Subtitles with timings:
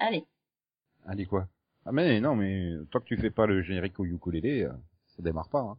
[0.00, 0.24] Allez.
[1.06, 1.46] Allez quoi
[1.84, 4.72] Ah mais non, mais tant que tu fais pas le générique au ukulélé, euh,
[5.14, 5.60] ça démarre pas.
[5.60, 5.76] Hein.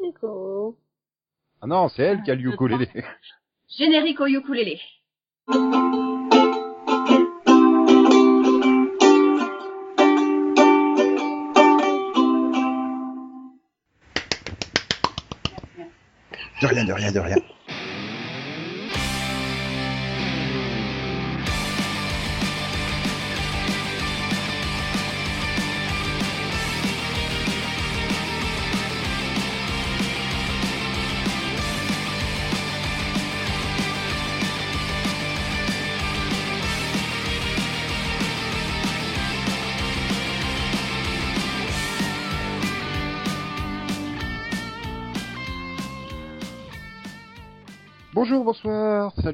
[0.00, 0.78] Nico.
[1.62, 2.88] Ah non, c'est elle qui a le ukulélé.
[3.68, 4.78] Générique au ukulélé.
[16.62, 17.36] De rien, de rien, de rien.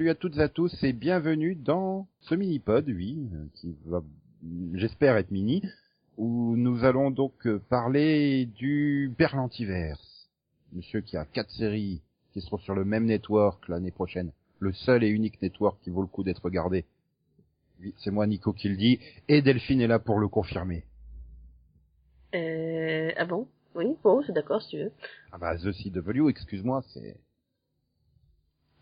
[0.03, 3.21] Salut à toutes et à tous et bienvenue dans ce mini-pod, oui,
[3.55, 4.03] qui va,
[4.75, 5.63] j'espère, être mini,
[6.17, 10.29] où nous allons donc parler du Berlantiverse.
[10.73, 15.05] Monsieur qui a quatre séries qui seront sur le même network l'année prochaine, le seul
[15.05, 16.85] et unique network qui vaut le coup d'être regardé.
[17.81, 20.83] Oui, c'est moi Nico qui le dit, et Delphine est là pour le confirmer.
[22.35, 23.47] Euh, ah bon?
[23.77, 24.93] Oui, bon, c'est d'accord si tu veux.
[25.31, 27.17] Ah bah The CW, excuse-moi, c'est...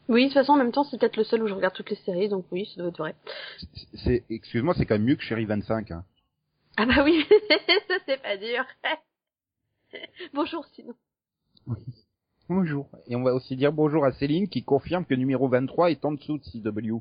[0.09, 1.91] Oui, de toute façon, en même temps, c'est peut-être le seul où je regarde toutes
[1.91, 3.15] les séries, donc oui, ça doit être vrai.
[4.05, 5.91] c'est excuse-moi, c'est quand même mieux que Chérie 25.
[5.93, 6.05] Hein.
[6.77, 7.25] Ah bah oui,
[7.89, 8.65] ça c'est pas dur.
[10.34, 10.95] Bonjour sinon.
[11.67, 11.77] Oui.
[12.48, 12.89] Bonjour.
[13.06, 16.12] Et on va aussi dire bonjour à Céline qui confirme que numéro 23 est en
[16.12, 17.01] dessous de CW.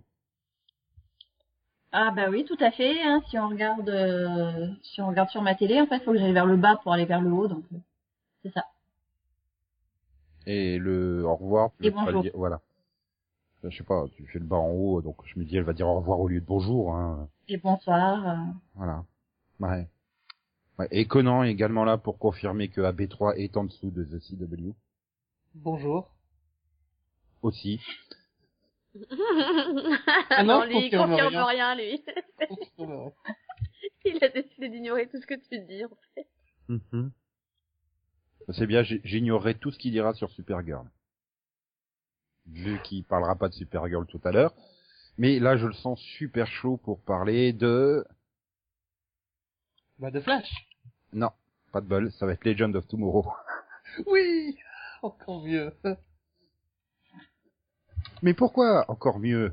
[1.92, 3.02] Ah bah oui, tout à fait.
[3.02, 3.22] Hein.
[3.30, 6.20] Si on regarde, euh, si on regarde sur ma télé, en fait, il faut que
[6.20, 7.78] j'aille vers le bas pour aller vers le haut, donc euh,
[8.44, 8.66] c'est ça.
[10.46, 11.72] Et le au revoir.
[11.82, 12.22] Et bonjour.
[12.22, 12.62] dire- voilà.
[13.64, 15.74] Je sais pas, tu fais le bas en haut, donc je me dis elle va
[15.74, 16.96] dire au revoir au lieu de bonjour.
[16.96, 17.28] Hein.
[17.50, 18.26] Et bonsoir.
[18.28, 18.38] euh.
[18.76, 19.04] Voilà.
[19.60, 19.88] Ouais.
[20.78, 20.88] ouais.
[20.92, 24.72] Et Conan est également là pour confirmer que AB3 est en dessous de The CW.
[25.56, 26.10] Bonjour.
[27.42, 27.82] Aussi.
[30.30, 31.46] Ah non, non, lui, il confirme confirme rien.
[31.46, 32.04] rien, lui.
[34.06, 36.28] Il a décidé d'ignorer tout ce que tu dis, en fait.
[36.70, 37.12] Mhm.
[38.54, 40.90] C'est bien, j'ignorerai tout ce qu'il dira sur Supergirl.
[42.54, 44.54] Vu qu'il parlera pas de Supergirl tout à l'heure.
[45.18, 48.06] Mais là, je le sens super chaud pour parler de...
[50.00, 50.50] Bah de Flash.
[51.14, 51.32] Non,
[51.72, 53.26] pas de bol, ça va être Legend of Tomorrow.
[54.06, 54.58] Oui.
[55.02, 55.74] Encore mieux.
[58.22, 59.52] Mais pourquoi encore mieux?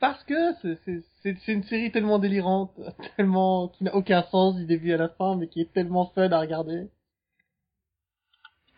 [0.00, 2.78] Parce que c'est- une série tellement délirante,
[3.16, 6.30] tellement qui n'a aucun sens du début à la fin, mais qui est tellement fun
[6.30, 6.88] à regarder.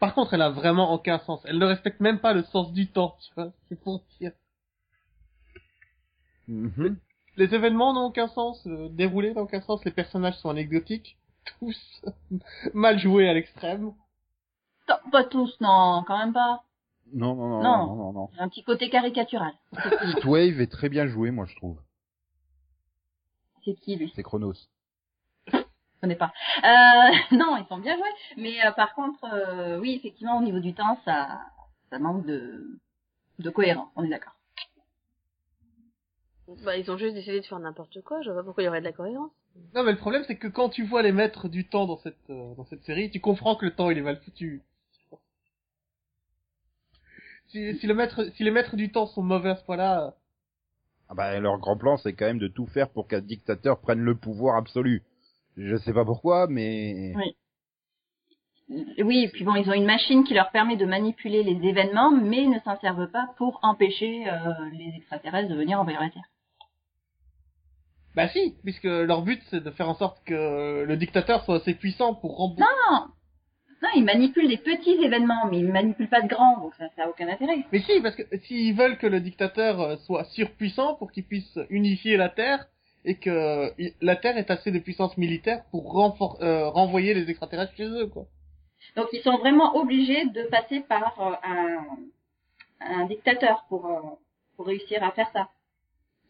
[0.00, 1.40] Par contre, elle a vraiment aucun sens.
[1.44, 3.52] Elle ne respecte même pas le sens du temps, tu vois.
[3.68, 4.32] C'est pour dire.
[6.48, 6.98] Mhm.
[7.36, 11.16] Les événements n'ont aucun sens, le déroulé n'a aucun sens, les personnages sont anecdotiques,
[11.58, 12.02] tous
[12.74, 13.92] mal joués à l'extrême.
[14.88, 16.62] Non, pas tous, non, quand même pas.
[17.12, 17.86] Non, non, non, Non.
[17.86, 18.30] non, non, non.
[18.38, 19.52] Un petit côté caricatural.
[20.02, 21.78] Heatwave est très bien joué, moi, je trouve.
[23.64, 24.12] C'est qui lui?
[24.14, 24.54] C'est Chronos.
[26.04, 26.32] Je connais pas.
[26.64, 28.04] Euh, non, ils sont bien joués.
[28.36, 31.40] Mais euh, par contre, euh, oui, effectivement, au niveau du temps, ça,
[31.88, 32.78] ça manque de,
[33.38, 33.88] de cohérence.
[33.96, 34.34] On est d'accord.
[36.62, 38.68] Bah, ils ont juste décidé de faire n'importe quoi, je vois pas pourquoi il y
[38.68, 39.30] aurait de la cohérence.
[39.74, 42.28] Non, mais le problème, c'est que quand tu vois les maîtres du temps dans cette,
[42.28, 44.62] euh, dans cette série, tu comprends que le temps, il est mal foutu.
[47.48, 50.10] Si, si, le maître, si les maîtres du temps sont mauvais à ce point-là, euh,
[51.08, 54.00] Ah bah, leur grand plan, c'est quand même de tout faire pour qu'un dictateur prenne
[54.00, 55.02] le pouvoir absolu.
[55.56, 57.12] Je sais pas pourquoi, mais...
[57.16, 57.36] Oui.
[58.68, 62.10] Oui, et puis bon, ils ont une machine qui leur permet de manipuler les événements,
[62.10, 66.22] mais ne s'en servent pas pour empêcher euh, les extraterrestres de venir envahir la Terre.
[68.16, 71.74] bah si, puisque leur but, c'est de faire en sorte que le dictateur soit assez
[71.74, 72.64] puissant pour rembourser.
[72.90, 73.08] Non
[73.82, 77.08] Non, ils manipulent des petits événements, mais ils manipulent pas de grands, donc ça n'a
[77.10, 77.66] aucun intérêt.
[77.70, 82.16] Mais si, parce que s'ils veulent que le dictateur soit surpuissant pour qu'il puisse unifier
[82.16, 82.66] la Terre,
[83.04, 83.70] et que euh,
[84.00, 88.06] la Terre est assez de puissance militaire pour renfor- euh, renvoyer les extraterrestres chez eux,
[88.06, 88.26] quoi.
[88.96, 91.86] Donc ils sont vraiment obligés de passer par euh, un,
[92.80, 94.00] un dictateur pour, euh,
[94.56, 95.48] pour réussir à faire ça.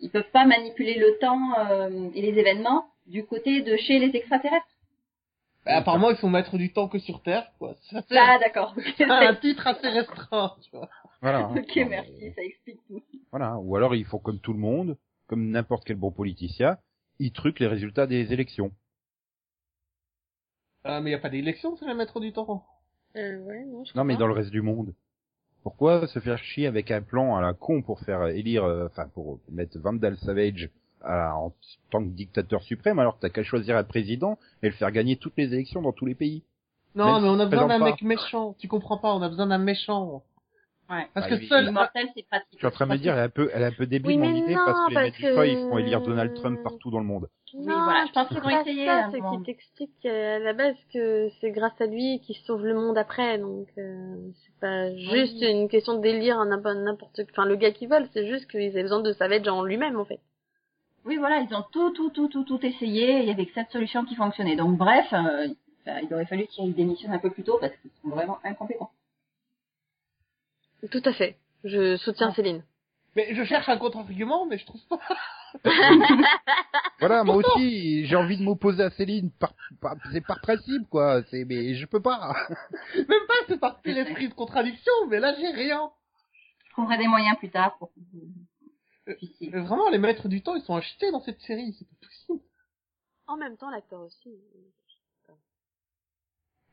[0.00, 4.16] Ils peuvent pas manipuler le temps euh, et les événements du côté de chez les
[4.16, 4.66] extraterrestres.
[5.64, 7.74] Bah, apparemment, ils sont maîtres du temps que sur Terre, quoi.
[7.90, 8.74] Ça, Ah d'accord.
[8.76, 10.88] ok, un titre assez restreint, tu vois.
[11.22, 11.48] Voilà.
[11.48, 13.02] Ok, merci, ça explique tout.
[13.30, 13.56] Voilà.
[13.58, 14.96] Ou alors, ils font comme tout le monde,
[15.34, 16.78] comme n'importe quel bon politicien,
[17.18, 18.70] ils truquent les résultats des élections.
[20.84, 22.64] Ah, mais y a pas d'élection, c'est les maîtres du temps.
[23.16, 24.94] Euh, ouais, non, je Non, mais dans le reste du monde.
[25.64, 29.08] Pourquoi se faire chier avec un plan à la con pour faire élire, euh, enfin
[29.08, 30.70] pour mettre Vandal Savage
[31.00, 31.52] à- en
[31.90, 35.16] tant que dictateur suprême, alors que t'as qu'à choisir un président et le faire gagner
[35.16, 36.44] toutes les élections dans tous les pays?
[36.94, 38.54] Non, Même mais on a besoin d'un mec méchant.
[38.60, 40.22] Tu comprends pas, on a besoin d'un méchant.
[40.90, 41.06] Ouais.
[41.14, 42.48] Parce Bah, que seul, Immortel, c'est pratique.
[42.52, 43.86] Je suis en train de me dire, elle est un peu, elle est un peu
[43.86, 46.00] débile Oui, mon idée non, parce que les mecs du choix, ils que- font élire
[46.02, 47.28] Donald Trump partout dans le monde.
[47.54, 49.30] Oui, Non, voilà, je pense qu'ils vont essayer, ça, hein, c'est bon.
[49.30, 52.98] qu'il t'explique euh, à la base que c'est grâce à lui qu'il sauve le monde
[52.98, 57.56] après, donc euh, c'est pas juste une question de délire à n'importe n'importe- enfin le
[57.56, 60.20] gars qui vole, c'est juste qu'ils avaient besoin de Savage en lui-même en fait.
[61.06, 63.20] Oui, voilà, ils ont tout, tout, tout, tout, tout essayé.
[63.20, 64.56] Il y avait que cette solution qui fonctionnait.
[64.56, 65.48] Donc, bref, euh,
[65.84, 68.90] bah, il aurait fallu qu'ils démissionnent un peu plus tôt parce qu'ils sont vraiment incompétents.
[70.90, 71.38] Tout à fait.
[71.64, 72.62] Je soutiens Céline.
[73.16, 74.98] Mais je cherche un contre-argument, mais je trouve pas.
[77.00, 81.22] Voilà, moi aussi, j'ai envie de m'opposer à Céline par, par- c'est par principe, quoi.
[81.30, 82.34] C'est, mais je peux pas.
[82.96, 85.90] Même pas, c'est par pur esprit de contradiction, mais là j'ai rien.
[86.66, 87.90] Je trouverai des moyens plus tard pour
[89.08, 89.12] Euh.
[89.12, 92.40] Euh, Vraiment, les maîtres du temps, ils sont achetés dans cette série, c'est pas possible.
[93.26, 94.30] En même temps, l'acteur aussi.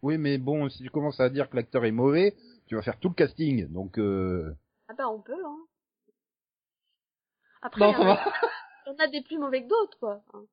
[0.02, 2.36] Oui, mais bon, si tu commences à dire que l'acteur est mauvais,
[2.68, 3.68] tu vas faire tout le casting.
[3.72, 4.56] Donc, euh,
[4.88, 5.58] Ah bah on peut, hein.
[7.62, 9.08] Après, Non, ça en a- va.
[9.08, 10.24] des plus mauvais que d'autres, quoi.
[10.34, 10.44] hein.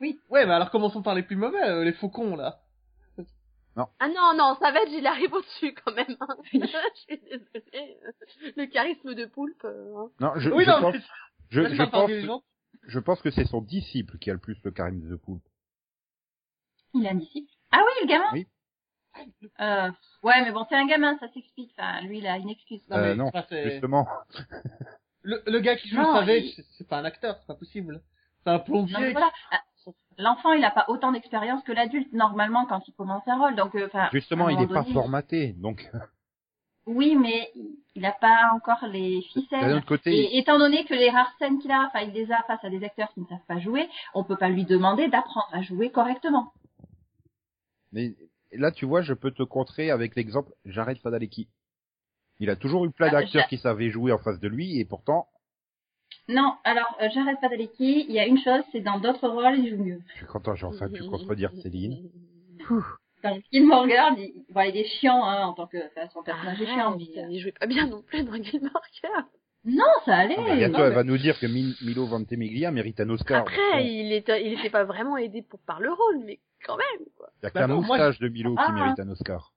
[0.00, 2.60] Ouais, mais alors commençons par les plus mauvais, euh, les faucons, là.
[4.00, 6.14] Ah non, non, Savage, il arrive au-dessus quand même.
[6.20, 6.36] hein.
[6.52, 6.58] je
[7.06, 7.98] suis désolée.
[8.56, 9.64] Le charisme de Poulpe.
[9.64, 10.10] euh, hein.
[10.20, 10.94] non, je, oui, je non, pense,
[11.48, 12.42] je, pense,
[12.82, 15.40] je pense que c'est son disciple qui a le plus le charisme de poule.
[16.94, 17.50] Il a un disciple.
[17.70, 18.46] Ah oui, le gamin Oui.
[19.60, 19.90] Euh,
[20.22, 21.72] ouais, mais bon, c'est un gamin, ça s'explique.
[21.78, 22.80] Enfin, lui, il a une excuse.
[22.88, 24.08] Non, Euh, mais non, ça, c'est- Justement.
[25.22, 28.00] le, le gars qui joue Non, Savage, il- c'est- pas un acteur, c'est pas possible.
[28.42, 28.94] C'est un plombier.
[28.98, 29.30] Non, voilà.
[29.50, 29.60] Ah,
[30.18, 33.56] L'enfant, il a pas autant d'expérience que l'adulte, normalement, quand il commence un rôle.
[33.56, 34.08] Donc, euh, enfin.
[34.12, 35.52] Justement, il est moment pas donné- formaté.
[35.54, 35.90] Donc,
[36.86, 37.50] Oui, mais
[37.94, 39.72] il n'a pas encore les d'un ficelles.
[39.76, 42.42] autre côté, Et étant donné que les rares scènes qu'il a, enfin, il les a
[42.42, 45.48] face à des acteurs qui ne savent pas jouer, on peut pas lui demander d'apprendre
[45.52, 46.52] à jouer correctement.
[47.92, 48.14] mais
[48.54, 51.48] là, tu vois, je peux te contrer avec l'exemple Jared Padalecki.
[52.38, 54.84] Il a toujours eu plein Ah, d'acteurs qui savaient jouer en face de lui, et
[54.84, 55.28] pourtant,
[56.28, 59.70] Non, alors, euh, pas Padalecki, il y a une chose, c'est dans d'autres rôles, il
[59.70, 60.00] joue mieux.
[60.12, 62.10] je suis content, j'ai enfin pu contredire Céline.
[63.22, 66.60] Dans Gilmore Girls, il, bon, il est chiant, hein, en tant que, enfin, son personnage
[66.60, 69.24] est chiant, mais, euh, Il jouait pas bien non plus dans Gilmore Girls.
[69.64, 70.34] Non, ça allait.
[70.38, 73.08] Ah, bah, bientôt, non, elle mais- va nous dire que Mi- Milo Ventimiglia mérite un
[73.10, 73.42] Oscar.
[73.42, 76.76] Après, Bon, il était, il était pas vraiment aidé pour par le rôle, mais quand
[76.76, 77.06] même.
[77.40, 78.72] Il y a que Bah la non, moi, moustache de Milo qui Ah.
[78.72, 79.52] mérite un Oscar.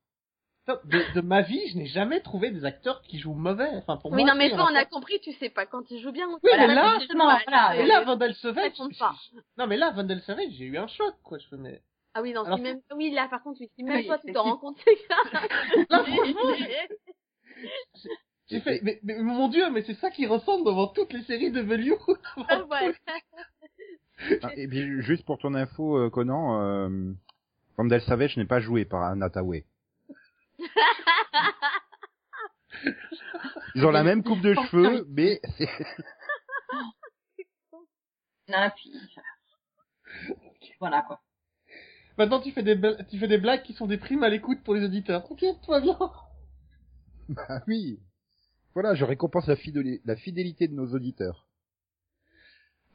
[0.66, 3.70] De, de ma vie, je n'ai jamais trouvé des acteurs qui jouent mauvais.
[3.74, 6.00] Enfin, pour oui, moi, non, mais toi, on a compris, tu sais pas quand il
[6.00, 8.72] joue bien ou Oui, mais là, justement, voilà, Et là, Vandal Savage,
[9.56, 11.38] non mais là, Vandal Savage, j'ai eu un choc, quoi.
[11.38, 11.46] Je
[12.14, 14.18] Ah oui, non, Alors si même, oui, là, par contre, oui, si même Oui, toi,
[14.18, 14.54] tu te effectivement.
[14.54, 15.16] rends compte, c'est ça.
[15.90, 16.40] Là, franchement,
[18.48, 21.50] j'ai fait, mais, mais mon dieu, mais c'est ça qui ressemble devant toutes les séries
[21.50, 22.18] de Hollywood.
[22.70, 22.94] ouais.
[24.42, 27.12] Ah, et puis, juste pour ton info, euh, Conan, euh,
[27.76, 29.64] Vandal Savage n'est pas joué par Anna Tawai.
[33.74, 35.68] Ils ont la même coupe de cheveux, mais c'est...
[38.48, 38.92] Non, puis,
[40.78, 41.20] voilà, quoi.
[42.16, 44.62] Maintenant, tu fais des, bla- tu fais des blagues qui sont des primes à l'écoute
[44.62, 45.28] pour les auditeurs.
[45.30, 45.98] Ok, tout va bien.
[47.48, 47.98] Ah oui.
[48.72, 51.45] Voilà, je récompense la fidélité de nos auditeurs.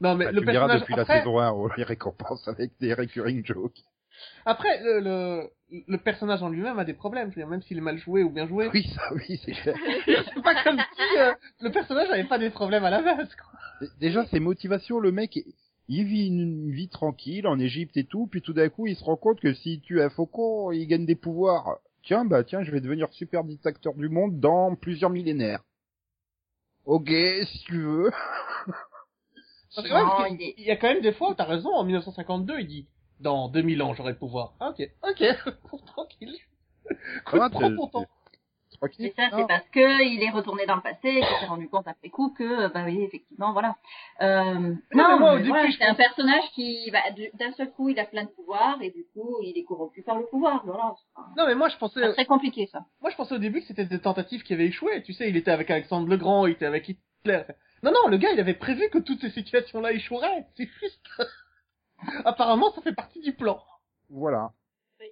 [0.02, 2.72] Non, mais Bah, le tu personnage depuis la après, saison 1, on les récompense avec
[2.80, 3.78] des recurring jokes.
[4.44, 5.50] après le, le,
[5.86, 7.30] le personnage en lui-même a des problèmes.
[7.30, 9.52] Je veux dire, même s'il est mal joué ou bien joué, Oui, ça, oui, c'est
[9.52, 9.76] clair.
[10.06, 13.34] c'est pas comme si euh, le personnage avait pas des problèmes à la base.
[13.36, 13.88] Quoi.
[14.00, 15.38] Déjà, ses motivations, le mec,
[15.88, 19.04] il vit une vie tranquille en Égypte et tout, puis tout d'un coup, il se
[19.04, 21.78] rend compte que s'il tue un faucon, il gagne des pouvoirs.
[22.04, 25.62] Tiens, bah tiens, je vais devenir super dictateur du monde dans plusieurs millénaires.
[26.84, 28.10] Ok, si tu veux.
[30.58, 31.70] Il y a quand même des fois où t'as raison.
[31.74, 32.86] En 1952, il dit
[33.20, 34.54] dans 2000 ans j'aurai le pouvoir.
[34.60, 35.24] Ah, ok, ok,
[35.86, 36.34] tranquille.
[37.92, 38.06] Temps.
[38.78, 39.06] Tranquille.
[39.06, 41.68] Et ça, c'est parce que il est retourné dans le passé et qu'il s'est rendu
[41.68, 43.76] compte après coup que, bah oui, effectivement, voilà.
[44.22, 47.52] Euh, mais non, moi, au mais début, voilà, c'est un personnage qui, bah, du- d'un
[47.52, 50.24] seul coup, il a plein de pouvoirs et du coup, il est corrompu par le
[50.26, 50.62] pouvoir.
[50.64, 50.94] Voilà.
[51.36, 52.86] Non, mais moi je pensais, c'est très compliqué, ça.
[53.02, 55.02] moi je pensais au début que c'était des tentatives qui avaient échoué.
[55.02, 57.42] Tu sais, il était avec Alexandre le Grand, il était avec Hitler.
[57.82, 60.46] Non, non, le gars, il avait prévu que toutes ces situations-là échoueraient.
[60.56, 61.08] C'est juste.
[62.24, 63.62] Apparemment, ça fait partie du plan.
[64.10, 64.52] Voilà.
[65.00, 65.06] Oui.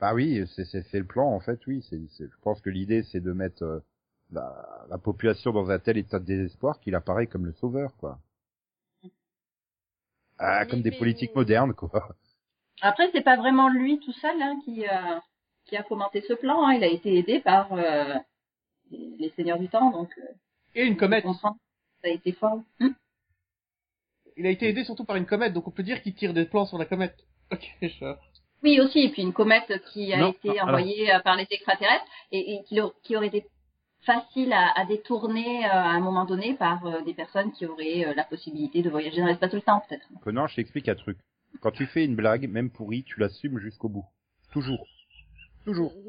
[0.00, 1.84] Bah oui, c'est c'est c'est le plan en fait, oui.
[1.88, 3.80] C'est c'est- je pense que l'idée c'est de mettre euh,
[4.30, 8.18] la, la population dans un tel état de désespoir qu'il apparaît comme le sauveur, quoi.
[10.38, 12.16] Ah, comme des politiques modernes, quoi.
[12.80, 15.18] Après, c'est pas vraiment lui tout seul hein, qui, euh,
[15.66, 16.66] qui a fomenté ce plan.
[16.66, 16.72] hein.
[16.72, 18.14] Il a été aidé par euh,
[18.90, 20.32] les les seigneurs du temps, donc euh,
[20.74, 21.24] Et une comète.
[21.24, 21.56] comprends.
[22.02, 22.62] ça a été fort.
[22.80, 22.94] Hum.
[24.36, 26.44] il a été aidé surtout par une comète, donc on peut dire qu'il tire des
[26.46, 27.16] plans sur la comète.
[27.52, 28.14] Ok, je...
[28.62, 31.46] Oui, aussi, et puis une comète qui a Non, été alors- envoyée euh, par les
[31.50, 32.80] extraterrestres et, et qui,
[33.16, 33.44] aurait été
[34.02, 38.14] facile à, à détourner euh, à un moment donné par euh, des personnes qui auraient
[38.14, 40.06] la possibilité de voyager dans l'espace tout le temps, peut-être.
[40.22, 41.18] Conan, je t'explique un truc.
[41.60, 44.06] Quand tu fais une blague, même pourrie, tu l'assumes jusqu'au bout.
[44.52, 44.86] Toujours.
[45.64, 45.92] Toujours.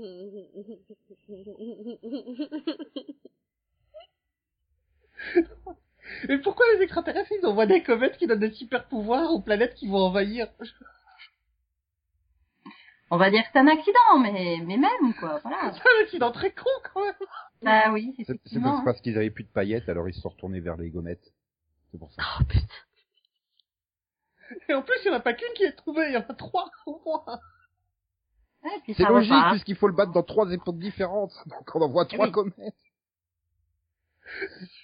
[6.27, 9.75] Mais pourquoi les extraterrestres, ils envoient des comètes qui donnent des super pouvoirs aux planètes
[9.75, 10.47] qui vont envahir?
[13.09, 15.73] On va dire que c'est un accident, mais, mais même, quoi, voilà.
[15.73, 17.13] C'est un accident très con, quand même
[17.65, 18.83] Ah oui, C'est c'est effectivement.
[18.85, 21.33] parce qu'ils avaient plus de paillettes, alors ils se sont retournés vers les gommettes.
[21.91, 22.21] C'est pour ça.
[22.39, 22.65] Oh putain.
[24.69, 26.21] Et en plus, il n'y en a pas qu'une qui est trouvée, il y en
[26.21, 27.25] a trois au moins
[28.63, 29.51] Ouais, et puis C'est ça logique, repart.
[29.51, 31.33] puisqu'il faut le battre dans trois époques différentes.
[31.47, 32.31] Donc on envoie trois Oui.
[32.31, 32.75] comètes.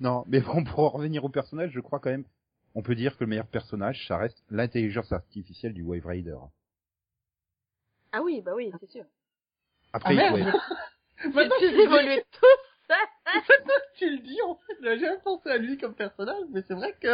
[0.00, 2.24] Non, mais bon, pour en revenir au personnage, je crois quand même,
[2.74, 6.36] on peut dire que le meilleur personnage, ça reste l'intelligence artificielle du Wave Rider.
[8.12, 9.04] Ah oui, bah oui, c'est sûr.
[9.92, 10.44] Après, Ah, ouais,
[11.22, 12.88] C'est Maintenant, tu évolué tous.
[13.34, 16.62] Maintenant que tu le dis, en fait, j'avais jamais pensé à lui comme personnage, mais
[16.66, 17.08] c'est vrai que...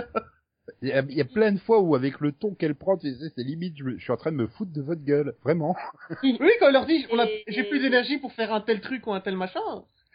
[0.83, 2.97] il y, a, il y a plein de fois où avec le ton qu'elle prend,
[2.97, 5.03] tu sais, c'est limite, je, me- je suis en train de me foutre de votre
[5.03, 5.77] gueule, vraiment.
[6.23, 7.07] Oui, quand on leur dit,
[7.47, 9.61] j'ai plus d'énergie pour faire un tel truc ou un tel machin,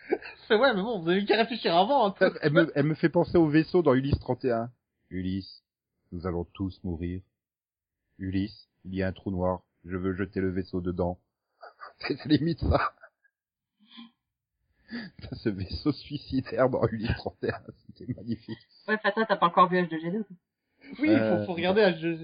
[0.48, 2.08] c'est ouais, mais bon, vous avez qu'à réfléchir avant.
[2.08, 2.16] hein.
[2.42, 4.72] Elle me, elle me fait penser au vaisseau dans Ulysse 31.
[5.10, 5.64] Ulysse,
[6.12, 7.22] nous allons tous mourir.
[8.20, 11.20] Ulysse, il y a un trou noir, je veux jeter le vaisseau dedans.
[12.00, 12.94] C'est limite ça.
[15.18, 18.60] Putain, Ce vaisseau suicidaire dans Ulysse 31, c'était magnifique.
[18.88, 20.24] Ouais, toi, t'as pas encore vu H2G2.
[21.00, 22.18] Oui, il Euh, faut, faut regarder à jeu.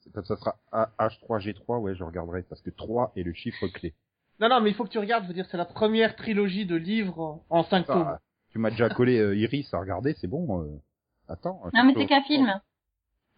[0.00, 3.66] C'est comme ça sera A- H3G3, ouais, je regarderai, parce que 3 est le chiffre
[3.68, 3.94] clé.
[4.42, 6.66] Non, non, mais il faut que tu regardes, je veux dire, c'est la première trilogie
[6.66, 8.08] de livres en cinq tomes.
[8.08, 8.18] Ah,
[8.50, 10.62] tu m'as déjà collé euh, Iris à regarder, c'est bon.
[10.64, 10.80] euh,
[11.28, 11.62] Attends.
[11.72, 12.60] Non, mais c'est qu'un film.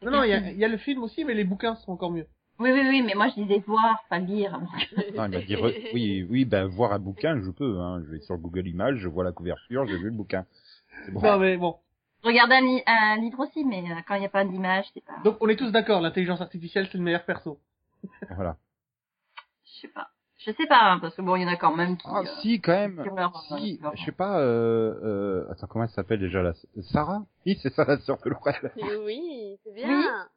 [0.02, 1.92] Non, non, il y a, il y a le film aussi, mais les bouquins sont
[1.92, 2.26] encore mieux.
[2.58, 4.58] Oui, oui, oui, mais moi, je disais voir, pas lire.
[5.18, 8.02] Ah, il m'a dit, re- oui, oui, ben, voir un bouquin, je peux, hein.
[8.06, 10.46] Je vais sur Google Images, je vois la couverture, j'ai vu le bouquin.
[11.04, 11.20] C'est bon.
[11.22, 11.76] Non, mais bon.
[12.22, 15.04] Regarder un, li- un livre aussi, mais euh, quand il n'y a pas d'image, c'est
[15.04, 15.18] pas...
[15.22, 17.60] Donc, on est tous d'accord, l'intelligence artificielle, c'est le meilleur perso.
[18.30, 18.56] Voilà.
[19.66, 20.08] Je sais pas.
[20.46, 22.06] Je sais pas, hein, parce que bon, il y en a quand même qui...
[22.10, 23.02] Ah, euh, si, quand même.
[23.16, 26.52] leur- Si, je sais pas, euh, euh, attends, comment elle s'appelle déjà, la,
[26.92, 27.24] Sarah?
[27.46, 28.72] Oui, c'est ça, la sœur de Laurel.
[29.04, 30.28] Oui, c'est bien.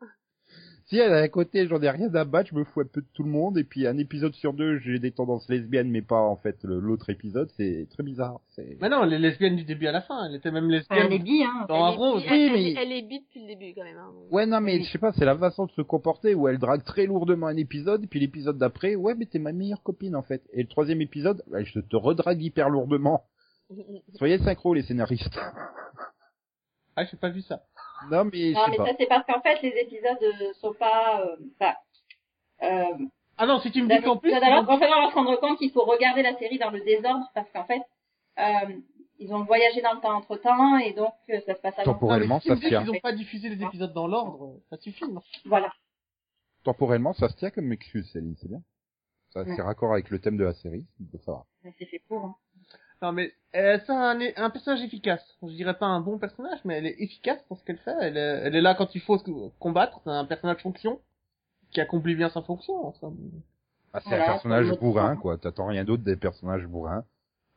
[0.89, 3.01] Si elle est à côté, j'en ai rien à battre, je me fous un peu
[3.01, 6.01] de tout le monde, et puis un épisode sur deux, j'ai des tendances lesbiennes, mais
[6.01, 8.39] pas, en fait, l'autre épisode, c'est très bizarre.
[8.56, 8.77] C'est...
[8.82, 11.00] Mais non, elle est lesbienne du début à la fin, elle était même lesbienne.
[11.08, 11.65] elle est bi, hein.
[11.67, 12.24] Dans elle, est, rose.
[12.24, 13.98] bi- Oui, elle, mais- est- elle est bi depuis le début quand même.
[13.98, 14.13] Hein.
[14.32, 14.84] Ouais, non, mais Oui.
[14.86, 17.58] je sais pas, c'est la façon de se comporter où elle drague très lourdement un
[17.58, 20.41] épisode, et puis l'épisode d'après, ouais, mais t'es ma meilleure copine, en fait.
[20.53, 23.25] Et le troisième épisode, ouais, je te redrague hyper lourdement.
[24.15, 25.38] Soyez synchro, les scénaristes.
[26.96, 27.62] Ah, j'ai pas vu ça.
[28.11, 28.85] Non, mais je Non, sais mais pas.
[28.87, 31.21] ça, c'est parce qu'en fait, les épisodes euh, sont pas...
[31.25, 31.73] euh, Enfin...
[32.63, 33.05] Euh,
[33.37, 34.33] Ah non, si tu me dis qu'en plus...
[34.33, 34.63] en fait, on
[35.03, 37.81] va se rendre compte qu'il faut regarder la série dans le désordre, parce qu'en fait,
[38.39, 38.73] euh,
[39.19, 41.93] ils ont voyagé dans le temps entre-temps, et donc, euh, ça se passe avant.
[41.93, 42.81] Temporellement, ça se tient.
[42.83, 45.71] qu'ils ont pas diffusé les épisodes dans l'ordre, ça suffit, non Voilà.
[46.63, 48.61] Temporellement, ça se tient comme excuse, Céline, c'est bien.
[49.31, 49.55] Ça, Ouais.
[49.55, 51.45] c'est raccord avec le thème de la série, donc ça va.
[51.63, 52.35] Mais C'est fait pour, hein.
[53.01, 55.23] Non, mais euh, c'est un, un personnage efficace.
[55.43, 57.93] Je dirais pas un bon personnage, mais elle est efficace pour ce qu'elle fait.
[58.01, 59.99] Elle est, elle est là quand il faut se combattre.
[60.03, 60.99] C'est un personnage fonction
[61.71, 62.85] qui accomplit bien sa fonction.
[62.87, 63.13] enfin.
[63.93, 65.37] Ah, c'est Voilà, un personnage bourrin, quoi.
[65.37, 67.03] T'attends rien d'autre des personnages bourrins.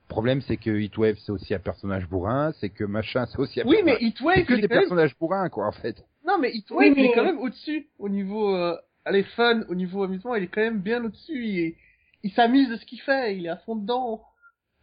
[0.08, 3.60] Le problème, c'est que Heatwave, c'est aussi un personnage bourrin, c'est que machin, c'est aussi
[3.60, 4.02] un Oui, mais personnage...
[4.10, 4.68] Heatwave, C'est que des même...
[4.80, 6.04] personnages bourrins, quoi, en fait.
[6.26, 7.88] Non, mais Heatwave, Oui, il est mais- quand même au-dessus.
[7.98, 8.54] Au niveau...
[8.54, 8.76] Euh...
[9.04, 11.46] Allez, fun, au niveau amusement, il est quand même bien au-dessus.
[11.46, 11.76] Il, est-
[12.22, 13.36] il s'amuse de ce qu'il fait.
[13.36, 14.22] Il est à fond dedans.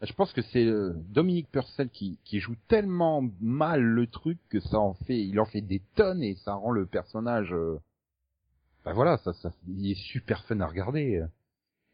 [0.01, 4.59] Je pense que c'est euh, Dominique Purcell qui, qui joue tellement mal le truc que
[4.59, 7.79] ça en fait, il en fait des tonnes et ça rend le personnage, euh,
[8.85, 11.23] ben voilà, ça, ça, il est super fun à regarder.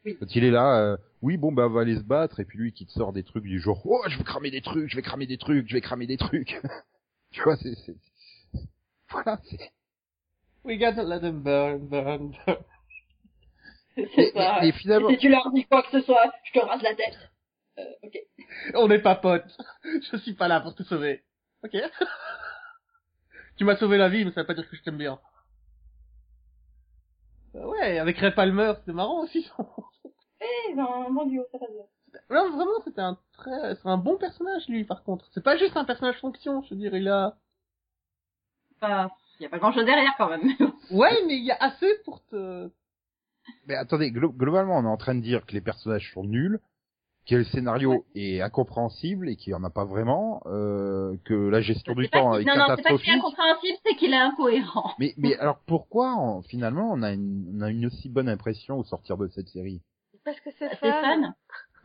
[0.06, 0.18] Oui.
[0.20, 2.58] Quand il est là, euh, oui bon bah on va aller se battre et puis
[2.60, 4.98] lui qui te sort des trucs du genre, oh je vais cramer des trucs, je
[4.98, 6.60] vais cramer des trucs, je vais cramer des trucs.
[7.32, 7.96] tu vois, c'est, c'est,
[9.10, 9.72] voilà, c'est.
[10.66, 12.34] We gotta let them burn, burn,
[13.96, 14.58] C'est ça.
[14.60, 16.96] mais- mais finalement, Si tu leur dis quoi que ce soit, je te rase la
[16.96, 17.18] tête.
[18.76, 19.58] On n'est pas potes.
[19.84, 21.24] Je suis pas là pour te sauver.
[21.64, 21.76] Ok?
[23.58, 25.20] Tu m'as sauvé la vie, mais ça veut pas dire que je t'aime bien.
[27.56, 29.50] Euh, ouais, avec Ray Palmer, c'était marrant aussi.
[30.42, 31.86] Eh, un bon duo, ça passe bien.
[32.30, 35.30] non, vraiment, c'était un très, c'est un bon personnage, lui, par contre.
[35.34, 37.38] C'est pas juste un personnage fonction, je veux dire, il a...
[38.82, 40.42] Enfin, il y a pas grand chose derrière quand même.
[40.92, 42.70] Ouais, mais il y a assez pour te...
[43.68, 46.60] mais attendez, glo- globalement on est en train de dire que les personnages sont nuls
[47.26, 51.62] que le scénario est incompréhensible et qu'il n'y en a pas vraiment, euh, que la
[51.62, 53.10] gestion du temps est non, non, c'est pas qu'il est catastrophique.
[53.14, 54.92] incompréhensible, c'est qu'il est incohérent.
[55.00, 58.78] Mais, mais alors pourquoi en- finalement on a, une, on a une aussi bonne impression
[58.78, 59.82] au sortir de cette série?
[60.26, 60.92] Parce que c'est fun.
[61.02, 61.34] fun.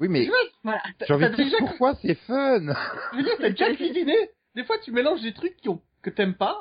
[0.00, 0.28] Oui, mais
[0.62, 0.80] Voilà.
[1.07, 2.61] j'ai envie de dire déjà- pourquoi c'est fun?
[3.12, 4.14] Je veux dire, t'as déjà cuisiné.
[4.54, 6.59] Des fois, tu mélanges des trucs qui ont, que t'aimes pas.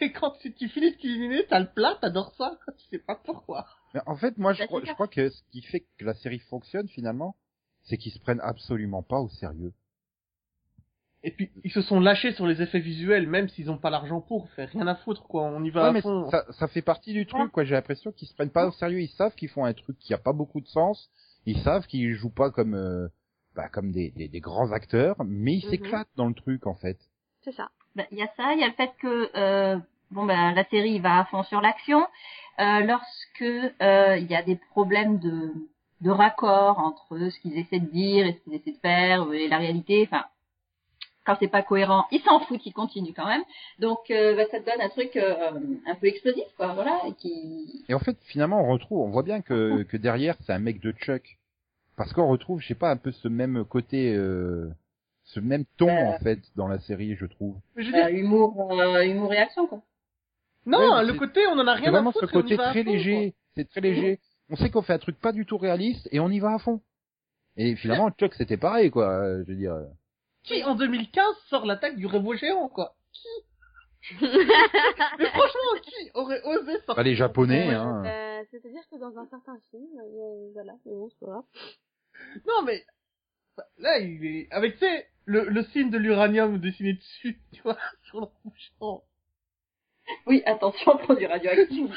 [0.00, 2.58] Et quand tu, tu finis de cuisiner, t'as le plat, t'adores ça.
[2.78, 3.66] Tu sais pas pourquoi.
[3.94, 6.14] Mais en fait, moi, je Bah, crois, je crois que ce qui fait que la
[6.14, 7.34] série fonctionne finalement,
[7.84, 9.72] c'est qu'ils se prennent absolument pas au sérieux.
[11.22, 14.22] Et puis, ils se sont lâchés sur les effets visuels, même s'ils ont pas l'argent
[14.22, 14.48] pour.
[14.52, 15.42] Faire rien à foutre, quoi.
[15.42, 16.30] On y va Ouais, à mais fond.
[16.30, 17.64] ça, ça fait partie du truc, quoi.
[17.64, 19.00] J'ai l'impression qu'ils se prennent pas au sérieux.
[19.02, 21.10] Ils savent qu'ils font un truc qui a pas beaucoup de sens.
[21.44, 23.08] Ils savent qu'ils jouent pas comme, euh,
[23.54, 25.70] bah, comme des, des, des grands acteurs, mais ils Mhm.
[25.70, 26.98] s'éclatent dans le truc, en fait.
[27.42, 27.70] C'est ça.
[27.96, 29.78] Ben, Il y a ça, il y a le fait que euh,
[30.10, 32.06] bon ben la série va à fond sur l'action.
[32.58, 35.52] Euh, lorsque euh, il y a des problèmes de
[36.00, 39.32] de raccord entre ce qu'ils essaient de dire et ce qu'ils essaient de faire euh,
[39.32, 40.24] et la réalité, enfin
[41.26, 43.42] quand c'est pas cohérent, ils s'en foutent, ils continuent quand même.
[43.78, 45.50] Donc euh, ben, ça te donne un truc euh,
[45.86, 49.22] un peu explosif quoi, voilà, et qui Et en fait, finalement, on retrouve, on voit
[49.22, 51.36] bien que, que derrière, c'est un mec de Chuck.
[51.96, 54.70] Parce qu'on retrouve, je sais pas, un peu ce même côté, euh,
[55.24, 56.14] ce même ton, Euh.
[56.14, 57.56] en fait, dans la série, je trouve.
[57.76, 59.82] Je veux dire, euh, humour euh, humour réaction quoi.
[60.66, 62.28] Non, ouais, le côté, on en a rien à vraiment foutre.
[62.28, 63.34] ce et on y côté très fond, léger.
[63.56, 64.20] C'est très léger.
[64.50, 66.58] On sait qu'on fait un truc pas du tout réaliste et on y va à
[66.58, 66.80] fond.
[67.56, 69.08] Et finalement, Chuck, c'était pareil, quoi.
[69.10, 69.76] euh, Je veux dire.
[70.44, 72.94] Qui, en 2015, sort l'attaque du robot géant, quoi?
[73.12, 73.28] Qui?
[74.20, 77.74] Mais franchement, qui aurait osé sortir Pas les Japonais, Ouais.
[77.74, 78.04] hein.
[78.06, 81.44] Euh, C'est-à-dire que dans un certain film, euh, voilà, mais bon, c'est pas.
[82.46, 82.82] Non, mais
[83.78, 87.76] là, il est avec tu sais le, le signe de l'uranium dessiné dessus, tu vois,
[88.04, 89.02] sur le bouchon.
[90.26, 91.90] Oui, attention produit radioactif.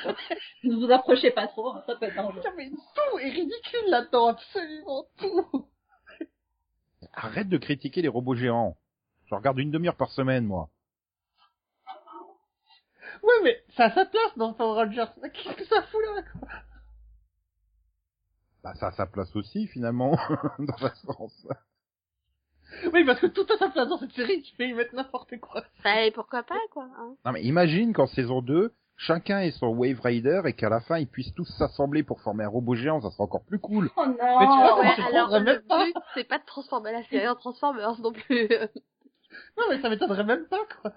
[0.63, 2.41] ne vous approchez pas trop, hein, ça peut être dangereux.
[2.57, 5.67] Mais tout est ridicule là-dedans, absolument tout.
[7.13, 8.77] Arrête de critiquer les robots géants.
[9.25, 10.69] Je regarde une demi-heure par semaine, moi.
[13.21, 15.05] Ouais, mais ça a sa place dans Power Rangers.
[15.33, 16.49] Qu'est-ce que ça fout là quoi
[18.63, 20.11] Bah, ça a sa place aussi, finalement,
[20.59, 21.47] dans un sens.
[22.91, 25.39] Oui, parce que tout a sa place dans cette série, tu peux y mettre n'importe
[25.39, 25.63] quoi.
[25.83, 27.15] Bah, et pourquoi pas, quoi, hein.
[27.25, 30.97] Non, mais imagine qu'en saison 2, chacun ait son Wave Rider et qu'à la fin,
[30.97, 33.89] ils puissent tous s'assembler pour former un robot géant, ça serait encore plus cool.
[33.95, 35.85] Oh non Mais tu vois, Ouais, alors le même pas.
[35.85, 38.49] but, c'est pas de transformer la série en Transformers non plus.
[39.57, 40.93] Non, mais ça m'étonnerait même pas, quoi.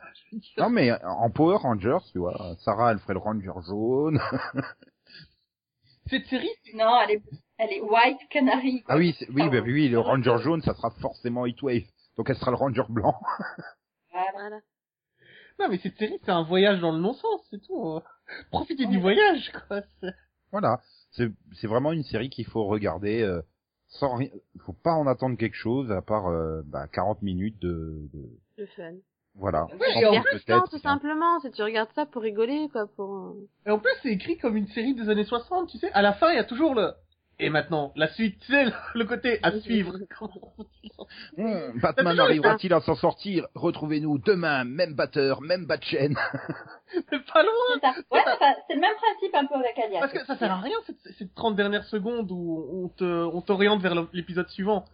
[0.58, 4.20] Non, mais en Power Rangers, tu vois, Sarah, elle ferait le Ranger jaune.
[6.10, 7.22] Cette série, Non, elle est,
[7.58, 8.82] elle est White Canary.
[8.82, 8.94] quoi.
[8.94, 9.98] Ah oui, c'est- oui, Ah bah oui, le.
[9.98, 11.84] Ranger jaune, ça sera forcément Heatwave.
[12.16, 13.14] Donc elle sera le Ranger blanc.
[14.12, 14.30] Voilà.
[14.32, 14.60] voilà.
[15.58, 18.00] non, mais cette série, c'est un voyage dans le non-sens, c'est tout.
[18.50, 19.82] Profitez du voyage, quoi.
[20.52, 20.80] Voilà.
[21.10, 21.28] C'est,
[21.60, 23.42] c'est vraiment une série qu'il faut regarder euh,
[23.88, 24.30] sans rien.
[24.64, 28.28] Faut pas en attendre quelque chose à part euh, bah, 40 minutes de, de...
[28.56, 28.94] Le fun.
[29.34, 29.66] voilà.
[29.72, 30.80] Oui, et en plus, peut-être, tout hein.
[30.82, 31.40] simplement.
[31.40, 33.14] Si tu regardes ça pour rigoler, quoi, pour...
[33.14, 35.90] euh, Et en plus, c'est écrit comme une série des années 60, tu sais.
[35.92, 36.92] À la fin, il y a toujours le...
[37.38, 39.94] Et maintenant, la suite, sais, le, côté à suivre.
[41.36, 43.46] Hum, Batman arrivera-t-il à s'en sortir?
[43.54, 46.16] Retrouvez-nous demain, même batteur, même bat chaîne.
[47.12, 48.14] Mais pas loin C'est.
[48.14, 48.56] Ouais, c'est.
[48.66, 50.00] C'est le même principe un peu avec Alias.
[50.00, 53.42] Parce que ça sert à rien, cette, cette 30 dernières secondes où on te, on
[53.42, 54.86] t'oriente vers l'épisode suivant.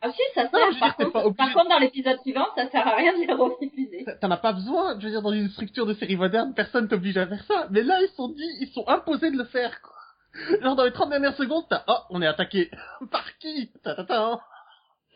[0.00, 0.58] Ah si, ça sert.
[0.58, 3.26] Non, par, contre, pas obligé par contre, dans l'épisode suivant, ça sert à rien de
[3.26, 4.06] les rediffuser.
[4.22, 7.18] T'en as pas besoin, je veux dire, dans une structure de série moderne, personne t'oblige
[7.18, 7.66] à faire ça.
[7.70, 9.99] Mais là, ils sont dit, ils sont imposés de le faire, quoi.
[10.62, 12.70] Genre, dans les 30 dernières secondes, t'as, oh, on est attaqué.
[13.10, 13.70] Par qui?
[13.82, 14.40] Ta ta ta.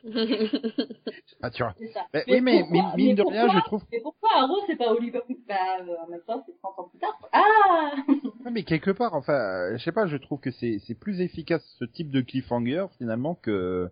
[1.42, 1.74] Ah, tu vois.
[2.12, 2.62] Mais, oui, mais,
[2.96, 3.83] mine de pourquoi- rien, je trouve.
[3.92, 6.98] Mais pourquoi Arrow, c'est pas Oliver Bah, euh, en même temps, c'est 30 ans plus
[6.98, 7.18] tard.
[7.33, 7.92] Ah
[8.44, 11.20] Ouais, mais quelque part, enfin, euh, je sais pas, je trouve que c'est c'est plus
[11.22, 13.90] efficace ce type de cliffhanger finalement que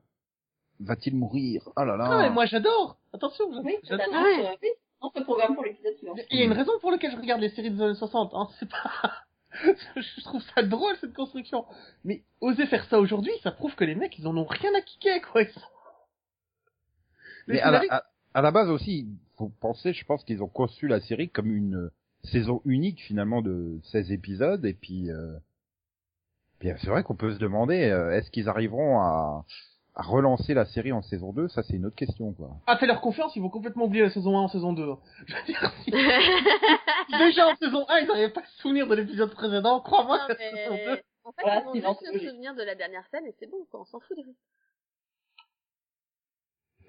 [0.80, 1.62] va-t-il mourir?
[1.76, 2.08] Oh là là.
[2.08, 2.98] Non, mais moi, j'adore.
[3.14, 4.06] Attention, Oui, j'adore.
[4.10, 4.46] Ouais.
[4.46, 4.68] euh, oui,
[5.00, 6.14] on se programme pour l'épisode suivant.
[6.30, 8.48] Il y a une raison pour laquelle je regarde les séries des années 60, hein.
[8.58, 9.12] C'est pas,
[9.96, 11.64] je trouve ça drôle, cette construction.
[12.04, 14.80] Mais oser faire ça aujourd'hui, ça prouve que les mecs, ils en ont rien à
[14.80, 15.44] kicker, quoi.
[15.46, 15.60] Sont-
[17.48, 18.02] Mais à la, à,
[18.34, 21.76] à la base aussi, faut penser, je pense qu'ils ont conçu la série comme une
[21.76, 21.92] euh,
[22.24, 25.36] saison unique finalement de 16 épisodes et puis, euh,
[26.58, 29.44] puis c'est vrai qu'on peut se demander euh, est-ce qu'ils arriveront à
[29.94, 32.50] relancer la série en saison 2 Ça c'est une autre question quoi.
[32.66, 34.82] Ah, fais leur confiance, ils vont complètement oublier la saison 1 en saison 2.
[35.26, 35.90] Je veux dire, si
[37.18, 40.32] déjà en saison 1, ils n'arrivaient pas à se souvenir de l'épisode précédent, crois-moi que
[40.32, 40.76] la saison 2.
[40.94, 41.02] mais...
[41.24, 43.34] En fait, Voilà, ils vont suivant, juste c'est se souvenir de la dernière scène et
[43.38, 43.82] c'est bon, quoi.
[43.82, 44.36] On s'en fout des reste.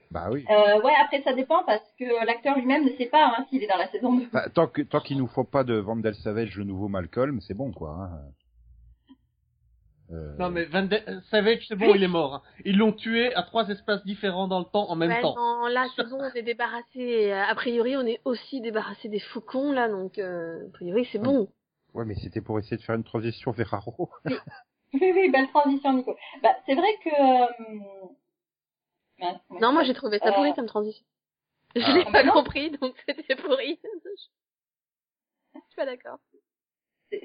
[0.09, 0.45] Bah oui.
[0.49, 3.67] Euh, ouais, après, ça dépend parce que l'acteur lui-même ne sait pas hein, s'il est
[3.67, 4.25] dans la saison 2.
[4.27, 7.53] Enfin, tant que tant qu'il nous faut pas de Vandel Savage le nouveau Malcolm, c'est
[7.55, 7.91] bon quoi.
[7.99, 8.21] hein.
[10.13, 12.35] Euh, Non mais Van De- euh, Savage, c'est bon, il est mort.
[12.35, 12.41] hein.
[12.65, 15.35] Ils l'ont tué à trois espaces différents dans le temps en même Ouais, temps.
[15.35, 17.31] non, là, c'est bon, on est débarrassé.
[17.31, 21.19] Euh, A priori, on est aussi débarrassé des faucons, là, donc, euh, a priori, c'est
[21.19, 21.47] bon.
[21.93, 24.09] Ouais, mais c'était pour essayer de faire une transition vers Arrow.
[24.95, 26.15] Oui, oui, belle transition, Nico.
[26.43, 27.09] Bah, c'est vrai que...
[27.09, 28.07] euh,
[29.19, 31.03] mince, Non, moi, j'ai trouvé ça Euh, pourri comme transition.
[31.75, 31.93] Je ah.
[31.95, 32.33] l'ai Ah, pas non.
[32.33, 33.79] compris, donc c'était pourri.
[35.55, 36.19] Je suis pas d'accord.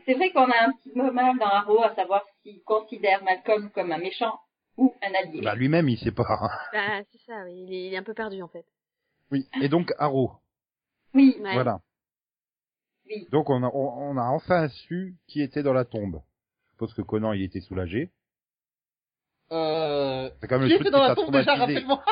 [0.05, 3.71] C'est vrai qu'on a un petit peu mal dans Arrow à savoir s'il considère Malcolm
[3.71, 4.39] comme un méchant
[4.77, 5.41] ou un allié.
[5.43, 6.25] Bah lui-même, il sait pas.
[6.29, 6.51] hein.
[6.73, 8.65] Bah, c'est ça, oui, il est, il est un peu perdu, en fait.
[9.31, 9.47] Oui.
[9.61, 10.33] Et donc Arrow.
[11.15, 11.53] oui, Ouais.
[11.55, 11.81] Voilà.
[13.07, 13.27] oui.
[13.31, 16.21] Donc on a, on, on a enfin su qui était dans la tombe.
[16.67, 18.11] Je suppose que Conan, il était soulagé.
[19.51, 20.31] Euh...
[20.41, 22.05] C'est quand même Qui le truc était dans la tombe déjà, rappelle-moi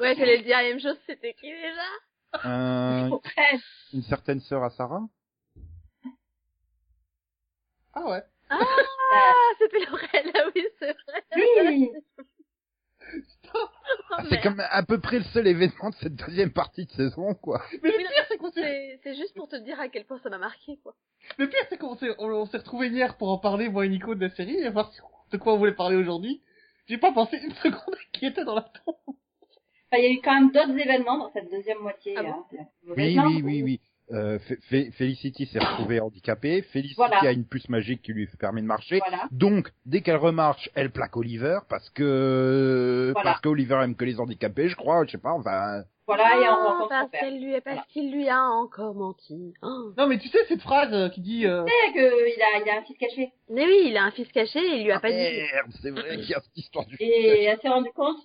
[0.00, 2.46] ouais, j'allais le dire la même chose, c'était qui déjà?
[2.46, 3.10] Euh,
[3.92, 5.02] une certaine sœur à Sarah.
[7.94, 8.22] Ah ouais.
[8.50, 8.58] Ah,
[9.58, 11.24] c'était Laurel, ah oui, c'est vrai.
[11.36, 11.90] oui,
[13.54, 13.58] Oh,
[14.12, 17.34] Ah, c'est comme à peu près le seul événement de cette deuxième partie de saison,
[17.34, 17.62] quoi.
[17.82, 19.00] Mais le Oui, pire, c'est qu'on s'est...
[19.02, 20.94] C'est juste pour te dire à quel point ça m'a marqué, quoi.
[21.38, 23.88] Le pire, c'est qu'on s'est, on, on s'est retrouvés hier pour en parler, moi et
[23.88, 24.92] Nico, de la série, et voir
[25.32, 26.42] de quoi on voulait parler aujourd'hui.
[26.86, 28.94] J'ai pas pensé une seconde à qui était dans la tombe.
[29.06, 32.14] Enfin, il y a eu quand même d'autres événements dans cette deuxième moitié.
[32.16, 33.80] Ah bon hein, Oui, oui, oui, oui.
[34.12, 36.62] Euh, Fe- Fe- Felicity s'est retrouvée handicapée.
[36.62, 37.18] Felicity Voilà.
[37.20, 39.00] a une puce magique qui lui permet de marcher.
[39.06, 39.24] Voilà.
[39.30, 43.30] Donc, dès qu'elle remarche, elle plaque Oliver parce que Voilà.
[43.30, 45.04] parce qu'Oliver aime que les handicapés, je crois.
[45.06, 45.32] Je sais pas.
[45.32, 47.84] Enfin, Voilà, et on Ah, rencontre son parce lui, parce Voilà.
[47.90, 49.54] qu'il lui a encore menti.
[49.62, 49.92] Oh.
[49.96, 52.02] Non, mais tu sais, cette phrase euh, qui dit, euh, C'est qu'il
[52.42, 53.30] a, il a un fils caché.
[53.48, 55.16] Mais oui, il a un fils caché et il lui a ah, pas dit.
[55.16, 56.96] merde, c'est vrai qu'il y a cette histoire du.
[56.98, 58.16] Et elle s'est rendu compte,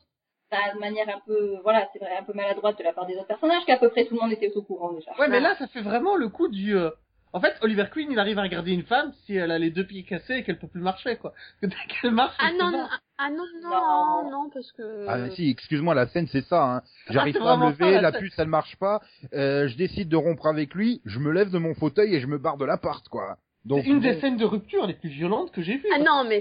[0.52, 3.28] de manière un peu, voilà, c'est vrai, un peu maladroite de la part des autres
[3.28, 5.12] personnages, qu'à peu près tout le monde était au courant déjà.
[5.20, 6.90] ouais, mais là, ça fait vraiment le coup du, euh,
[7.34, 9.86] en fait, Oliver Queen, il arrive à regarder une femme si elle a les deux
[9.86, 11.32] pieds cassés et qu'elle peut plus marcher, quoi.
[11.32, 13.00] Parce que dès qu'elle marche, Ah non, non, barre.
[13.18, 14.32] ah non, non, Non.
[14.32, 15.06] non, parce que...
[15.10, 16.64] Ah si, excuse-moi, la scène c'est ça.
[16.64, 16.82] Hein.
[17.10, 19.02] J'arrive c'est pas à me ça, lever, la la puce elle marche pas.
[19.34, 21.02] Euh, je décide de rompre avec lui.
[21.06, 23.38] Je me lève de mon fauteuil et je me barre de l'appart, quoi.
[23.66, 25.90] Donc C'est une des bon, scènes de rupture les plus violentes que j'ai vues.
[25.92, 26.40] Ah non, mais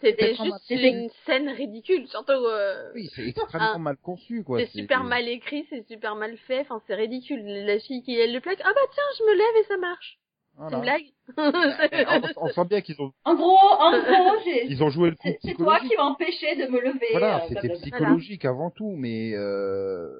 [0.00, 2.32] c'était juste une scène ridicule, surtout...
[2.32, 2.90] Euh...
[2.94, 3.78] oui, c'est extrêmement Ah.
[3.78, 4.58] mal conçu, quoi.
[4.60, 7.42] C'est super mal écrit, c'est super mal fait, enfin c'est ridicule.
[7.44, 10.18] La fille qui elle le plaque, ah bah tiens, je me lève et ça marche.
[10.54, 10.76] C'est Voilà.
[10.76, 11.06] une blague
[11.92, 12.04] Eh,
[12.36, 15.16] on, on sent bien qu'ils ont En gros, en gros, j'ai, ils ont joué le
[15.16, 17.06] coup c'est toi qui m'empêchais de me lever.
[17.12, 20.10] Voilà, euh, c'était psychologique avant tout, mais euh,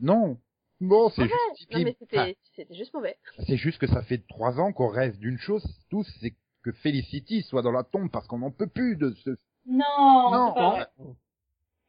[0.00, 0.36] non.
[0.82, 1.34] Bon, c'est juste
[1.70, 2.18] Non mais typique.
[2.18, 3.16] Enfin, c'était c'était juste mauvais.
[3.46, 7.42] c'est juste que ça fait trois ans qu'on rêve d'une chose tous, c'est que Felicity
[7.42, 9.30] soit dans la tombe parce qu'on n'en peut plus de ce.
[9.66, 10.84] Non, Non.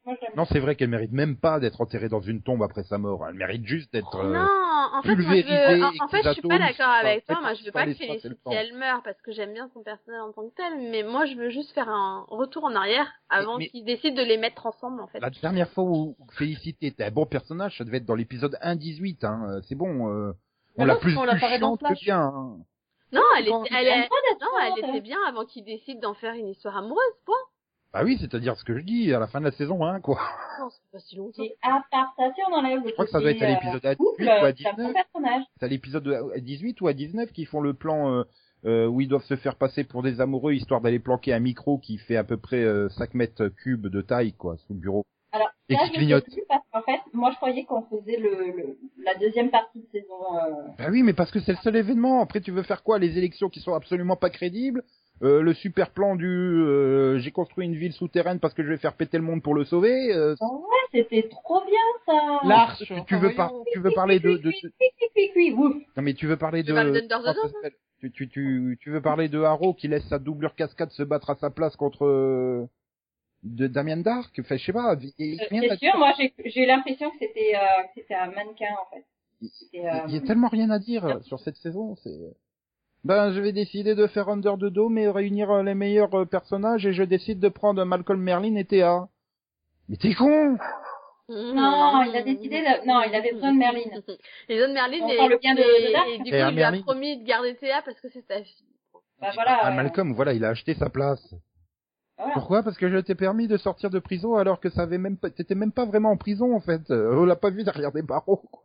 [0.05, 2.83] Moi, j'aime Non, c'est vrai qu'elle mérite même pas d'être enterrée dans une tombe après
[2.83, 3.25] sa mort.
[3.27, 4.15] Elle mérite juste d'être.
[4.15, 4.39] euh, non,
[4.93, 5.83] en fait, moi, je pulvérisé veux...
[5.83, 7.39] en, et en que fait, les je suis pas atomes d'accord avec toi.
[7.41, 8.51] Moi, je veux pas que l'espace et le Felicity temps.
[8.51, 11.35] elle meure parce que j'aime bien son personnage en tant que tel, mais moi, je
[11.35, 14.99] veux juste faire un retour en arrière avant mais- qu'ils décident de les mettre ensemble,
[15.01, 15.19] en fait.
[15.19, 19.23] La dernière fois où Félicité était un bon personnage, ça devait être dans l'épisode 1-18.
[19.23, 19.45] Hein.
[19.49, 20.09] Euh, C'est bon.
[20.09, 20.33] euh,
[20.75, 22.03] on Mais l'a non, plus, qu'on plus l'apparaît dans chiante que Flash.
[22.03, 22.19] bien.
[22.21, 22.57] hein.
[23.13, 24.09] Non, elle était, elle, est-
[24.41, 27.35] non, elle était bien avant qu'ils décident d'en faire une histoire amoureuse, point.
[27.93, 30.19] Bah oui, c'est-à-dire ce que je dis à la fin de la saison 1, quoi.
[30.59, 31.43] Non, c'est pas si longtemps.
[31.43, 34.23] Et à part Je crois que ça doit être à l'épisode euh, à 18 couple,
[34.23, 34.93] ou à c'est un bon 19.
[34.93, 35.43] personnage.
[35.59, 38.23] C'est à l'épisode à 18 ou à 19 qu'ils font le plan euh,
[38.65, 41.77] euh, où ils doivent se faire passer pour des amoureux histoire d'aller planquer un micro
[41.77, 45.05] qui fait à peu près euh, 5 mètres cubes de taille, quoi, sous le bureau.
[45.31, 46.23] Alors, Et là, qui clignote.
[46.25, 49.87] plus parce qu'en fait, moi, je croyais qu'on faisait le, le, la deuxième partie de
[49.91, 52.21] saison, euh, Bah oui, mais parce que c'est le seul événement.
[52.21, 52.97] Après, tu veux faire quoi?
[52.99, 54.83] Les élections qui sont absolument pas crédibles?
[55.21, 58.77] Euh, le super plan du euh, j'ai construit une ville souterraine parce que je vais
[58.77, 60.11] faire péter le monde pour le sauver.
[60.13, 60.57] euh, Ouais,
[60.91, 62.39] c'était trop bien, ça.
[62.47, 62.83] L'arche.
[62.83, 63.65] tu, tu veux pas, voyons.
[63.71, 65.75] tu veux parler de, de, Oui, oui, oui, oui, oui, ouf.
[65.95, 66.73] non mais tu veux parler de,
[67.99, 71.29] tu, tu, tu, tu veux parler de Haro qui laisse sa doublure cascade se battre
[71.29, 72.67] à sa place contre
[73.43, 74.33] de Damien Dark?
[74.39, 74.95] Enfin, je sais pas.
[75.01, 75.97] il- il- Euh, rien C'est à sûr, dire.
[75.97, 79.05] moi, j'ai j'ai eu l'impression que c'était euh, que c'était un mannequin, en fait.
[79.43, 81.95] Euh, Il y a tellement rien à dire sur cette saison.
[82.03, 82.17] C'est
[83.03, 86.25] ben je vais décider de faire Under the Dome et réunir euh, les meilleurs euh,
[86.25, 89.07] personnages et je décide de prendre Malcolm Merlin et Théa.
[89.89, 90.57] Mais t'es con
[91.29, 93.79] Non, il a décidé de- non, il avait besoin de Merlin.
[93.83, 93.99] Il a
[94.55, 96.07] besoin de Merlin et, parle bien de- et- de Dark.
[96.07, 96.81] et du coup, il lui a Merlin.
[96.81, 98.65] promis de garder Théa parce que c'est sa fille.
[99.21, 99.59] bah voilà.
[99.61, 99.75] Ah, ouais.
[99.75, 101.33] Malcolm, voilà, il a acheté sa place.
[102.17, 102.33] Voilà.
[102.33, 102.63] Pourquoi?
[102.63, 105.29] Parce que je t'ai permis de sortir de prison alors que ça avait même pas,
[105.29, 106.89] t'étais même pas vraiment en prison en fait.
[106.91, 108.37] Euh, On l'a pas vu derrière des barreaux.
[108.51, 108.61] Quoi.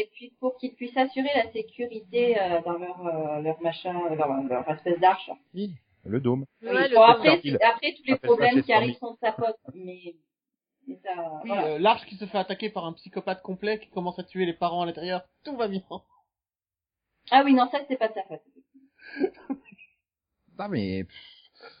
[0.00, 4.14] Et puis pour qu'ils puissent assurer la sécurité euh, dans leur euh, leur machin, euh,
[4.14, 5.28] leur, leur espèce d'arche.
[5.54, 5.72] Oui,
[6.04, 6.44] le dôme.
[6.62, 6.68] Oui.
[6.68, 9.56] Ouais, le Bon, après, après tous les ça problèmes qui arrivent sont de sa faute,
[9.74, 10.14] mais
[11.02, 11.10] ça,
[11.42, 11.66] Oui, voilà.
[11.66, 14.52] euh, l'arche qui se fait attaquer par un psychopathe complet qui commence à tuer les
[14.54, 15.82] parents à l'intérieur, tout va bien.
[17.30, 18.40] Ah oui, non, ça c'est pas de sa faute.
[20.58, 21.06] Ah mais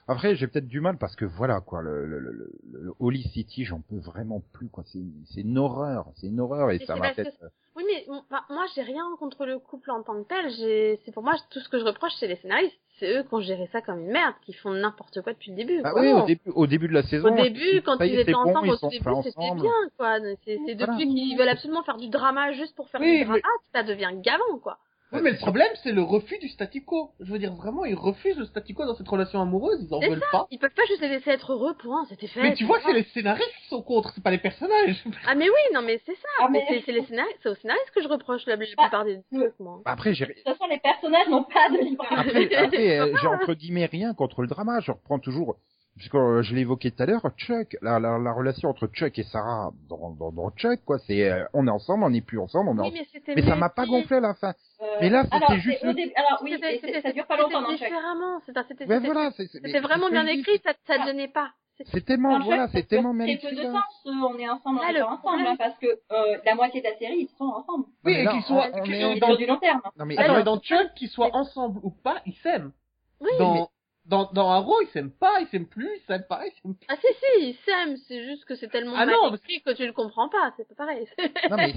[0.06, 2.32] Après, j'ai peut-être du mal parce que voilà quoi, le, le, le,
[2.72, 4.84] le- Holy City, j'en peux vraiment plus quoi.
[4.86, 7.36] C'est c'est une horreur, c'est une horreur et Mais ça m'a que peut-être.
[7.76, 10.50] Oui, mais enfin, moi, j'ai rien contre le couple en tant que tel.
[10.50, 12.74] J'ai, c'est pour moi tout ce que je reproche, c'est les scénaristes.
[12.98, 15.56] C'est eux qui ont géré ça comme une merde, qui font n'importe quoi depuis le
[15.58, 15.80] début.
[15.84, 16.00] Ah quoi.
[16.00, 17.28] oui, au début, au début de la saison.
[17.32, 20.18] Au début, quand ils étaient bon, ensemble, au début, c'était bien, quoi.
[20.44, 20.92] C'est, c'est Voilà.
[20.94, 23.40] depuis qu'ils veulent absolument faire du drama juste pour faire Oui, du drama,
[23.72, 24.78] ça devient gavant, quoi.
[25.10, 27.12] Oui, mais le problème, c'est le refus du statu quo.
[27.20, 30.00] Je veux dire, vraiment, ils refusent le statu quo dans cette relation amoureuse, ils en
[30.00, 30.46] C'est veulent pas.
[30.50, 32.42] Ils peuvent pas juste les laisser être heureux, point, c'était fait.
[32.42, 35.02] Mais tu vois que c'est les scénaristes qui sont contre, c'est pas les personnages.
[35.26, 36.28] Ah, mais oui, non, mais c'est ça.
[36.40, 38.82] Ah, mais mais- c'est, les scénaristes, c'est aux scénaristes que je reproche la, la Bah,
[38.82, 39.80] plupart des le- trucs, moi.
[39.86, 43.26] Après, j'ai De toute façon, les personnages n'ont pas de libre après, après euh, j'ai
[43.28, 44.80] entre guillemets rien contre le drama.
[44.80, 45.56] Je reprends toujours,
[45.98, 49.18] puisque euh, je l'ai évoqué tout à l'heure, Chuck, la, la, la relation entre Chuck
[49.18, 50.98] et Sarah dans, dans, dans Chuck, quoi.
[51.00, 53.42] C'est, euh, on est ensemble, on n'est plus ensemble, on est Oui, mais c'était Mais
[53.42, 54.54] ça m'a pas gonflé à la fin.
[54.80, 57.26] Euh, Mais là, c'était alors, juste c'est le- début- Alors oui, c'est- c'était- ça dure
[57.26, 57.78] pas c'était longtemps dans Chuck.
[57.88, 58.40] différemment.
[58.46, 61.50] C'était, c'était, Ouais, voilà, c'est, c'est- vraiment c'est bien écrit, ça, ça te gênait pas.
[61.76, 63.68] C'est- C'est tellement, voilà, c'est tellement mal Très peu de ce
[64.08, 66.96] on est ensemble, Là, on est ensemble, hein, parce que euh, la moitié de la
[66.96, 67.84] série, ils sont ensemble.
[68.04, 69.80] Oui, mais et qu'ils soient, C'est dans, du long terme.
[69.96, 72.72] Non, mais, attends, là, mais dans Chuck, qu'ils soient ensemble ou pas, ils s'aiment.
[73.20, 73.66] Oui, Dans, mais-
[74.08, 76.86] dans, dans Arrow, ils s'aiment pas, ils s'aiment plus, ils s'aiment pas, ils s'aiment plus.
[76.88, 79.72] Ah si si, ils s'aiment, c'est juste que c'est tellement Ah mal non, écrit que
[79.72, 81.06] tu le comprends pas, c'est pas pareil.
[81.50, 81.74] non, mais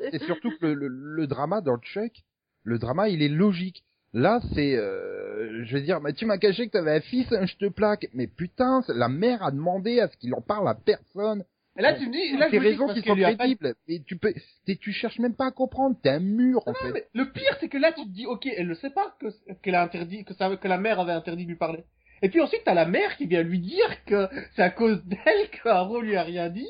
[0.00, 2.12] c'est- surtout que le, le, le drama dans Chuck,
[2.64, 3.84] le drama, il est logique.
[4.16, 7.46] Là, c'est, euh, je veux dire, mais tu m'as caché que t'avais un fils, hein,
[7.46, 8.06] je te plaque.
[8.14, 11.44] Mais putain, la mère a demandé à ce qu'il en parle à personne.
[11.76, 13.74] Et là, tu me dis, là, je Tes me dis, raisons qui sont pas crédibles.
[13.88, 14.32] Et tu peux,
[14.64, 15.96] t'es- tu cherches même pas à comprendre.
[16.02, 16.92] T'es un mur, en Non, fait.
[16.92, 19.26] mais le pire, c'est que là, tu te dis, ok, elle ne sait pas que,
[19.62, 21.84] qu'elle a interdit, que ça, que la mère avait interdit de lui parler.
[22.22, 25.50] Et puis ensuite, t'as la mère qui vient lui dire que c'est à cause d'elle
[25.50, 26.68] que Arrow lui a rien dit.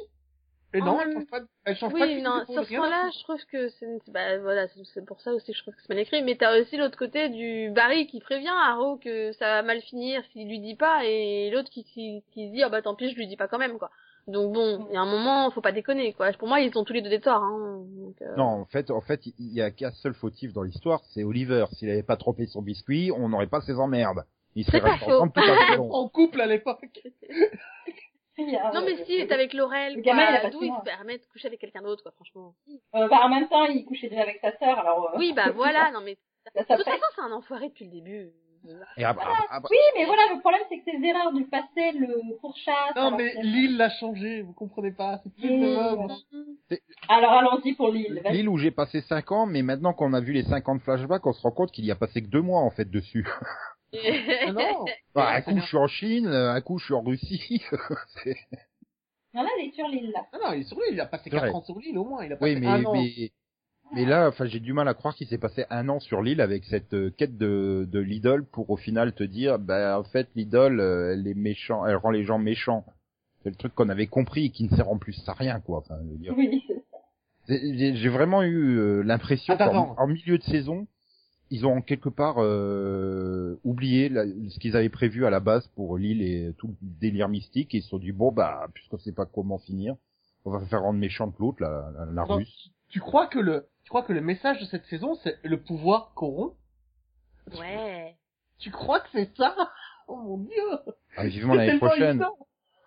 [0.72, 3.08] Et non, elle change pas, de- elle change pas de Oui, non, sur ce point-là,
[3.16, 5.88] je trouve que c'est, bah voilà, c'est- pour ça aussi que je trouve que c'est
[5.90, 6.20] mal écrit.
[6.22, 10.24] Mais t'as aussi l'autre côté du Barry qui prévient Arrow que ça va mal finir
[10.32, 13.10] s'il lui dit pas, et l'autre qui, qui, qui se dit, ah bah tant pis,
[13.10, 13.90] je lui dis pas quand même, quoi.
[14.26, 16.32] Donc bon, il y a un moment, faut pas déconner, quoi.
[16.32, 17.84] Pour moi, ils ont tous les deux des torts, hein.
[17.96, 21.02] Donc, euh, Non, en fait, en fait, il y a qu'un seul fautif dans l'histoire,
[21.12, 21.66] c'est Oliver.
[21.72, 24.24] S'il avait pas trompé son biscuit, on n'aurait pas ces emmerdes.
[24.56, 25.10] Restés faux.
[25.10, 25.90] ensemble la saison.
[25.92, 27.00] En couple à l'époque.
[28.36, 30.12] Non mais si, il est avec Laurel, le quoi.
[30.12, 32.54] gamin, il a pas D'où il se permet de coucher avec quelqu'un d'autre, quoi, franchement.
[32.96, 35.10] euh, bah, en même temps, il couchait déjà avec sa sœur, alors.
[35.14, 36.16] euh, Oui, bah voilà, non mais...
[36.56, 38.32] De toute façon, c'est un enfoiré depuis le début.
[38.96, 41.92] Et après, Voilà, après- Oui, mais voilà, le problème, c'est que ces erreurs du passé
[41.92, 42.94] le pourchassent.
[42.96, 46.08] Non, mais l'île l'a changé, vous comprenez pas, c'est plus Mmh.
[46.70, 46.78] le.
[47.08, 48.20] Alors allons-y pour l'île.
[48.24, 48.32] vas-y.
[48.38, 51.32] L'île où j'ai passé 5 ans, mais maintenant qu'on a vu les 50 flashbacks, on
[51.32, 53.26] se rend compte qu'il y a passé que deux mois en fait dessus.
[54.46, 54.84] Ah non.
[55.14, 57.62] Bah, un coup je suis en Chine, un coup je suis en Russie.
[58.24, 58.36] C'est-
[59.34, 60.26] Non, là, elle est sur l'île, là.
[60.32, 61.46] Ah non, il est sur l'île, il a passé C'est vrai.
[61.48, 62.92] 4 ans sur l'île au moins, il a passé oui, mais, un an.
[62.92, 63.30] mais
[63.94, 66.40] mais là, enfin, j'ai du mal à croire qu'il s'est passé un an sur l'île
[66.40, 70.28] avec cette euh, quête de, de l'idole pour au final te dire, bah en fait
[70.34, 72.84] l'idole, euh, elle est méchant, elle rend les gens méchants.
[73.42, 75.78] C'est le truc qu'on avait compris et qui ne sert en plus à rien, quoi.
[75.78, 76.34] Enfin, je veux dire.
[76.36, 76.80] Oui, c'est ça.
[77.46, 80.86] C'est- J'ai vraiment eu euh, l'impression Attends, qu'en en milieu de saison,
[81.50, 85.98] ils ont quelque part euh, oublié la- ce qu'ils avaient prévu à la base pour
[85.98, 87.74] l'île et tout le délire mystique.
[87.74, 89.94] Et ils se sont dit bon bah puisqu'on sait pas comment finir,
[90.46, 92.70] on va faire rendre méchante l'autre, la, la, russe.
[92.94, 96.14] Tu crois que le, tu crois que le message de cette saison, c'est le pouvoir
[96.14, 96.56] corrompt?
[97.58, 98.16] Ouais.
[98.60, 99.56] Tu crois que c'est ça?
[100.06, 100.62] Oh mon dieu
[101.16, 102.36] Ah, vivement l'année prochaine évident.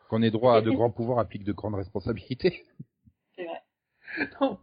[0.07, 2.63] qu'on ait droit à de grands pouvoirs applique de grandes responsabilités.
[3.35, 3.63] C'est vrai.
[4.39, 4.59] Non.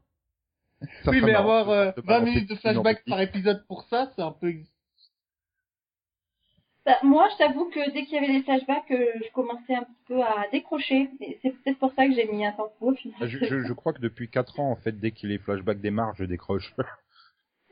[1.02, 3.20] Ça oui, serait mais marrant avoir de- euh, de 20 balancer minutes de flashback par
[3.20, 4.54] épisode pour ça, c'est un peu...
[6.86, 9.84] Bah, moi, je t'avoue que dès qu'il y avait des flashbacks, euh, je commençais un
[9.84, 11.08] petit peu à décrocher.
[11.20, 13.16] Et c'est peut-être pour ça que j'ai mis un temps final.
[13.22, 15.80] Ah, Je, je, je crois que depuis 4 ans, en fait, dès que les flashbacks
[15.80, 16.74] démarrent, je décroche.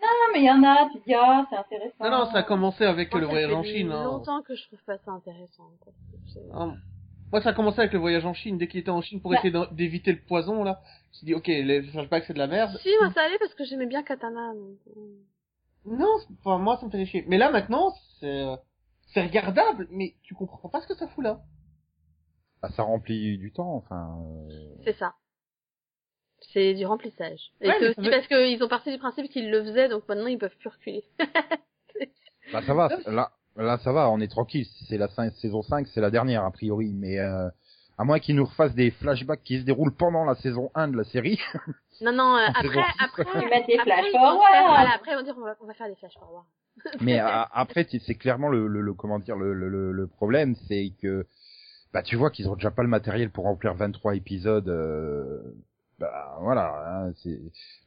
[0.05, 1.94] Non, mais il y en a, tu dis, ah, c'est intéressant.
[2.01, 3.92] Non, non, ça a commencé avec Moi, le ça voyage fait en Chine.
[3.92, 4.05] Hein.
[4.05, 5.70] longtemps que je trouve pas ça intéressant.
[5.81, 5.92] quoi.
[6.55, 6.72] Ah,
[7.31, 8.59] Moi, ça a commencé avec le voyage en Chine.
[8.59, 9.37] Dès qu'il était en Chine pour Bah.
[9.38, 12.48] essayer d'éviter le poison, là, je me suis dit, ok, les flashbacks, c'est de la
[12.48, 12.77] merde.
[12.83, 14.53] Si, moi ça allait parce que j'aimais bien Katana.
[14.55, 15.01] donc, euh.
[15.96, 17.25] Non, enfin, moi, ça me fait chier.
[17.29, 18.44] Mais là, maintenant, c'est...
[19.12, 21.40] C'est regardable, mais tu comprends pas ce que ça fout là.
[22.62, 24.18] Ah, ça remplit du temps, enfin.
[24.51, 25.14] euh, C'est ça.
[26.53, 27.53] C'est du remplissage.
[27.61, 30.09] Et Ouais, c'est aussi veut- parce qu'ils ont parti du principe qu'ils le faisaient, donc
[30.09, 31.05] maintenant ils peuvent plus reculer.
[32.53, 34.66] Bah ça va, là, là ça va, on est tranquille.
[34.88, 35.09] C'est la
[35.40, 37.48] saison 5, c'est la dernière a priori, mais euh,
[37.96, 40.96] à moins qu'ils nous refassent des flashbacks qui se déroulent pendant la saison 1 de
[40.96, 41.38] la série.
[42.01, 44.51] Non, non, euh, après, après, après, flash ils vont forward.
[44.53, 46.44] faire- Voilà, après dire on va, on va faire des flash forward.
[47.01, 50.93] Mais euh, après, c'est clairement le, le, le- comment dire le, le, le- problème, c'est
[51.01, 51.27] que
[51.93, 54.69] bah tu vois qu'ils ont déjà pas le matériel pour remplir 23 épisodes.
[54.69, 55.41] euh,
[55.99, 57.39] bah voilà, hein, c'est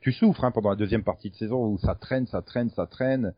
[0.02, 2.86] tu souffres hein, pendant la deuxième partie de saison où ça traîne, ça traîne, ça
[2.88, 3.34] traîne.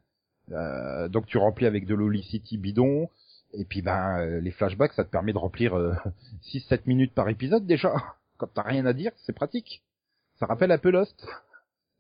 [0.52, 3.10] Euh, donc tu remplis avec de l'Holy City bidon.
[3.54, 5.74] Et puis ben euh, les flashbacks, ça te permet de remplir
[6.54, 7.94] 6-7 minutes par épisode déjà.
[8.38, 9.84] Quand t'as rien à dire, c'est pratique.
[10.40, 11.28] Ça rappelle un peu Lost.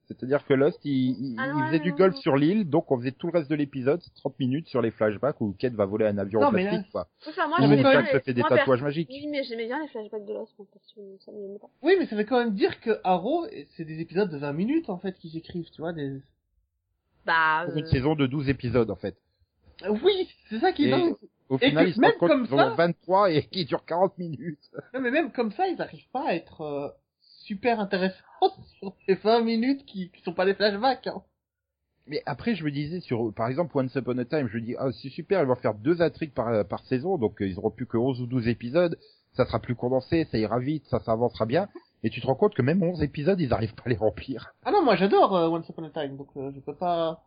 [0.07, 2.21] C'est-à-dire que Lost, il, il, Ah non, il faisait non, du non, golf non.
[2.21, 5.41] sur l'île, donc on faisait tout le reste de l'épisode, 30 minutes sur les flashbacks
[5.41, 7.07] où Kate va voler un avion Non, en mais là- plastique, quoi.
[7.27, 9.09] Enfin, moi, Ou j'aimais quand bien Jack se les- fait des moi, tatouages magiques.
[9.11, 11.67] Oui, mais j'aimais bien les flashbacks de Lost, moi, parce que ça pas.
[11.81, 14.89] Oui, mais ça veut quand même dire que Arrow, c'est des épisodes de 20 minutes,
[14.89, 16.21] en fait, qu'ils écrivent, tu vois, des...
[17.25, 19.17] Bah, Pour euh, une saison de 12 épisodes, en fait.
[19.83, 21.15] Euh, Oui, c'est ça qui est dingue.
[21.49, 23.85] Au Et final, ils se même rendent compte comme qu'ils ont 23 et qui durent
[23.85, 24.69] 40 minutes.
[24.93, 26.89] Non, mais même comme ça, ils arrivent pas à être euh,
[27.47, 28.23] super intéressants
[28.79, 31.07] sur les 20 minutes qui, qui sont pas des flashbacks.
[31.07, 31.23] Hein.
[32.05, 34.75] Mais après, je me disais sur, par exemple, Once Upon a Time, je me dis,
[34.77, 37.71] ah, c'est super, ils vont faire deux intrigues par, par saison, donc euh, ils auront
[37.71, 38.97] plus que 11 ou 12 épisodes,
[39.33, 41.67] ça sera plus condensé, ça ira vite, ça, ça avancera bien.
[42.03, 44.53] Et tu te rends compte que même 11 épisodes, ils arrivent pas à les remplir.
[44.63, 47.26] Ah non, moi j'adore euh, Once Upon a Time, donc euh, je peux pas...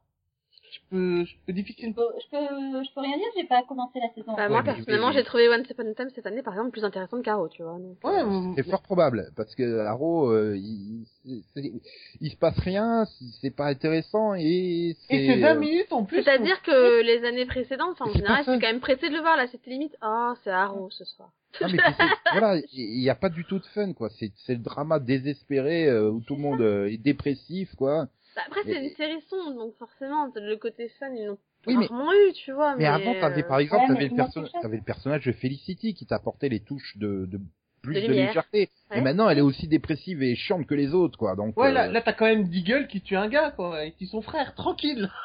[0.73, 1.95] Je peux, je peux Je difficilement...
[1.95, 4.35] peux, je peux, je peux rien dire, j'ai pas commencé la saison.
[4.37, 6.71] bah, Ouais, moi, mais- personnellement, j'ai trouvé Once Upon a Time cette année, par exemple,
[6.71, 7.73] plus intéressante qu'Arrow, tu vois.
[7.79, 11.73] Donc, Ouais, euh, mais- C'est fort probable, parce que Arrow, euh, il, c'est- c'est-
[12.21, 13.05] il se passe rien,
[13.41, 15.17] c'est pas intéressant et c'est...
[15.17, 16.23] Et c'est 20 minutes en plus.
[16.23, 19.37] C'est-à-dire que les années précédentes, en C'est général, j'étais quand même pressé de le voir,
[19.37, 21.31] là, c'était limite, ah, c'est Arrow ce soir.
[21.61, 21.81] Ah, mais c'est-
[22.33, 24.09] voilà, il y a pas du tout de fun, quoi.
[24.19, 28.07] C'est, c'est le drama désespéré euh, où tout le monde euh, est dépressif, quoi.
[28.37, 31.77] Bah, après, c'est Mais- une série sombre, donc forcément, le côté fun, ils l'ont Oui,
[31.77, 32.77] mais- rarement eu, tu vois.
[32.77, 35.33] Mais, avant, t'avais euh, par exemple, Ouais, mais t'avais le, perso- t'avais le personnage de
[35.33, 37.41] Felicity qui t'apportait les touches de, de
[37.83, 38.71] plus De légèreté.
[38.91, 38.99] Ouais.
[38.99, 41.35] Et maintenant, elle est aussi dépressive et chiante que les autres, quoi.
[41.35, 43.93] Donc, Ouais, euh, là, là t'as quand même Deagle qui tue un gars, quoi, et
[43.93, 45.11] qui son frère, tranquille.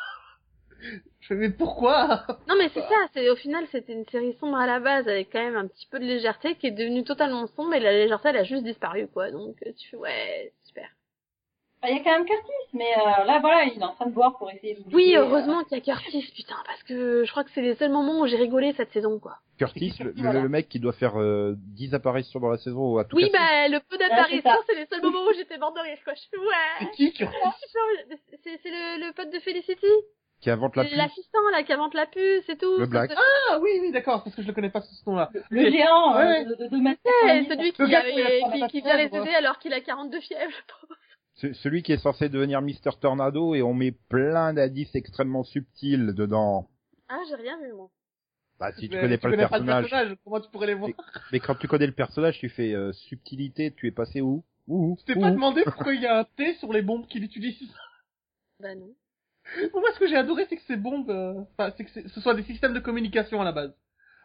[1.21, 2.25] Je fais, mais pourquoi?
[2.47, 5.31] Non, mais c'est ça, c'est, au final, c'était une série sombre à la base, avec
[5.31, 8.29] quand même un petit peu de légèreté, qui est devenue totalement sombre, et la légèreté,
[8.29, 9.31] elle a juste disparu, quoi.
[9.31, 10.51] Donc, euh, tu fais, ouais,
[11.89, 14.11] Il y a quand même Curtis, mais euh, là, voilà, il est en train de
[14.13, 14.95] boire pour essayer d'oublier.
[14.95, 17.75] Oui, euh, heureusement qu'il y a Curtis, putain, parce que je crois que c'est les
[17.75, 19.37] seuls moments où j'ai rigolé cette saison, quoi.
[19.57, 20.41] Curtis, le, le- Voilà.
[20.41, 23.29] le mec qui doit faire euh, 10 apparitions dans la saison ou à tout Oui,
[23.31, 26.13] bah, le peu d'apparitions, c'est les seuls moments où j'étais morte de rire, quoi.
[26.13, 26.37] Je fais,
[26.79, 26.91] C'est ouais.
[26.95, 27.17] qui qui...
[27.19, 27.31] Super,
[28.43, 29.87] c'est, c'est le, le pote de Felicity.
[30.41, 30.97] qui invente la C'est puce.
[30.97, 32.77] L'assistant, là, qui invente la puce et tout.
[32.79, 33.11] Le Black.
[33.15, 35.29] Ah oui, oui, d'accord, parce que je le connais pas sous ce nom-là.
[35.49, 36.41] Le géant Ouais.
[36.41, 36.99] euh, de, de 2 mètres.
[37.05, 37.47] Ouais, 90.
[37.47, 40.51] celui qui, avait, qui a qui, de vient les aider alors qu'il a 42 fièvres,
[40.51, 40.97] je pense.
[41.35, 46.13] C'est celui qui est censé devenir Mister Tornado et on met plein d'indices extrêmement subtils
[46.13, 46.69] dedans.
[47.09, 47.89] Ah, j'ai rien vu, moi.
[48.57, 50.15] Bah, si tu Mais connais pas le personnage.
[50.23, 50.91] comment tu pourrais les voir
[51.33, 54.45] Mais quand tu connais le personnage, tu fais euh, subtilité, tu es passé où?
[54.67, 54.95] Où?
[55.01, 55.31] Je t'ai Où pas?
[55.31, 57.69] demandé pourquoi il y a un T sur les bombes qu'il utilise.
[58.61, 58.95] Bah non.
[59.73, 62.33] Moi, ce que j'ai adoré, c'est que ces bombes, euh, enfin, c'est que ce soit
[62.33, 63.73] des systèmes de communication à la base.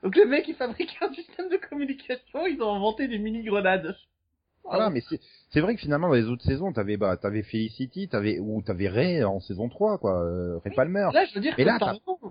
[0.05, 3.97] Donc les mecs, ils fabriquent un système de communication, ils ont inventé des mini-grenades.
[4.71, 8.09] Voilà, mais c'est c'est vrai que finalement dans les autres saisons, t'avais bah t'avais Felicity,
[8.09, 11.09] t'avais ou t'avais Ray en saison 3 quoi, euh, Ray Palmer.
[11.13, 11.79] Là, je veux dire Mais que là.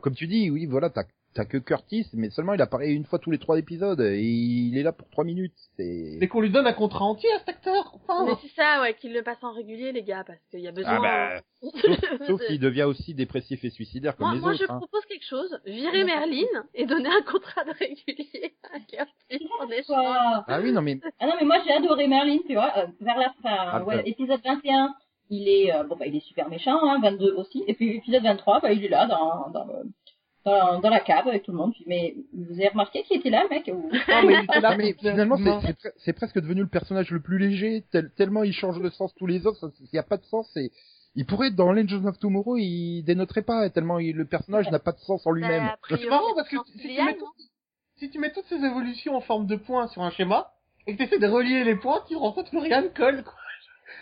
[0.01, 3.19] Comme tu dis, oui, voilà, t'as t'as que Curtis, mais seulement il apparaît une fois
[3.19, 5.53] tous les trois épisodes et il est là pour trois minutes.
[5.77, 7.93] C'est Mais qu'on lui donne un contrat entier à cet acteur.
[7.95, 10.67] Enfin, Mais c'est ça, ouais, qu'ils le passent en régulier, les gars, parce qu'il y
[10.67, 10.99] a besoin.
[11.03, 14.59] ah bah sauf, sauf s'il devient aussi dépressif et suicidaire comme Moi, les moi autres.
[14.65, 14.77] je hein.
[14.77, 20.43] propose quelque chose, virer Merlin et donner un contrat de régulier à Curtis en échange.
[20.47, 23.17] Ah oui, non mais Ah non, mais moi j'ai adoré Merlin, tu vois, euh, vers
[23.17, 24.01] la fin, Ah, ouais, bah.
[24.05, 24.93] épisode 21,
[25.31, 28.23] il est, euh, bon bah il est super méchant, hein, 22 aussi, et puis épisode
[28.23, 29.83] 23, bah il est là dans, dans, le-
[30.45, 33.43] dans, dans la cave avec tout le monde, mais vous avez remarqué qu'il était là,
[33.43, 33.89] le mec ou...
[33.91, 33.91] non,
[34.27, 37.11] mais il était là Ah, mais finalement, c'est- c'est pre- c'est presque devenu le personnage
[37.11, 40.03] le plus léger, tel- tellement il change de sens tous les autres, il n'y a
[40.03, 40.49] pas de sens.
[40.57, 40.71] Et
[41.15, 44.79] il pourrait être dans Legends of Tomorrow, il dénoterait pas, tellement il- le personnage n'a
[44.79, 45.65] pas de sens en lui-même.
[45.65, 47.33] Bah, priori, C'est marrant parce que si tu, mets tout-
[47.97, 50.51] si tu mets toutes ces évolutions en forme de points sur un schéma,
[50.87, 53.23] et que tu essaies de relier les points, tu rends compte que rien ne colle,
[53.23, 53.33] quoi.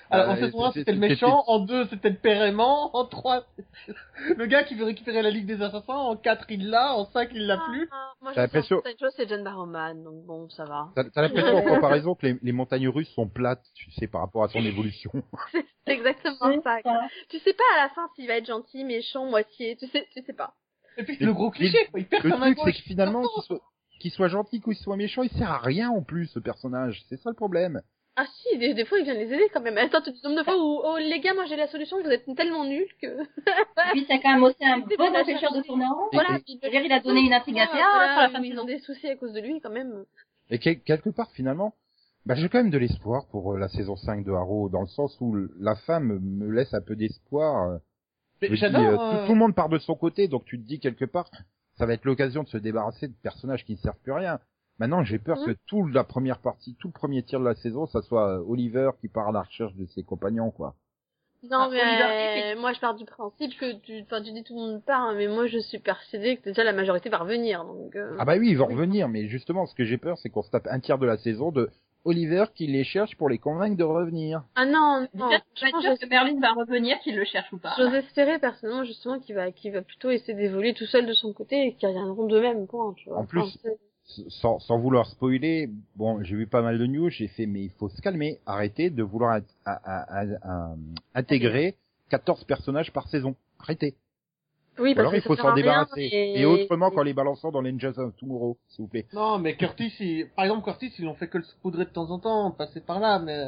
[0.09, 2.95] Alors, en Ouais, saison 1, c'est- c'était le méchant, en 2, c'était le père aimant,
[2.95, 3.43] en 3,
[4.37, 7.29] le gars qui veut récupérer la Ligue des Assassins, en 4, il l'a, en 5,
[7.33, 7.89] il l'a plus.
[7.91, 8.81] Ah, Moi, T'as je l'impression-
[9.15, 10.89] c'est John Barrowman, donc bon, ça va.
[10.95, 11.61] T'as l'impression en
[12.03, 15.11] comparaison que les, les montagnes russes sont plates, tu sais, par rapport à son évolution.
[15.85, 16.81] C'est exactement ça.
[16.81, 17.01] quoi.
[17.29, 20.21] Tu sais pas à la fin s'il va être gentil, méchant, moitié, tu sais, tu
[20.23, 20.53] sais pas.
[20.97, 21.99] Et puis, c'est Mais- le gros cliché, quoi.
[21.99, 23.59] Il perd Le sa main truc, c'est que finalement, qu'il soit,
[23.99, 27.03] qu'il soit gentil ou qu'il soit méchant, il sert à rien en plus, ce personnage.
[27.07, 27.81] C'est ça le problème.
[28.19, 29.77] Ah si, des, des fois il vient les aider quand même.
[29.77, 32.09] Attends, tu te nombre de fois où, oh les gars, moi j'ai la solution, vous
[32.09, 33.07] êtes tellement nuls que...
[33.93, 35.67] puis c'est quand même aussi un bon empêcheur de cherché.
[35.67, 36.07] tourner en rond.
[36.11, 38.39] Et- Voilà, et- puis Je veux dire, il a donné une intrigue à Théa, voilà,
[38.43, 40.03] ils ont des soucis à cause de lui quand même.
[40.49, 41.73] Et quel- quelque part, finalement,
[42.25, 44.87] bah, j'ai quand même de l'espoir pour euh, la saison 5 de Arrow, dans le
[44.87, 47.69] sens où la femme me laisse un peu d'espoir.
[47.69, 47.77] euh.
[48.41, 50.27] Mais Je me dis, j'adore, euh, euh, tout, tout le monde part de son côté,
[50.27, 51.29] donc tu te dis quelque part,
[51.77, 54.39] ça va être l'occasion de se débarrasser de personnages qui ne servent plus à rien.
[54.79, 55.45] Maintenant, j'ai peur Mhm.
[55.47, 58.43] que toute la première partie, tout le premier tir de la saison, ça soit euh,
[58.47, 60.75] Oliver qui part à la recherche de ses compagnons, quoi.
[61.49, 64.55] Non, mais Oliver, euh, moi je pars du principe que tu, enfin tu dis tout
[64.55, 67.63] le monde part, hein, mais moi je suis persuadée que déjà la majorité va revenir,
[67.63, 67.95] donc.
[67.95, 70.41] euh, Ah bah oui, ils vont revenir, mais justement, ce que j'ai peur, c'est qu'on
[70.41, 71.69] se tape un tiers de la saison de
[72.05, 74.43] Oliver qui les cherche pour les convaincre de revenir.
[74.55, 75.27] Ah non, non.
[75.29, 77.73] Déjà, je j'ose- que Merlin va revenir, qu'il le cherche ou pas.
[77.77, 81.33] J'ose espérer personnellement justement qu'il va, qu'il va plutôt essayer d'évoluer tout seul de son
[81.33, 83.19] côté et qu'ils reviendront d'eux-mêmes, point, tu vois.
[83.19, 83.77] En plus, Enfin, c'est-
[84.29, 87.71] Sans, sans vouloir spoiler, bon, j'ai vu pas mal de news, j'ai fait, mais il
[87.71, 90.75] faut se calmer, arrêtez de vouloir int- à- à- à- à-
[91.13, 91.75] intégrer
[92.09, 93.35] 14 personnages par saison.
[93.59, 93.95] Arrêtez.
[94.79, 96.09] oui, Ou parce alors que il faut ça s'en sert à rien, débarrasser.
[96.13, 96.39] et...
[96.39, 99.05] Et autrement qu'en les balançant dans l'Angels of Tomorrow, s'il vous plaît.
[99.11, 100.29] Non, mais Curtis, il...
[100.35, 103.01] par exemple, Curtis, ils l'ont fait que le saupoudrer de temps en temps, passer par
[103.01, 103.47] là, mais...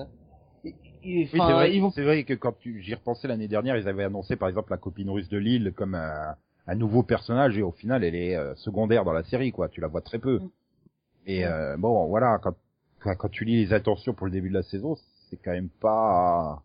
[0.66, 1.92] il- il- Oui, c'est vrai, ils vont...
[1.92, 4.78] c'est vrai que quand tu, j'y repensais l'année dernière, ils avaient annoncé par exemple la
[4.78, 6.36] copine russe de Lille comme un,
[6.70, 9.82] un nouveau personnage et au final elle est euh, secondaire dans la série quoi, tu
[9.82, 10.40] la vois très peu.
[10.40, 10.50] Mm.
[11.26, 12.56] Et euh, bon voilà, quand,
[13.00, 14.96] quand quand tu lis les intentions pour le début de la saison,
[15.30, 16.62] c'est quand même pas...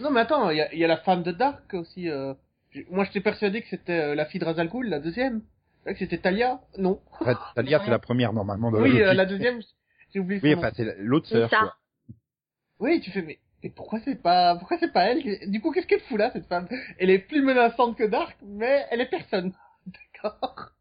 [0.00, 2.08] Non, mais attends, il y a, il y a la femme de Dark aussi.
[2.08, 2.34] Euh...
[2.90, 5.42] Moi, j'étais persuadé que c'était euh, la fille de Razal Ghul, la deuxième.
[5.78, 7.00] C'est vrai que c'était Talia Non.
[7.54, 9.60] Talia c'est la première normalement dans la Oui, euh, la deuxième,
[10.14, 11.50] j'ai oublié Oui, enfin c'est l'autre sœur.
[12.78, 15.86] Oui, tu fais, mais, mais pourquoi c'est pas, pourquoi c'est pas elle Du coup, qu'est-ce
[15.86, 16.68] qu'elle fout là, cette femme?
[16.98, 19.52] Elle est plus menaçante que Dark, mais elle est personne.
[19.86, 20.72] D'accord.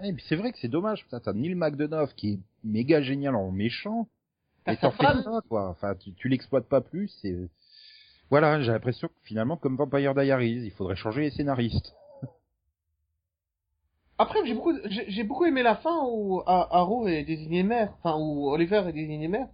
[0.00, 3.34] Ouais, mais c'est vrai que c'est dommage, putain, t'as Neil McDonough qui est méga génial
[3.34, 4.08] en méchant,
[4.66, 5.68] et t'en fais ça, quoi.
[5.68, 7.36] Enfin, tu, tu l'exploites pas plus, c'est...
[8.30, 11.94] Voilà, j'ai l'impression que finalement, comme Vampire Diaries, il faudrait changer les scénaristes.
[14.18, 18.18] Après, j'ai beaucoup, j'ai beaucoup aimé la fin où A- Arrow est désigné maire, enfin
[18.18, 19.48] où Oliver est désigné maire.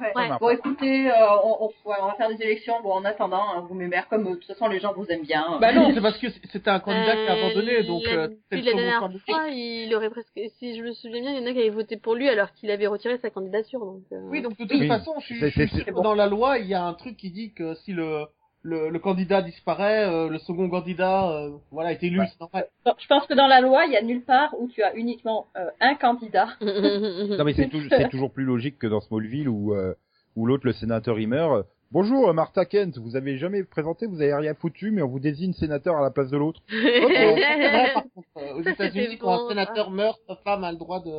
[0.00, 0.12] Ouais.
[0.16, 0.28] Ouais.
[0.40, 1.14] Bon, écoutez, euh,
[1.44, 2.74] on, on, ouais, on va faire des élections.
[2.82, 5.22] Bon, en attendant, hein, vous m'aimez comme euh, de toute façon les gens vous aiment
[5.22, 5.58] bien.
[5.60, 8.28] Bah non, c'est parce que c'était un candidat qui a Euh, abandonné, donc la- euh,
[8.28, 9.22] puis c'est la second dernière candidat.
[9.26, 11.68] fois, il aurait presque, si je me souviens bien, il y en a qui avaient
[11.70, 14.02] voté pour lui alors qu'il avait retiré sa candidature, donc.
[14.12, 14.88] euh, Oui, donc de toute Oui.
[14.88, 16.02] façon, je suis, je sûr bon.
[16.02, 18.24] dans la loi, il y a un truc qui dit que si le
[18.66, 22.18] le, le candidat disparaît, euh, le second candidat, euh, voilà, est élu.
[22.20, 22.66] Ouais.
[22.84, 24.94] Bon, je pense que dans la loi, il y a nulle part où tu as
[24.94, 26.48] uniquement euh, un candidat.
[26.60, 29.94] Non mais c'est toujours, c'est toujours plus logique que dans Smallville où, euh,
[30.34, 31.52] où l'autre, le sénateur, il meurt.
[31.52, 31.62] euh,
[31.92, 35.20] Bonjour, euh, Martha Kent, vous avez jamais présenté, vous avez rien foutu, mais on vous
[35.20, 36.60] désigne sénateur à la place de l'autre.
[36.62, 40.36] Ok, c'est vrai, par contre, euh, aux Ça, États-Unis, quand bon, un sénateur meurt, sa
[40.36, 41.10] femme a le droit de,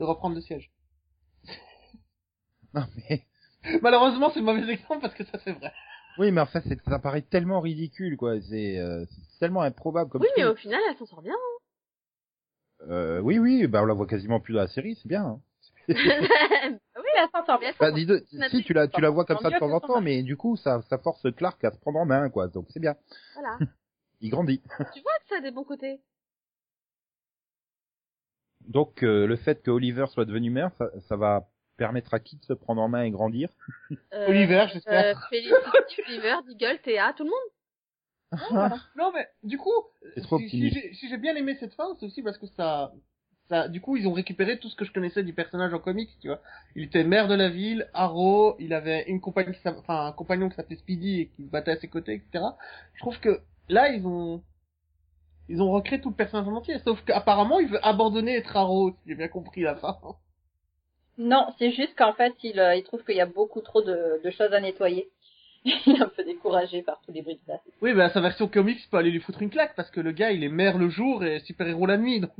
[0.00, 0.70] de reprendre le siège.
[2.74, 3.22] Non mais,
[3.82, 5.72] Malheureusement, c'est mauvais exemple parce que ça c'est vrai.
[6.18, 8.40] Oui, mais enfin, c'est- ça paraît tellement ridicule, quoi.
[8.40, 11.34] C'est, euh, c'est tellement improbable comme Oui, mais au final, elle s'en sort bien.
[12.88, 15.24] Euh, oui, oui, bah on la voit quasiment plus dans la série, c'est bien.
[15.24, 15.40] hein.
[15.88, 15.96] oui,
[17.16, 17.72] elle s'en sort bien.
[17.80, 20.00] Bah, dis de- si tu la, tu la vois comme ça de temps en temps,
[20.00, 22.48] mais du coup, ça, ça force Clark à se prendre en main, quoi.
[22.48, 22.94] Donc c'est bien.
[23.34, 23.58] Voilà.
[24.20, 24.60] Il grandit.
[24.94, 26.00] tu vois que ça a des bons côtés.
[28.66, 32.36] Donc euh, le fait que Oliver soit devenu maire, ça, ça va permettre à qui
[32.36, 33.48] de se prendre en main et grandir
[34.12, 35.28] Euh, Oliver, euh, j'espère.
[35.28, 38.72] Felicity, Oliver, Deagle, Théa, tout le monde?
[38.96, 39.70] Non, mais du coup,
[40.14, 42.46] C'est trop si, si j'ai si j'ai bien aimé cette fin, c'est aussi parce que
[42.48, 42.92] ça,
[43.48, 46.10] ça, du coup, ils ont récupéré tout ce que je connaissais du personnage en comics,
[46.20, 46.40] tu vois.
[46.74, 50.56] Il était maire de la ville, Arrow, il avait une compagnie, enfin, un compagnon qui
[50.56, 52.44] s'appelait Speedy et qui se battait à ses côtés, etc.
[52.94, 54.42] Je trouve que là, ils ont,
[55.48, 56.78] ils ont recréé tout le personnage en entier.
[56.80, 59.96] Sauf qu'apparemment, il veut abandonner être Arrow, si j'ai bien compris la fin.
[61.18, 64.20] Non, c'est juste qu'en fait, il, euh, il trouve qu'il y a beaucoup trop de,
[64.22, 65.08] de choses à nettoyer.
[65.64, 67.60] Il est un peu découragé par tous les bruits de place.
[67.82, 70.30] Oui, bah, sa version comics peut aller lui foutre une claque parce que le gars,
[70.30, 72.30] il est maire le jour et super-héros la nuit, donc.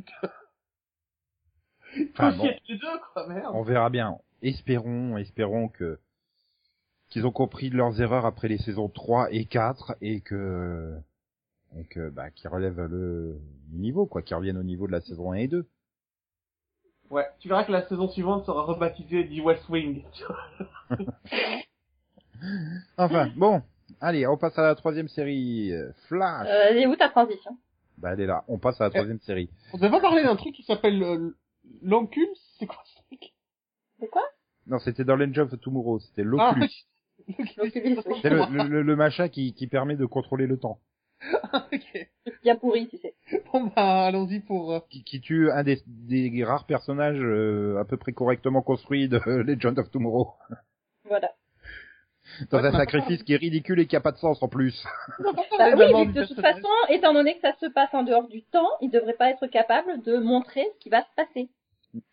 [2.12, 2.44] Enfin, bon.
[2.68, 3.52] les deux, quoi, merde.
[3.54, 4.18] On verra bien.
[4.42, 5.98] Espérons, espérons que
[7.08, 10.94] qu'ils ont compris de leurs erreurs après les saisons 3 et 4 et que
[11.78, 13.40] et que bah qu'ils relèvent le
[13.72, 15.66] niveau quoi, qu'ils reviennent au niveau de la saison 1 et 2.
[17.10, 20.02] Ouais, tu verras que la saison suivante sera rebaptisée The West Wing.
[22.98, 23.62] Enfin, bon,
[24.00, 26.46] allez, on passe à la troisième série euh, Flash.
[26.48, 27.56] Euh, elle est où ta transition
[27.98, 28.44] Bah elle est là.
[28.48, 29.48] On passe à la troisième série.
[29.72, 31.34] On devait pas parler d'un truc qui s'appelle euh,
[31.82, 32.28] l'Oncule
[32.58, 33.32] C'est quoi ce truc?
[34.00, 34.22] C'est quoi?
[34.66, 36.70] Non, c'était dans l'Engine of Tomorrow, c'était Ah, l'Oculus.
[38.22, 40.78] C'est le, le, le- le machin qui, qui permet de contrôler le temps.
[41.72, 42.08] ok.
[42.42, 43.14] Bien pourri, tu sais.
[43.52, 44.72] Bon bah, allons-y pour...
[44.72, 49.08] euh, Qui, qui tue un des, des rares personnages euh, à peu près correctement construits
[49.08, 50.32] de Legend of Tomorrow.
[51.04, 51.30] Voilà.
[52.50, 54.84] Dans un sacrifice qui est ridicule et qui a pas de sens en plus.
[55.58, 58.68] Bah oui, de toute façon, étant donné que ça se passe en dehors du temps,
[58.80, 61.48] il devrait pas être capable de montrer ce qui va se passer.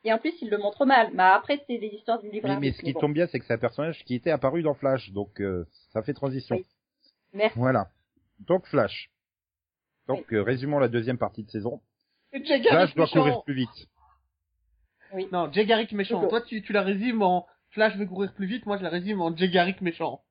[0.03, 1.09] Et en plus, il le montre mal.
[1.13, 2.47] Mais après, c'est les histoires du livre.
[2.47, 4.75] Mais, mais ce qui tombe bien, c'est que c'est un personnage qui était apparu dans
[4.75, 6.55] Flash, donc euh, ça fait transition.
[6.57, 6.65] Oui.
[7.33, 7.57] Merci.
[7.57, 7.87] Voilà.
[8.39, 9.09] Donc Flash.
[10.07, 11.81] Donc euh, résumons la deuxième partie de saison.
[12.33, 13.87] Jay Flash doit courir plus vite.
[15.31, 16.27] Non, Jay Garrick méchant.
[16.27, 19.21] Toi, tu, tu la résumes en Flash veut courir plus vite, moi je la résume
[19.21, 20.23] en Jay Garrick méchant.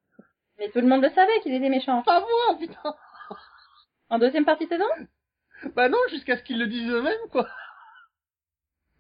[0.59, 2.03] Mais tout le monde le savait qu'il était méchant.
[2.03, 2.94] Pas moi, putain
[4.11, 4.84] En deuxième partie de saison?
[5.74, 7.48] Bah non, jusqu'à ce qu'ils le disent eux-mêmes, quoi.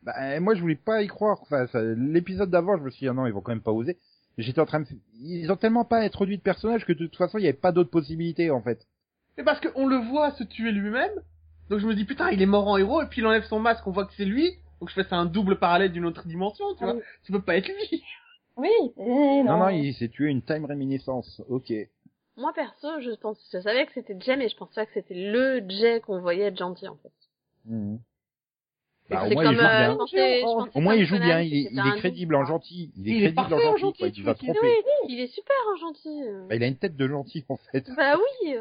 [0.02, 1.38] Bah, moi, je voulais pas y croire.
[1.42, 3.72] Enfin, ça- l'épisode d'avant, je me suis dit, ah non, ils vont quand même pas
[3.72, 3.98] oser.
[4.38, 4.86] J'étais en train de...
[5.14, 7.72] Ils ont tellement pas introduit de personnages que de toute façon, il y avait pas
[7.72, 8.86] d'autres possibilités, en fait.
[9.36, 11.12] C'est parce qu'on le voit se tuer lui-même.
[11.70, 13.58] Donc je me dis, putain, il est mort en héros, et puis il enlève son
[13.60, 14.56] masque, on voit que c'est lui.
[14.80, 16.94] Donc je fais ça un double parallèle d'une autre dimension, tu vois.
[16.94, 17.00] Oui.
[17.22, 18.02] Ça peut pas être lui.
[18.56, 18.68] Oui,
[18.98, 19.56] eh, Non, non.
[19.58, 21.40] non, il s'est tué une time réminiscence.
[21.48, 21.72] Ok.
[22.36, 25.14] Moi perso, je pense, je savais que c'était Jay, mais je pensais pas que c'était
[25.14, 27.12] le Jay qu'on voyait être gentil en fait.
[27.70, 29.96] Et Bah, au c'est moins, il comme, joue euh, bien.
[29.96, 30.42] pensais-
[30.74, 31.40] Au moins, il joue bien.
[31.40, 32.92] Il est, il crédible en gentil.
[32.96, 34.08] Il est Il est crédible parfait en en gentil, gentil, quoi.
[34.08, 34.66] Il tu va vois qu'il- tromper.
[34.84, 36.22] Oui, il est super en gentil.
[36.48, 37.90] Bah, il a une tête de gentil, en fait.
[37.96, 38.54] Bah oui.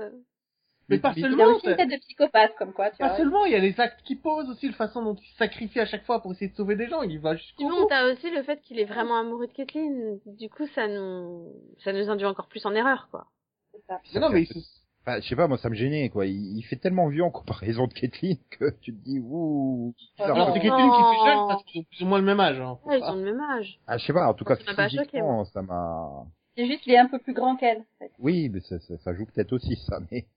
[0.91, 3.07] Mais pas Il a seulement, aussi une c'est- tête de psychopathe, comme quoi, tu pas
[3.09, 3.17] vois.
[3.17, 5.79] seulement, il y a les actes qu'il pose aussi, la façon dont il se sacrifie
[5.79, 8.11] à chaque fois pour essayer de sauver des gens, il y va jusqu'au Sinon, t'as
[8.11, 10.19] aussi le fait qu'il est vraiment amoureux de Kathleen.
[10.25, 13.25] Du coup, ça nous, ça nous induit encore plus en erreur, quoi.
[13.73, 13.99] C'est ça.
[14.13, 14.59] Mais non, mais il se-
[15.03, 16.27] Enfin, je sais pas, moi, ça me gênait, quoi.
[16.27, 19.95] Il, il fait tellement vieux en comparaison de Kathleen que tu te dis, ouh.
[20.19, 20.51] Alors Oh.
[20.53, 20.83] c'est quelqu'un qui
[21.17, 22.59] fait jeune parce qu'ils ont plus ou moins le même âge.
[22.59, 22.77] Hein.
[22.85, 23.79] Ouais, ils ont le même âge.
[23.87, 26.07] Ah, je sais pas, en tout cas, Ça m'a pas choqué, physiquement, ça m'a...
[26.55, 27.79] C'est juste qu'il est un peu plus grand qu'elle.
[27.79, 28.11] en fait.
[28.19, 30.27] Oui, mais ça, ça, ça joue peut-être aussi, ça, mais...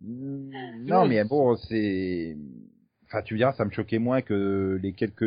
[0.00, 0.50] Hmm,
[0.86, 2.36] Non, mais bon, c'est...
[3.06, 5.24] Enfin, tu diras, ça me choquait moins que les quelques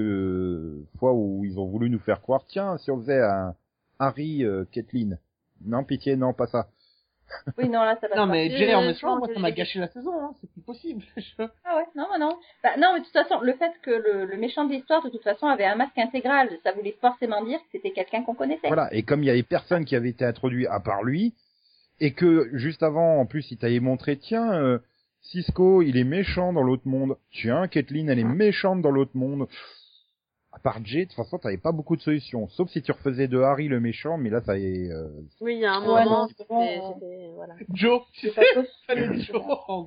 [1.00, 3.56] fois où ils ont voulu nous faire croire, tiens, si on faisait un
[4.00, 5.20] Harry euh, Kathleen.
[5.66, 6.68] Non, pitié, non, pas ça.
[7.58, 9.40] Oui, non, là, ça va Non mais Euh, Jerry en je méchant, pense moi ça
[9.40, 10.34] m'a gâché la saison, hein.
[10.40, 11.04] c'est plus possible.
[11.66, 12.38] Ah ouais, non, non, non.
[12.64, 15.10] Bah, non, mais de toute façon, le fait que le, le méchant de l'histoire, de
[15.10, 18.68] toute façon, avait un masque intégral, ça voulait forcément dire que c'était quelqu'un qu'on connaissait.
[18.68, 21.34] Voilà, et comme il y avait personne qui avait été introduit à part lui,
[22.06, 24.80] et que juste avant, en plus, il t'avait montré, tiens, euh,
[25.22, 27.16] Cisco, il est méchant dans l'autre monde.
[27.32, 29.48] Tiens, Kathleen, elle est méchante dans l'autre monde.
[30.52, 32.50] À part Jay, de toute façon, t'avais pas beaucoup de solutions.
[32.50, 34.92] Sauf si tu refaisais de Harry le méchant, mais là, ça est...
[34.92, 35.08] euh,
[35.40, 37.56] Oui, il y a un moment, non, c'était, voilà.
[37.74, 38.62] Joe, tu C'est sais, pas
[38.96, 39.20] possible.
[39.22, 39.42] Joe.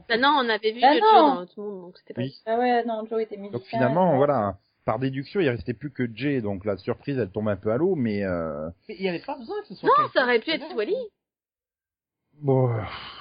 [0.08, 1.06] Bah non, on avait vu Bah le non.
[1.06, 2.34] Joe dans l'autre monde, donc c'était pas Oui.
[2.46, 3.58] Ah ouais, non, Joe était musicien.
[3.58, 4.16] Donc finalement, ouais.
[4.16, 4.56] voilà,
[4.86, 7.76] par déduction, il restait plus que Jay, donc la surprise, elle tombe un peu à
[7.76, 8.24] l'eau, mais...
[8.24, 8.68] Euh...
[8.88, 10.74] Mais il y avait pas besoin que ce soit Non, ça aurait pu qui être.
[10.74, 10.96] Wally.
[12.42, 12.80] Bon, euh,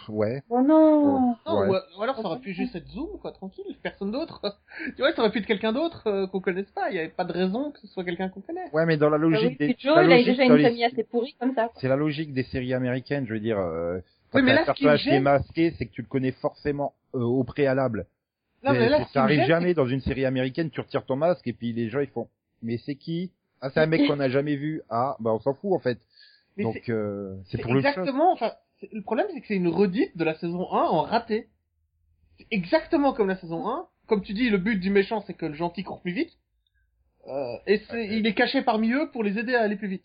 [0.09, 0.43] ouais.
[0.49, 1.69] Oh non Non, Ouais.
[1.69, 4.41] ou, ou alors ça aurait pu juste être Zoom, quoi, tranquille, personne d'autre.
[4.95, 7.07] tu vois, ça aurait pu être quelqu'un d'autre euh, qu'on connaisse pas, il y avait
[7.09, 8.69] pas de raison que ce soit quelqu'un qu'on connaît.
[8.73, 9.75] Ouais, mais dans la Ah oui, logique puis des...
[9.79, 11.69] Joe, la il a logique déjà les- assez pourrie comme ça.
[11.77, 13.57] C'est la logique des séries américaines, je veux dire.
[13.57, 13.99] Euh,
[14.31, 16.01] quand Oui, mais là, un ce qui me personnage qui est masqué, c'est que tu
[16.01, 18.05] le connais forcément euh, au préalable.
[18.63, 21.53] Non, mais là, ça arrive jamais dans une série américaine, tu retires ton masque et
[21.53, 22.27] puis les gens ils font
[22.63, 23.31] mais c'est qui?
[23.61, 24.81] Ah c'est un mec qu'on n'a jamais vu.
[24.89, 25.99] Ah bah on s'en fout en fait.
[26.57, 28.51] Mais Donc euh, c'est c'est pour le exactement, enfin,
[28.91, 31.49] le problème c'est que c'est une redite de la saison 1 en raté.
[32.37, 33.87] C'est exactement comme la saison 1.
[34.07, 36.31] Comme tu dis, le but du méchant c'est que le gentil court plus vite.
[37.27, 40.03] Euh, et c'est, il est caché parmi eux pour les aider à aller plus vite.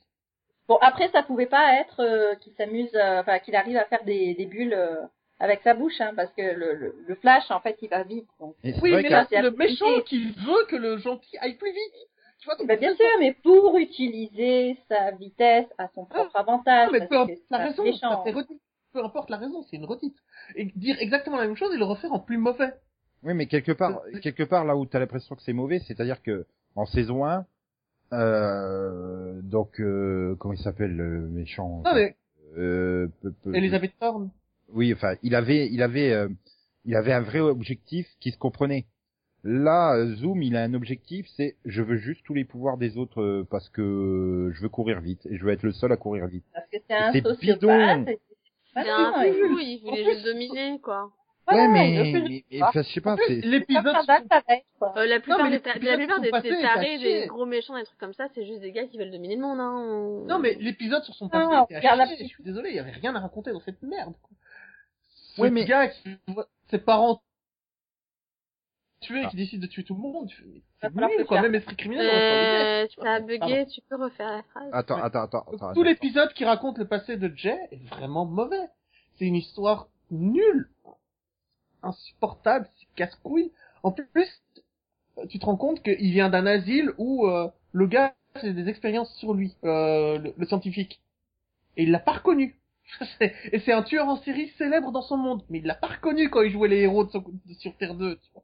[0.69, 4.05] Bon, après, ça pouvait pas être euh, qu'il s'amuse, euh, enfin, qu'il arrive à faire
[4.05, 5.03] des, des bulles euh,
[5.41, 8.29] avec sa bouche, hein, parce que le, le, le flash, en fait, il va vite.
[8.39, 8.55] Donc.
[8.63, 12.10] Oui, mais là c'est le méchant qui veut que le gentil aille plus vite.
[12.41, 16.87] Tu vois, Bah, bien sûr, mais pour utiliser sa vitesse à son propre avantage.
[16.87, 18.25] Non, mais parce peu que importe la raison, méchant.
[18.25, 18.47] ça fait.
[18.93, 20.17] Peu importe la raison, c'est une redite.
[20.57, 22.73] Et dire exactement la même chose et le refaire en plus mauvais.
[23.23, 26.23] Oui, mais quelque part, C'est- quelque part là où t'as l'impression que c'est mauvais, c'est-à-dire
[26.23, 27.45] que en saison 1,
[28.13, 32.17] euh, donc euh, comment il s'appelle le méchant Non mais,
[32.57, 34.31] euh, peu- peu- Elisabeth Thorne.
[34.73, 36.29] Oui, enfin, il avait, il avait, euh,
[36.85, 38.87] il avait un vrai objectif qui se comprenait.
[39.43, 43.23] Là, Zoom, il a un objectif, c'est je veux juste tous les pouvoirs des autres
[43.23, 46.27] euh, parce que je veux courir vite et je veux être le seul à courir
[46.27, 46.45] vite.
[46.53, 48.09] Parce que c'est un sociopathe.
[48.75, 51.11] C'est un fou, il voulait juste dominer, quoi.
[51.51, 53.87] ouais, mais, je sais pas, c'est, l'épisode.
[53.87, 58.27] Euh, la plupart, des, la plupart des, tarés, des gros méchants, des trucs comme ça,
[58.35, 60.25] c'est juste des gars qui veulent dominer le monde, hein.
[60.29, 63.53] Non, mais l'épisode sur son passé Je suis désolé, il y avait rien à raconter
[63.53, 64.15] dans cette merde.
[64.23, 65.49] Quoi.
[65.49, 67.23] Ce gars qui voit ses parents
[69.01, 69.29] tués, Ah.
[69.31, 70.29] qui décide de tuer tout le monde.
[70.29, 70.45] tu
[70.81, 71.41] C'est nul, quoi.
[71.43, 72.95] Même esprit criminel, Euh, osé.
[73.03, 73.67] ça a bugué, Pardon.
[73.67, 74.71] tu peux refaire la phrase.
[74.73, 75.03] attends, Ouais.
[75.03, 78.69] attends, attends, Tout l'épisode qui raconte le passé de Jay est vraiment mauvais.
[79.17, 80.69] C'est une histoire nulle,
[81.83, 83.51] insupportable, c'est casse-couille.
[83.83, 84.29] En plus,
[85.29, 89.13] tu te rends compte qu'il vient d'un asile où euh, le gars fait des expériences
[89.19, 91.01] sur lui, euh, le, le scientifique.
[91.77, 92.57] Et il l'a pas reconnu.
[93.19, 95.87] C'est- Et c'est un tueur en série célèbre dans son monde, mais il l'a pas
[95.89, 98.17] reconnu quand il jouait les héros de, son- de- sur Terre 2.
[98.17, 98.43] Tu vois.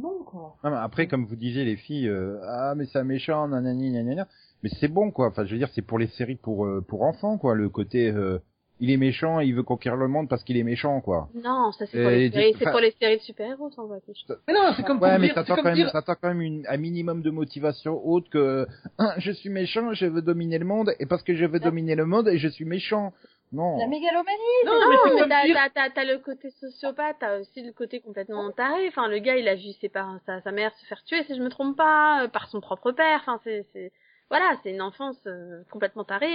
[0.00, 0.56] Non, quoi.
[0.64, 3.90] Non, mais après, comme vous disiez, les filles, euh, ah, mais c'est un méchant, nanani,
[3.90, 4.26] nanana.
[4.62, 5.28] Mais c'est bon, quoi.
[5.28, 7.54] Enfin, je veux dire, c'est pour les séries pour, euh, pour enfants, quoi.
[7.54, 8.38] Le côté, euh,
[8.80, 11.28] il est méchant, il veut conquérir le monde parce qu'il est méchant, quoi.
[11.34, 14.24] Non, ça c'est pour, les séries, c'est enfin- pour les séries de super-héros, va fiche.
[14.46, 16.40] Mais non, c'est comme Ouais, pour mais t'attends comme quand même, dire, t'attends quand même
[16.40, 18.66] une, un minimum de motivation autre que,
[18.98, 21.94] Hein, je suis méchant, je veux dominer le monde, et parce que je veux dominer
[21.96, 23.12] le monde, et je suis méchant.
[23.52, 23.78] Non.
[23.78, 24.36] La mégalomanie.
[24.66, 27.72] Non, Non, mais mais t'as, dire- t'as, t'as, t'as le côté sociopathe, t'as aussi le
[27.72, 28.88] côté complètement taré.
[28.88, 31.34] Enfin, le gars, il a vu ses parents, sa, sa mère se faire tuer, si
[31.36, 33.20] je me trompe pas, euh, par son propre père.
[33.22, 33.90] Enfin, c'est, c'est,
[34.30, 36.26] voilà, c'est une enfance euh, complètement tarée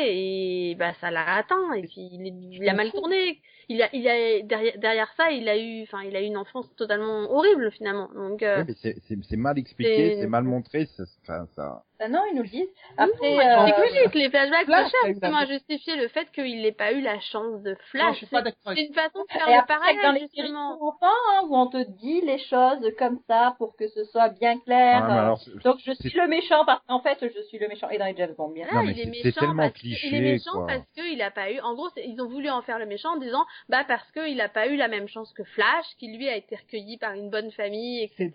[0.71, 1.73] et bah ça l'a atteint.
[1.73, 3.39] Et puis il, est- il a mal tourné.
[3.69, 6.37] Il a, il a derrière, derrière ça, il a eu, enfin, il a eu une
[6.37, 8.09] enfance totalement horrible finalement.
[8.15, 11.83] Donc, euh, Ouais, mais c'est- c'est c'est mal expliqué, c'est- mal montré, ça, ça.
[12.05, 12.67] Ah non, ils nous le disent.
[12.97, 14.13] Après, moi, euh, c'est logique.
[14.15, 17.71] Les flashbacks Flash, cherchent à justifier le fait qu'il n'ait pas eu la chance de
[17.71, 18.11] Non, flash.
[18.13, 20.31] je suis pas C'est- une façon de faire Et le après, parallèle dans les séries
[20.47, 20.77] justement.
[20.77, 24.29] pour enfants, hein, où on te dit les choses comme ça pour que ce soit
[24.29, 25.01] bien clair.
[25.03, 27.57] Ah, euh, alors, c'est- Donc je c'est- suis le méchant parce qu'en fait je suis
[27.57, 28.65] le méchant et dans les James Bond bien.
[28.69, 30.67] Voilà, Non, il est c'est- méchant c'est tellement parce cliché, il est méchant quoi.
[30.67, 31.59] parce qu'il a pas eu.
[31.61, 34.41] En gros, c'est- ils ont voulu en faire le méchant en disant, bah parce qu'il
[34.41, 37.29] a pas eu la même chance que Flash, qui lui a été recueilli par une
[37.29, 38.31] bonne famille, etc.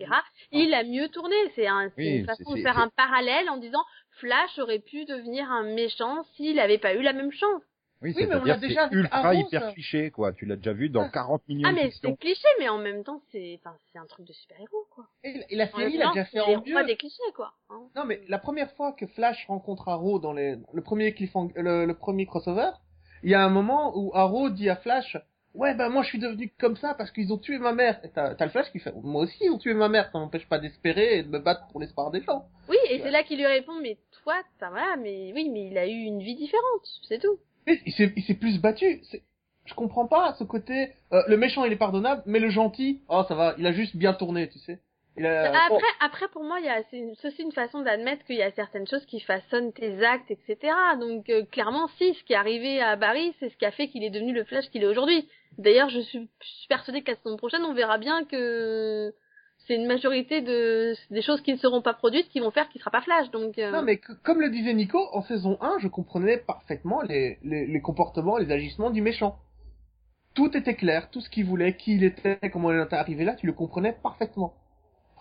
[0.51, 1.35] Il a mieux tourné.
[1.55, 3.83] C'est un, Oui, une façon de faire un parallèle en disant,
[4.19, 7.61] Flash aurait pu devenir un méchant s'il avait pas eu la même chance.
[8.01, 10.31] Oui, Oui, mais on c'est-à-dire l'a que déjà c'est ultra hyper cliché, quoi.
[10.31, 11.09] Tu l'as déjà vu dans Ah.
[11.09, 14.25] 40 millions Ah mais c'est cliché, mais en même temps c'est, enfin c'est un truc
[14.25, 15.05] de super héros quoi.
[15.25, 16.85] Et, et la série l'a déjà fait c'est en mieux.
[16.85, 17.51] des clichés quoi.
[17.69, 17.81] hein.
[17.97, 21.83] Non, mais la première fois que Flash rencontre Arrow dans les, le premier cliffhang, le,
[21.85, 22.69] le premier crossover,
[23.23, 25.17] il y a un moment où Arrow dit à Flash,
[25.55, 27.99] ouais, ben moi je suis devenu comme ça parce qu'ils ont tué ma mère.
[28.03, 30.19] Et t'as, t'as le Flash qui fait, moi aussi ils ont tué ma mère, ça
[30.19, 32.45] m'empêche pas d'espérer et de me battre pour l'espoir des gens.
[32.67, 35.77] Oui, et c'est là qu'il lui répond, mais toi, ça voilà, mais oui, mais il
[35.77, 37.39] a eu une vie différente, c'est tout.
[37.67, 39.01] Mais il s'est, il s'est plus battu.
[39.11, 39.23] C'est-
[39.65, 43.23] Je comprends pas ce côté, euh, le méchant il est pardonnable, mais le gentil, oh
[43.27, 44.79] ça va, il a juste bien tourné, tu sais.
[45.17, 48.41] A, Après, après, pour moi, il y a c'est aussi une façon d'admettre qu'il y
[48.43, 50.57] a certaines choses qui façonnent tes actes, etc.
[50.99, 53.89] Donc, euh, clairement, si, ce qui est arrivé à Barry, c'est ce qui a fait
[53.89, 55.27] qu'il est devenu le Flash qu'il est aujourd'hui.
[55.57, 56.29] D'ailleurs, je suis,
[56.69, 59.13] persuadée que la saison prochaine, on verra bien que
[59.67, 62.79] c'est une majorité de des choses qui ne seront pas produites qui vont faire qu'il
[62.79, 63.29] sera pas Flash.
[63.31, 67.01] Donc, euh, Non, mais que- comme le disait Nico, en saison 1, je comprenais parfaitement
[67.01, 69.37] les, les, les comportements, les agissements du méchant.
[70.33, 73.33] Tout était clair, tout ce qu'il voulait, qui il était, comment il était arrivé là,
[73.35, 74.53] tu le comprenais parfaitement.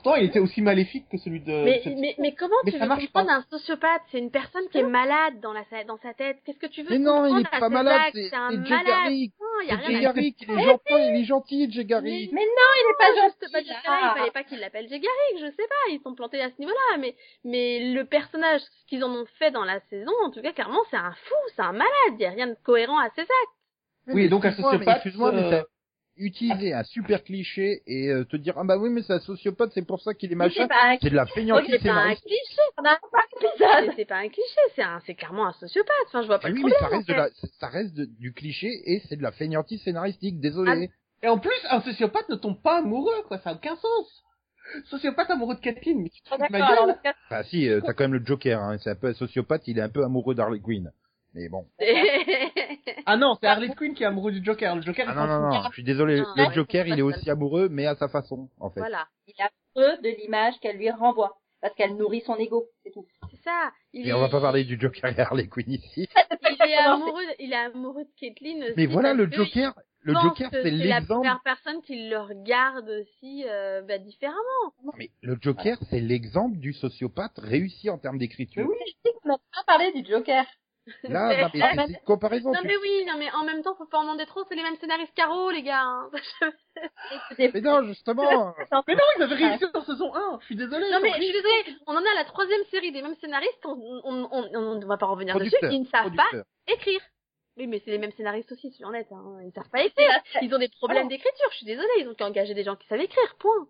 [0.00, 1.50] Pourtant, il était aussi maléfique que celui de...
[1.64, 3.34] Mais, cette- mais, mais comment Mais tu veux comprendre pas.
[3.34, 4.02] un sociopathe?
[4.12, 6.38] C'est une personne qui est malade dans, la, sa- dans sa tête.
[6.46, 8.86] Qu'est-ce que tu veux Mais non, il est pas malade, c'est un malade.
[8.86, 9.32] Garrick.
[9.40, 11.72] Non, il y a C'est rien Jay à Garrick, il est gentil, il est gentil,
[11.72, 12.32] Jay Garrick.
[12.32, 15.46] Mais non, il est pas juste pas il fallait pas qu'il l'appelle Jay Garrick, je
[15.50, 19.10] sais pas, ils sont plantés à ce niveau-là, mais, mais le personnage, ce qu'ils en
[19.10, 21.88] ont fait dans la saison, en tout cas, clairement, c'est un fou, c'est un malade,
[22.12, 23.58] il y a rien de cohérent à ses actes.
[24.06, 25.62] Oui, donc un sociopathe, Excuse-moi, mais
[26.18, 29.70] utilisé un super cliché et euh, te dire ah bah oui mais c'est un sociopathe,
[29.74, 30.62] c'est pour ça qu'il est machin.
[30.62, 32.26] c'est pas un C'est de la Oh, feignantise c'est pas un scénaristique.
[32.26, 33.94] cliché, on a pas c'est d'épisode.
[33.96, 36.50] c'est pas un cliché, c'est un, c'est clairement un sociopathe, enfin, je vois pas Ah
[36.50, 36.80] le oui, mais problème.
[36.80, 37.28] ça reste, en de la,
[37.60, 40.90] ça reste de- du cliché et c'est de la feignantise scénaristique, désolé.
[41.22, 44.24] Et en plus, un sociopathe ne tombe pas amoureux, quoi, ça a aucun sens.
[44.90, 47.94] Sociopathe amoureux de Kathleen, mais tu te fous de ma alors cas- si, euh, t'as
[47.94, 50.34] quand même le Joker, hein, c'est un peu un sociopathe, il est un peu amoureux
[50.34, 50.92] d'Harley Quinn.
[51.34, 51.66] Mais bon.
[53.06, 55.26] Ah non, c'est Harley Quinn qui est amoureux du Joker, le Joker Ah il non,
[55.26, 58.08] non, non, je suis désolé, Non, le Joker il est aussi amoureux, mais à sa
[58.08, 58.80] façon, en fait.
[58.80, 59.06] voilà.
[59.26, 61.38] Il a peu de l'image qu'elle lui renvoie.
[61.60, 63.04] Parce qu'elle nourrit son ego, c'est tout.
[63.30, 63.72] C'est ça.
[63.92, 66.08] Il Mais est, on va pas parler du Joker et Harley Quinn ici.
[66.64, 68.74] il est amoureux, il est amoureux de Caitlyn aussi.
[68.76, 71.06] Mais voilà, le Joker, le Joker c'est la l'exemple.
[71.14, 74.38] première personne qui le regarde aussi euh, bah, différemment.
[74.84, 78.62] Non, mais le Joker c'est l'exemple du sociopathe réussi en termes d'écriture.
[78.64, 78.76] Mais oui.
[78.86, 80.44] Je dis qu'on n'a pas parlé du Joker.
[81.04, 82.52] Là, non, mais c'est- c'est une comparaison.
[82.52, 84.54] Non tu- mais oui, non mais en même temps, faut pas en demander trop, c'est
[84.54, 85.82] les mêmes scénaristes qu'Arrow, les gars.
[85.82, 86.10] hein.
[87.38, 88.54] Mais non, justement.
[88.86, 90.90] Mais non, ils avaient réussi en saison 1, je suis désolé.
[90.90, 93.64] non mais je suis désolée, on en est à la troisième série des mêmes scénaristes,
[93.64, 96.28] on, on, on, on, va pas revenir dessus, ils ne savent pas
[96.66, 97.00] écrire.
[97.56, 99.38] Oui, mais c'est les mêmes scénaristes aussi, soyons honnêtes, hein.
[99.44, 100.20] ils savent pas écrire.
[100.42, 102.86] Ils ont des problèmes d'écriture, je suis désolée, ils ont qu'à engager des gens qui
[102.86, 103.66] savent écrire, point.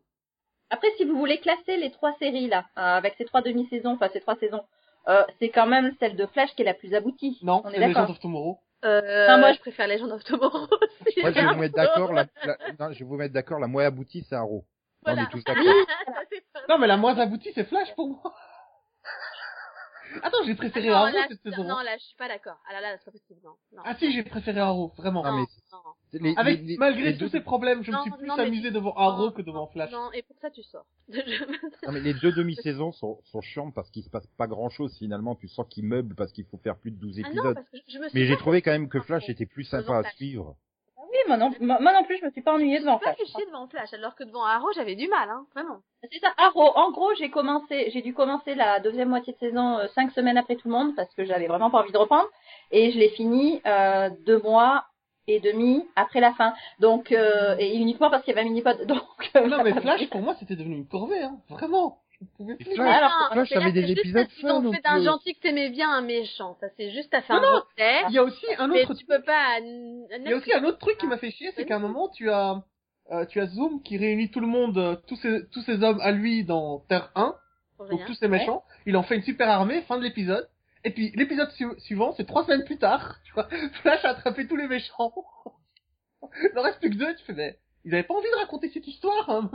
[0.70, 4.10] Après, si vous voulez classer les trois séries là, euh, avec ces trois demi-saisons, enfin
[4.12, 4.60] ces trois saisons,
[5.08, 7.38] euh, c'est quand même celle de Flash qui est la plus aboutie.
[7.42, 8.10] Non, on c'est est Legend d'accord.
[8.10, 8.58] of Tomorrow.
[8.84, 10.66] Euh, Enfin, moi, je préfère Legend of Tomorrow
[11.06, 11.20] aussi.
[11.20, 12.12] Moi, je vais vous mettre d'accord.
[12.12, 13.58] La, la- non, je vais vous mettre d'accord.
[13.58, 14.64] La moins aboutie, c'est Arrow.
[15.06, 15.22] On Voilà.
[15.22, 15.64] est tous d'accord.
[16.30, 18.34] C'est pas- Non, mais la moins aboutie, c'est Flash pour moi.
[20.22, 21.64] Attends, j'ai préféré non, Arrow là, cette je- saison.
[21.64, 22.56] non, là, je suis pas d'accord.
[22.68, 23.52] Ah là, là, c'est pas possible, non.
[23.72, 23.82] non.
[23.84, 25.22] Ah si, j'ai préféré Arrow, vraiment.
[25.24, 25.78] Non, mais non.
[26.10, 28.26] c'est les- Avec, les- malgré les tous deux- ces problèmes, je Non, me suis plus
[28.26, 29.90] non, mais- amusé devant Arrow que devant Flash.
[29.92, 30.86] Non, et pour ça, tu sors.
[31.86, 35.34] Non, mais les deux demi-saisons sont, sont chiantes parce qu'il se passe pas grand-chose finalement.
[35.34, 37.54] Tu sens qu'ils meublent parce qu'il faut faire plus de 12 ah non, épisodes.
[37.54, 39.98] parce que je, me suis Mais j'ai trouvé quand même que Flash était plus sympa
[39.98, 40.14] à Flash.
[40.16, 40.56] suivre.
[41.18, 43.16] Oui, moi non, moi, moi non plus, je me suis pas ennuyée devant pas Flash.
[43.18, 45.78] fait chier devant Flash, alors que devant Arrow, j'avais du mal, hein, vraiment.
[46.12, 46.70] C'est ça, Arrow.
[46.76, 50.38] En gros, j'ai commencé, j'ai dû commencer la deuxième moitié de saison euh, cinq semaines
[50.38, 52.28] après tout le monde parce que j'avais vraiment pas envie de reprendre
[52.70, 54.84] et je l'ai fini euh, deux mois
[55.26, 56.54] et demi après la fin.
[56.78, 58.80] Donc euh, et uniquement parce qu'il y avait un mini pod.
[58.86, 59.02] Donc
[59.36, 61.36] euh, Non, mais Flash, pour moi, c'était devenu une corvée, hein.
[61.48, 61.98] Vraiment.
[62.36, 62.80] Plus.
[62.80, 65.90] Alors, Flash avait des épisodes parce qu'ils ont fait d'un euh, gentil que t'aimais bien
[65.90, 66.56] un méchant.
[66.60, 67.62] Ça, c'est juste, fait Non, un.
[68.08, 69.58] Il y a aussi un autre tu peux pas.
[69.58, 71.80] n- Il y a aussi un autre truc qui m'a fait chier, c'est qu'à un
[71.80, 72.62] moment, tu as,
[73.12, 76.00] euh, tu as Zoom qui réunit tout le monde, euh, tous ces, tous ces hommes
[76.00, 77.36] à lui dans Terre 1,
[77.76, 78.64] Pour donc tous ces méchants.
[78.86, 80.48] Il en fait une super armée, fin de l'épisode.
[80.84, 83.48] Et puis, l'épisode su- suivant, c'est trois semaines plus tard, tu vois,
[83.82, 85.12] Flash a attrapé tous les méchants.
[86.52, 88.68] Il en reste plus que deux, tu fais, mais, ils avaient pas envie de raconter
[88.70, 89.50] cette histoire, hein.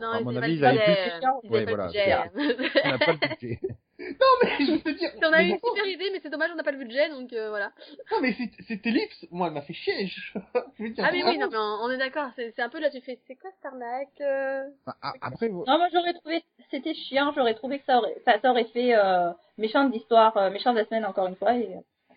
[0.00, 1.10] Non, À ils mon avaient avis, pas ils le avaient budget.
[1.10, 2.24] plus- Ils Ouais, avaient pas voilà.
[2.84, 3.60] On n'a pas le budget.
[3.98, 5.10] Non, mais je veux te dire.
[5.22, 7.32] On a eu une super idée, mais c'est dommage, on n'a pas le budget, donc
[7.32, 7.72] euh, voilà.
[8.10, 10.06] Non, mais c'est- cette ellipse, moi, elle m'a fait chier.
[10.06, 10.20] Je,
[10.78, 11.50] je veux dire, Ah mais oui, vraiment.
[11.50, 12.30] non, mais on, est d'accord.
[12.36, 15.48] C'est c'est un peu là, tu fais, c'est quoi cette arnaque euh Ah, ah, Après,
[15.48, 18.64] vous- Non, moi j'aurais trouvé, c'était chiant, j'aurais trouvé que ça aurait, enfin, ça aurait
[18.72, 21.54] fait euh, méchant de l'histoire, euh, méchant de la semaine encore une fois.
[21.56, 21.68] Et...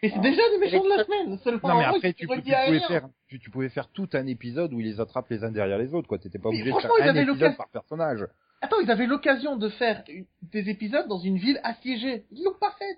[0.03, 1.69] Et c'est déjà des méchants de la semaine, seulement.
[1.69, 4.85] non mais après tu, pouvais faire tu, tu pouvais faire tout un épisode où ils
[4.85, 6.19] les attrapent les uns derrière les autres quoi.
[6.19, 8.27] T'étais pas Mais obligé de faire un épisode par personnage.
[8.61, 10.03] Attends, ils avaient l'occasion de faire
[10.41, 12.25] des épisodes dans une ville assiégée.
[12.31, 12.97] Ils l'ont pas fait.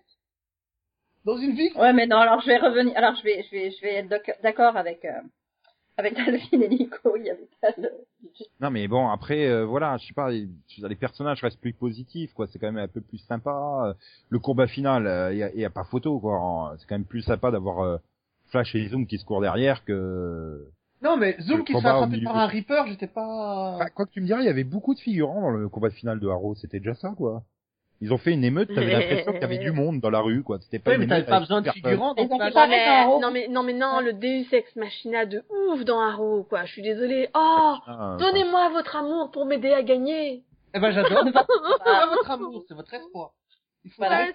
[1.25, 1.71] Dans une ville.
[1.75, 4.41] Ouais, mais non, alors je vais revenir, alors je vais, je vais, je vais être
[4.43, 5.21] d'accord avec, euh,
[5.97, 7.69] avec Delphine et Nico, il y avait pas
[8.21, 8.45] budget.
[8.59, 12.33] Non mais bon après euh, voilà je sais pas les, les personnages restent plus positifs
[12.33, 12.47] quoi.
[12.47, 13.85] C'est quand même un peu plus sympa.
[13.85, 13.93] Euh,
[14.29, 16.75] Le combat final euh, il y, a, y a pas photo quoi.
[16.79, 17.97] C'est quand même plus sympa d'avoir euh,
[18.47, 20.67] Flash et Zoom qui se courent derrière que.
[21.01, 23.77] Non, mais Zoom qui se fait attraper par un Reaper, j'étais pas.
[23.79, 25.89] Bah, quoi que tu me dirais il y avait beaucoup de figurants dans le combat
[25.89, 26.55] final de Arrow.
[26.55, 27.43] C'était déjà ça quoi.
[28.01, 30.43] Ils ont fait une émeute, t'avais l'impression qu'il y avait du monde dans la rue,
[30.43, 30.59] quoi.
[30.59, 33.73] C'était pas mais t'avais pas besoin de figurants dans pareil mais, non mais non mais
[33.73, 36.65] non, le Deus Ex Machina de ouf dans Arrow quoi.
[36.65, 37.29] Je suis désolée.
[37.33, 40.43] Oh, Ah, donnez-moi votre amour pour m'aider à gagner.
[40.73, 41.23] Eh ben, j'adore.
[41.85, 43.31] Pas votre amour, c'est votre espoir.
[43.85, 44.27] Il faut Voilà.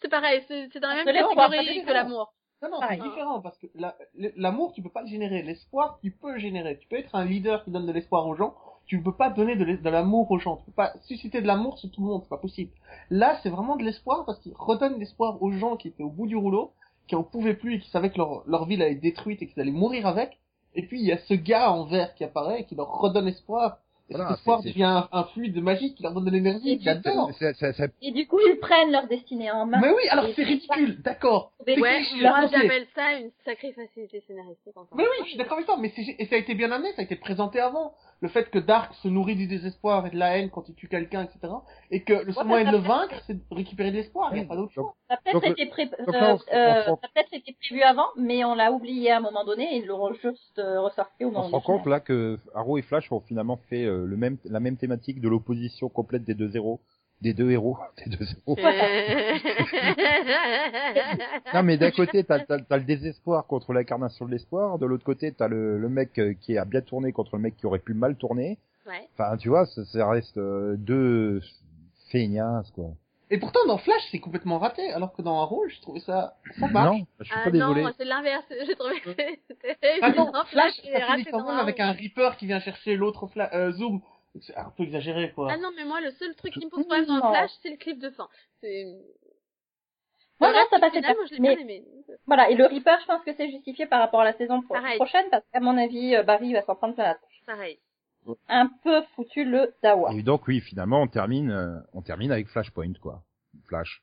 [0.00, 2.32] C'est pareil, c'est dans la même Parce que l'espoir, catégorie que l'amour.
[2.62, 3.96] Non, non, c'est différent parce que la-
[4.36, 5.42] l'amour, tu peux pas le générer.
[5.42, 6.78] L'espoir, tu peux le générer.
[6.78, 8.54] Tu peux être un leader qui donne de l'espoir aux gens.
[8.86, 10.56] Tu ne peux pas donner de l'amour aux gens.
[10.56, 12.22] Tu peux pas susciter de l'amour sur tout le monde.
[12.24, 12.70] C'est pas possible.
[13.10, 16.26] Là, c'est vraiment de l'espoir parce qu'il redonne l'espoir aux gens qui étaient au bout
[16.26, 16.72] du rouleau,
[17.08, 19.46] qui en pouvaient plus et qui savaient que leur, leur ville allait être détruite et
[19.46, 20.38] qu'ils allaient mourir avec.
[20.74, 23.28] Et puis, il y a ce gars en vert qui apparaît et qui leur redonne
[23.28, 23.78] espoir.
[24.10, 26.70] Et Voilà, cet espoir devient un, un fluide magique qui leur donne de l'énergie.
[26.72, 27.30] Et du J'adore.
[28.02, 29.80] Et du coup, ils prennent leur destinée en main.
[29.80, 31.52] Mais oui, alors c'est ridicule, d'accord.
[31.66, 34.76] Ouais, moi j'appelle ça une sacrée facilité scénaristique.
[34.76, 34.96] encore.
[34.98, 36.90] Mais oui, je suis d'accord avec toi, mais c'est, et ça a été bien amené,
[36.94, 37.94] ça a été présenté avant.
[38.22, 40.88] Le fait que Dark se nourrit du désespoir et de la haine quand il tue
[40.88, 41.52] quelqu'un, etc.
[41.90, 44.38] Et que le seul Ouais, moyen de le vaincre, c'est de récupérer de l'espoir, il
[44.38, 44.94] n'y a pas d'autre choix.
[45.10, 48.44] Ça peut-être été, pré- euh, on- euh, on- ça a peut-être été prévu avant, mais
[48.44, 51.32] on l'a oublié à un moment donné et ils l'auront juste euh, ressorti au On
[51.32, 54.38] moment se rend compte là que Arrow et Flash ont finalement fait euh, le même,
[54.44, 56.80] la même thématique de l'opposition complète des deux héros,
[57.22, 58.56] des deux héros, des deux héros.
[61.54, 65.04] Non mais d'un côté t'as t'as t'as le désespoir contre l'incarnation de l'espoir, de l'autre
[65.04, 67.78] côté t'as le, le mec euh, qui a bien tourné contre le mec qui aurait
[67.78, 68.58] pu mal tourner.
[68.86, 69.08] ouais.
[69.14, 71.40] Enfin tu vois, ça, ça reste euh, deux
[72.10, 72.86] feignasses quoi.
[73.30, 76.66] Et pourtant, dans Flash, c'est complètement raté, alors que dans Arrow, je trouvais ça, ça
[76.68, 76.98] marche.
[76.98, 77.80] Non, je suis Ah pas non, désolé.
[77.80, 78.44] moi, c'est l'inverse.
[78.66, 79.08] J'ai trouvé que
[79.48, 80.44] c'était Attends, évident.
[80.48, 83.48] Flash, est ça raté finit quand même avec un Reaper qui vient chercher l'autre Fla-
[83.54, 84.02] euh, Zoom.
[84.40, 85.48] C'est un peu exagéré, quoi.
[85.52, 87.76] Ah non, mais moi, le seul truc qui me pose problème dans Flash, c'est le
[87.76, 88.28] clip de fin.
[88.60, 88.86] C'est...
[90.40, 91.20] Reste, ça passait final, pas.
[91.20, 91.84] moi, je l'ai Mais- bien aimé.
[92.26, 94.74] Voilà, et le Reaper, je pense que c'est justifié par rapport à la saison pro-
[94.74, 94.96] Pareil.
[94.96, 97.42] prochaine, parce qu'à mon avis, euh, Barry va s'en prendre plein la tronche.
[97.46, 97.78] Pareil.
[98.48, 100.12] Un peu foutu le Dawa.
[100.14, 103.22] Et donc oui, finalement on termine, euh, on termine avec Flashpoint quoi.
[103.66, 104.00] Flash.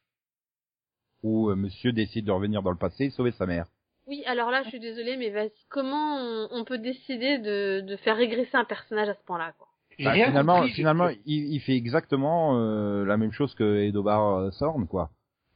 [1.23, 3.65] Où euh, Monsieur décide de revenir dans le passé et sauver sa mère.
[4.07, 7.95] Oui, alors là, je suis désolée, mais vas-y, comment on, on peut décider de, de
[7.97, 9.68] faire régresser un personnage à ce point-là, quoi?
[10.05, 10.71] Bah, rien finalement, compris.
[10.73, 15.09] finalement, il, il fait exactement euh, la même chose que Edobar euh, Sorn, quoi.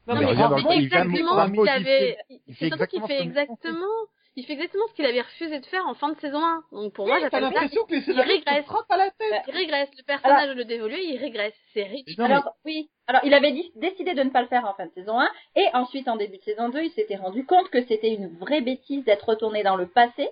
[0.08, 2.18] Non, il mais le- franchement, il vient exactement ce qu'il avait.
[2.30, 3.88] il C'est fait surtout qu'il exactement fait ce que Michel exactement.
[4.36, 6.64] Il fait exactement ce qu'il avait refusé de faire en fin de saison 1.
[6.72, 7.50] Donc pour moi, Oui, j'appelle ça.
[7.52, 8.66] l'impression que les scénaristes régresse.
[8.66, 9.44] se frappent à la tête.
[9.48, 9.90] Il régresse.
[9.96, 11.54] Le personnage le dévolué, il régresse.
[11.76, 12.16] C'est ridicule.
[12.18, 12.90] Mais- Alors, oui.
[13.06, 15.30] Alors, il avait dit- décidé de ne pas le faire en fin de saison 1,
[15.56, 18.62] et ensuite, en début de saison 2, il s'était rendu compte que c'était une vraie
[18.62, 20.28] bêtise d'être retourné dans le passé,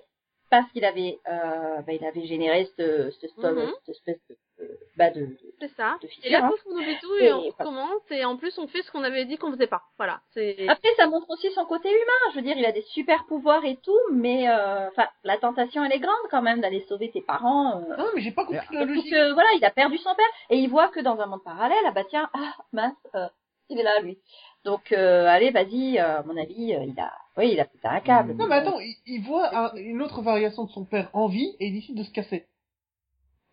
[0.52, 3.72] parce qu'il avait, euh, bah, il avait généré ce, ce, Mhm.
[3.86, 4.20] cette espèce
[4.58, 5.96] de, bah, de, de- C'est ça.
[6.02, 6.52] de Et fissure, là, hein.
[6.70, 7.54] on oublie tout et, Et on voilà.
[7.58, 8.02] recommence.
[8.10, 9.80] Et en plus, on fait ce qu'on avait dit qu'on faisait pas.
[9.96, 10.20] Voilà.
[10.34, 10.68] C'est.
[10.68, 12.30] Après, ça montre aussi son côté humain.
[12.32, 15.82] Je veux dire, il a des super pouvoirs et tout, mais euh, enfin, la tentation,
[15.84, 17.78] elle est grande quand même d'aller sauver tes parents.
[17.80, 17.96] euh.
[17.96, 19.10] Non, mais j'ai pas compris la logique.
[19.10, 21.84] que voilà, il a perdu son père et il voit que dans un monde parallèle,
[21.86, 23.26] ah bah tiens, ah mince, euh,
[23.68, 24.18] il est là lui.
[24.64, 27.86] Donc euh, allez, vas-y, euh, à mon avis, euh, il a, oui, il a pété
[27.88, 28.34] un câble.
[28.34, 31.56] Non, mais attends, il, il voit un- une autre variation de son père en vie
[31.58, 32.46] et il décide de se casser.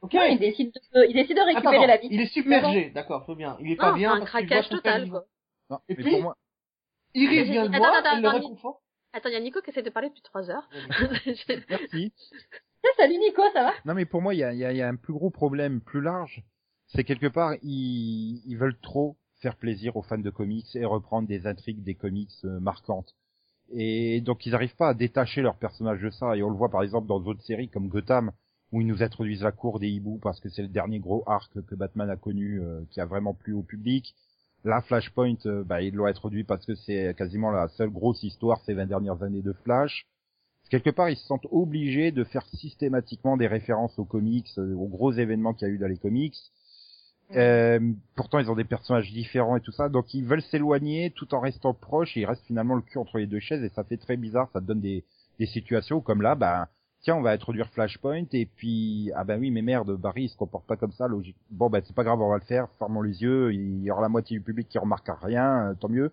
[0.01, 2.07] Ok Non, il décide de, il décide de Attends, récupérer attends, la vie.
[2.11, 3.57] il est submergé, d'accord, faut bien.
[3.59, 5.19] Il est pas Non, bien un parce qu'il voit craquage son père total, vivant.
[5.19, 5.27] quoi.
[5.71, 6.37] Non, Et mais puis- pour moi,
[7.15, 8.81] Iris vient le Attends, voir, attends, elle le attends, réconforte.
[9.13, 10.69] Attends, il y a Nico qui essaie de parler depuis trois heures.
[11.69, 12.13] merci.
[12.97, 13.73] Salut Nico, ça va?
[13.85, 15.13] Non, mais pour moi, il y a, il y a- il y a un plus
[15.13, 16.43] gros problème, plus large.
[16.87, 21.27] c'est quelque part ils, ils veulent trop faire plaisir aux fans de comics et reprendre
[21.27, 23.15] des intrigues des comics euh, marquantes.
[23.71, 26.35] Et donc ils n'arrivent pas à détacher leur personnage de ça.
[26.35, 28.31] Et on le voit par exemple dans d'autres séries comme Gotham,
[28.71, 31.51] où ils nous introduisent la cour des hiboux parce que c'est le dernier gros arc
[31.65, 34.15] que Batman a connu, euh, qui a vraiment plu au public.
[34.65, 38.59] Là, Flashpoint, euh, bah, ils l'ont introduit parce que c'est quasiment la seule grosse histoire
[38.65, 40.05] ces 20 dernières années de Flash.
[40.69, 45.11] Quelque part, ils se sentent obligés de faire systématiquement des références aux comics, aux gros
[45.11, 46.35] événements qu'il y a eu dans les comics.
[47.35, 47.79] Euh,
[48.15, 51.39] pourtant, ils ont des personnages différents et tout ça, donc ils veulent s'éloigner tout en
[51.39, 53.97] restant proches et ils restent finalement le cul entre les deux chaises et ça fait
[53.97, 54.49] très bizarre.
[54.51, 55.03] Ça donne des,
[55.37, 56.69] des situations comme là, bah
[57.01, 60.37] tiens, on va introduire Flashpoint et puis ah ben oui, mais merde, Barry il se
[60.37, 61.37] comporte pas comme ça, logique.
[61.51, 64.01] Bon ben c'est pas grave, on va le faire, fermons les yeux, il y aura
[64.01, 66.11] la moitié du public qui remarquera rien, euh, tant mieux.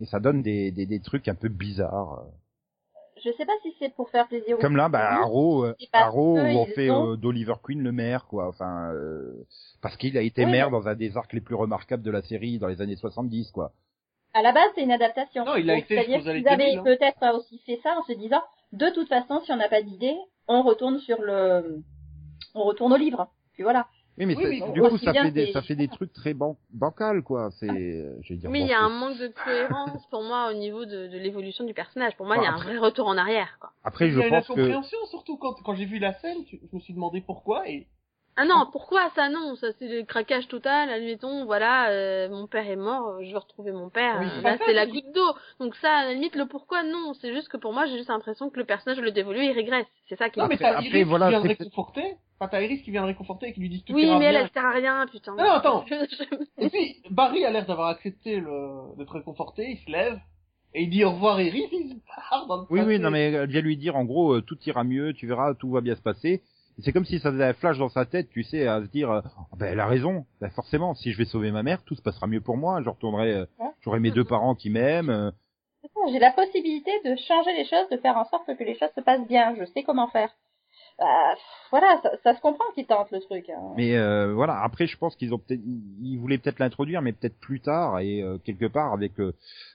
[0.00, 2.24] Et ça donne des, des, des trucs un peu bizarres.
[3.24, 4.58] Je sais pas si c'est pour faire plaisir.
[4.58, 7.92] Comme là, bah aux Arrow, euh, Arrow où on fait ont- euh, d'Oliver Queen le
[7.92, 8.48] maire, quoi.
[8.48, 9.46] Enfin, euh,
[9.80, 12.10] parce qu'il a été Oui, maire mais- dans un des arcs les plus remarquables de
[12.10, 13.72] la série dans les années 70, quoi.
[14.34, 15.44] À la base, c'est une adaptation.
[15.44, 16.82] Non, il a Donc, été C'est-à-dire qu'ils avaient 2000, hein.
[16.84, 18.42] peut-être aussi fait ça en se disant,
[18.72, 20.16] de toute façon, si on n'a pas d'idée,
[20.48, 21.82] on retourne sur le,
[22.54, 23.28] on retourne au livre.
[23.52, 23.86] Puis voilà.
[24.18, 27.22] Oui, mais Oui, du coup, ça fait des, ça fait des trucs très ban bancals,
[27.22, 27.50] quoi.
[27.58, 28.50] C'est, euh, je vais dire.
[28.50, 31.64] Oui, il y a un manque de cohérence pour moi au niveau de, de l'évolution
[31.64, 32.14] du personnage.
[32.16, 33.56] Pour moi, il y a un Après- vrai retour en arrière.
[33.58, 33.72] Quoi.
[33.84, 36.12] Après, Il je y a une pense que incompréhension, surtout quand, quand j'ai vu la
[36.12, 37.86] scène, tu- je me suis demandé pourquoi et
[38.36, 39.56] Ah non, pourquoi ça non?
[39.56, 40.88] Ça c'est le craquage total.
[40.90, 44.16] Admettons, voilà, euh, mon père est mort, euh, je veux retrouver mon père.
[44.20, 45.32] Oui, euh, c'est là, c'est la goutte d'eau.
[45.60, 47.12] Donc ça, à la limite, le pourquoi non.
[47.20, 49.86] C'est juste que pour moi, j'ai juste l'impression que le personnage, le dévolu, il régresse.
[50.08, 52.16] C'est ça qui Non, mais Après- t'as après, Iris voilà, qui vient de réconforter.
[52.40, 54.36] Enfin, t'as Iris qui vient de réconforter et qui lui dit tout Oui, mais elle,
[54.36, 55.34] elle sert à rien, putain.
[55.36, 55.84] Non, attends.
[56.58, 58.96] Et puis, Barry a l'air d'avoir accepté le...
[58.96, 60.18] d'être réconforté, il se lève,
[60.74, 63.48] et il dit au revoir Iris, il part dans le Oui, oui, non, mais elle
[63.48, 66.02] vient lui dire, en gros, euh, tout ira mieux, tu verras, tout va bien se
[66.02, 66.42] passer.
[66.80, 69.10] C'est comme si ça faisait un flash dans sa tête, tu sais, à se dire,
[69.10, 70.24] euh, Ah ben, elle a raison.
[70.40, 72.80] Ben, forcément, si je vais sauver ma mère, tout se passera mieux pour moi.
[72.82, 73.46] Je retournerai, euh,
[73.82, 75.10] j'aurai mes deux parents qui m'aiment.
[75.10, 75.30] euh,
[76.10, 79.00] J'ai la possibilité de changer les choses, de faire en sorte que les choses se
[79.00, 79.54] passent bien.
[79.58, 80.30] Je sais comment faire.
[80.98, 81.34] Bah,
[81.70, 83.48] voilà, ça, ça se comprend qu'ils tentent le truc.
[83.50, 83.72] hein.
[83.76, 87.12] Mais euh, voilà, après je pense qu'ils ont peut-être ils ils voulaient peut-être l'introduire mais
[87.12, 89.32] peut-être plus tard et euh, quelque part avec euh,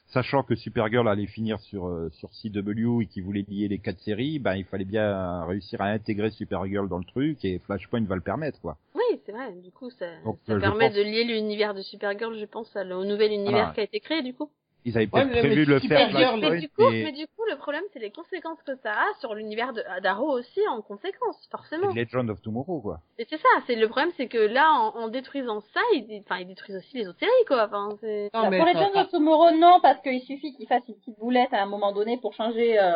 [0.08, 4.00] sachant que Supergirl allait finir sur euh, sur CW et qu'ils voulaient lier les quatre
[4.00, 8.16] séries, ben il fallait bien réussir à intégrer Supergirl dans le truc et Flashpoint va
[8.16, 8.78] le permettre quoi.
[8.96, 9.52] Oui, c'est vrai.
[9.64, 13.06] Du coup, ça, Donc, ça permet pense- de lier l'univers de Supergirl, je pense, au
[13.06, 13.72] nouvel univers Voilà.
[13.74, 14.50] qui a été créé, du coup.
[14.88, 16.10] Ils avaient Ouais, peut-être mais- prévu de le faire
[16.40, 19.20] Mais du coup, et, mais du coup, le problème, c'est les conséquences que ça a
[19.20, 21.94] sur l'univers de d'Arrow aussi, en conséquence, et forcément.
[21.94, 23.02] Legend of Tomorrow quoi.
[23.20, 26.40] Et c'est ça, c'est le problème, c'est que là, en, en détruisant ça, ils, enfin,
[26.40, 27.66] ils détruisent aussi les autres séries, quoi.
[27.66, 28.30] Enfin, c'est.
[28.34, 31.20] Non, Bah, mais pour les of Tomorrow, non, parce qu'il suffit qu'il fasse une petite
[31.20, 32.94] boulette à un moment donné pour changer, euh,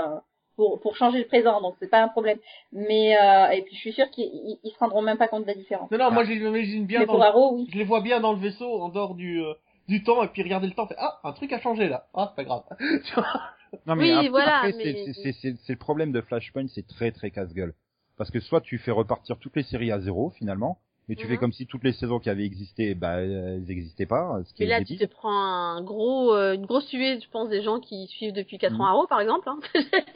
[0.56, 2.38] pour, pour changer le présent, donc c'est pas un problème.
[2.72, 5.42] Mais euh, et puis je suis sûre qu'ils ils, ils se rendront même pas compte
[5.44, 5.92] de la différence.
[5.92, 7.68] Non, non, moi, je l'imagine bien Mais dans pour le- Arrow, oui.
[7.70, 9.54] Je les vois bien dans le vaisseau, en dehors du, euh,
[9.92, 12.08] du temps, et puis regarder le temps, fait, ah, un truc a changé, là.
[12.14, 12.64] Ah, c'est pas grave.
[13.06, 13.42] Tu vois
[13.86, 16.68] Non mais Oui, après, voilà, après, mais- c'est- c'est c'est c'est le problème de Flashpoint,
[16.68, 17.74] c'est très très casse-gueule.
[18.18, 21.32] Parce que soit tu fais repartir toutes les séries à zéro finalement, mais tu Mhm.
[21.34, 24.64] fais comme si toutes les saisons qui avaient existé, bah elles n'existaient pas, ce qui
[24.64, 27.64] Mais est là, tu te prends un gros, euh, une grosse suée, je pense, des
[27.64, 28.82] gens qui suivent depuis 4 Mhm.
[28.82, 29.48] ans Arrow, par exemple.
[29.50, 29.60] Hein.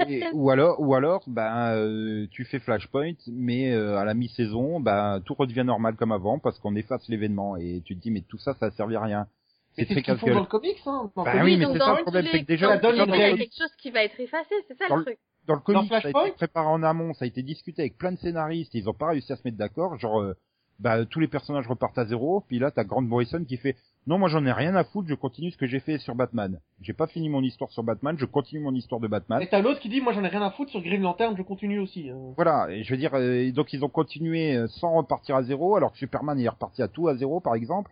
[0.08, 4.80] Et- ou alors, ou alors, ben euh, tu fais Flashpoint, mais euh, à la mi-saison,
[4.82, 8.22] ben tout redevient normal comme avant parce qu'on efface l'événement et tu te dis mais
[8.22, 9.28] tout ça, ça a servi à rien.
[9.76, 11.12] C'est ce qu'ils font dans le comics, hein.
[11.16, 13.06] Dans Bah oui, mais c'est dans ça le problème, c'est que déjà, ça donne dans
[13.08, 15.18] quelque chose qui va être effacé, c'est ça Dans le truc.
[15.48, 17.98] dans le comics, ça a Flashpoint été préparé en amont, ça a été discuté avec
[17.98, 20.34] plein de scénaristes, ils ont pas réussi à se mettre d'accord, genre euh,
[20.80, 23.76] bah tous les personnages repartent à zéro, puis là t'as Grant Morrison qui fait
[24.08, 26.60] non moi j'en ai rien à foutre, je continue ce que j'ai fait sur Batman.
[26.82, 29.42] J'ai pas fini mon histoire sur Batman, je continue mon histoire de Batman.
[29.42, 31.44] Et t'as l'autre qui dit, moi j'en ai rien à foutre sur Green Lantern, je
[31.44, 32.10] continue aussi.
[32.10, 32.34] hein.
[32.36, 35.76] Voilà, et je veux dire euh, donc ils ont continué euh, sans repartir à zéro
[35.76, 37.92] alors que Superman est reparti à tout à zéro par exemple.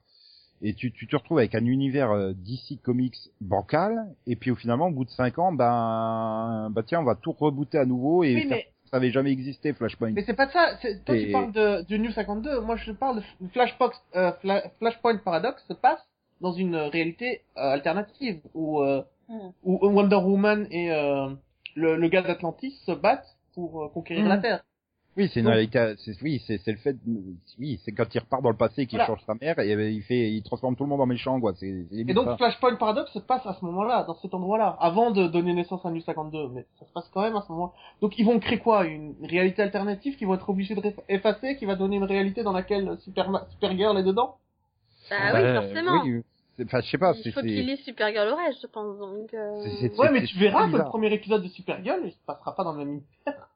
[0.66, 4.56] Et tu, tu te retrouves avec un univers euh, DC Comics bancal, et puis au
[4.56, 8.24] finalement, au bout de cinq ans, ben, bah tiens, on va tout rebooter à nouveau
[8.24, 10.12] et Oui, faire mais, ça avait jamais existé Flashpoint.
[10.12, 10.78] mais c'est pas de ça.
[10.82, 12.62] c'est- Toi, Et- tu parles de, du New 52.
[12.62, 16.00] Moi, je parle de Flashbox, euh, Fla- Flashpoint Paradox se passe
[16.42, 19.50] dans une euh, réalité euh, alternative où, euh, Hmm.
[19.64, 21.30] où Wonder Woman et euh,
[21.76, 24.30] le, le gars d'Atlantis se battent pour euh, conquérir Hmm.
[24.30, 24.64] la Terre.
[25.16, 25.94] Oui, c'est une Donc- réalité.
[26.00, 26.96] c'est- Oui, c'est c'est le fait.
[27.60, 29.08] Oui, c'est quand il repart dans le passé et qu'il Voilà.
[29.14, 31.54] change sa mère et euh, il fait, il transforme tout le monde en méchant, quoi.
[31.54, 32.38] C'est c'est Et limite donc ça.
[32.38, 35.92] Flashpoint Paradox se passe à ce moment-là, dans cet endroit-là, avant de donner naissance à
[35.92, 37.74] New 52, mais ça se passe quand même à ce moment.
[38.02, 38.86] Donc ils vont créer quoi?
[38.86, 42.54] Une réalité alternative qu'ils vont être obligés de effacer, qui va donner une réalité dans
[42.54, 44.38] laquelle Superma- Supergirl est dedans?
[45.12, 46.02] Bah Bah, oui, forcément.
[46.06, 46.24] oui,
[46.58, 47.14] c'est- Enfin, je sais pas.
[47.24, 48.98] Il faut qu'il ait Supergirl au reste, je pense.
[48.98, 49.62] Donc, euh...
[49.64, 52.56] c'est- c'est- Ouais, mais tu verras que le premier épisode de Supergirl, il se passera
[52.56, 53.50] pas dans le même univers.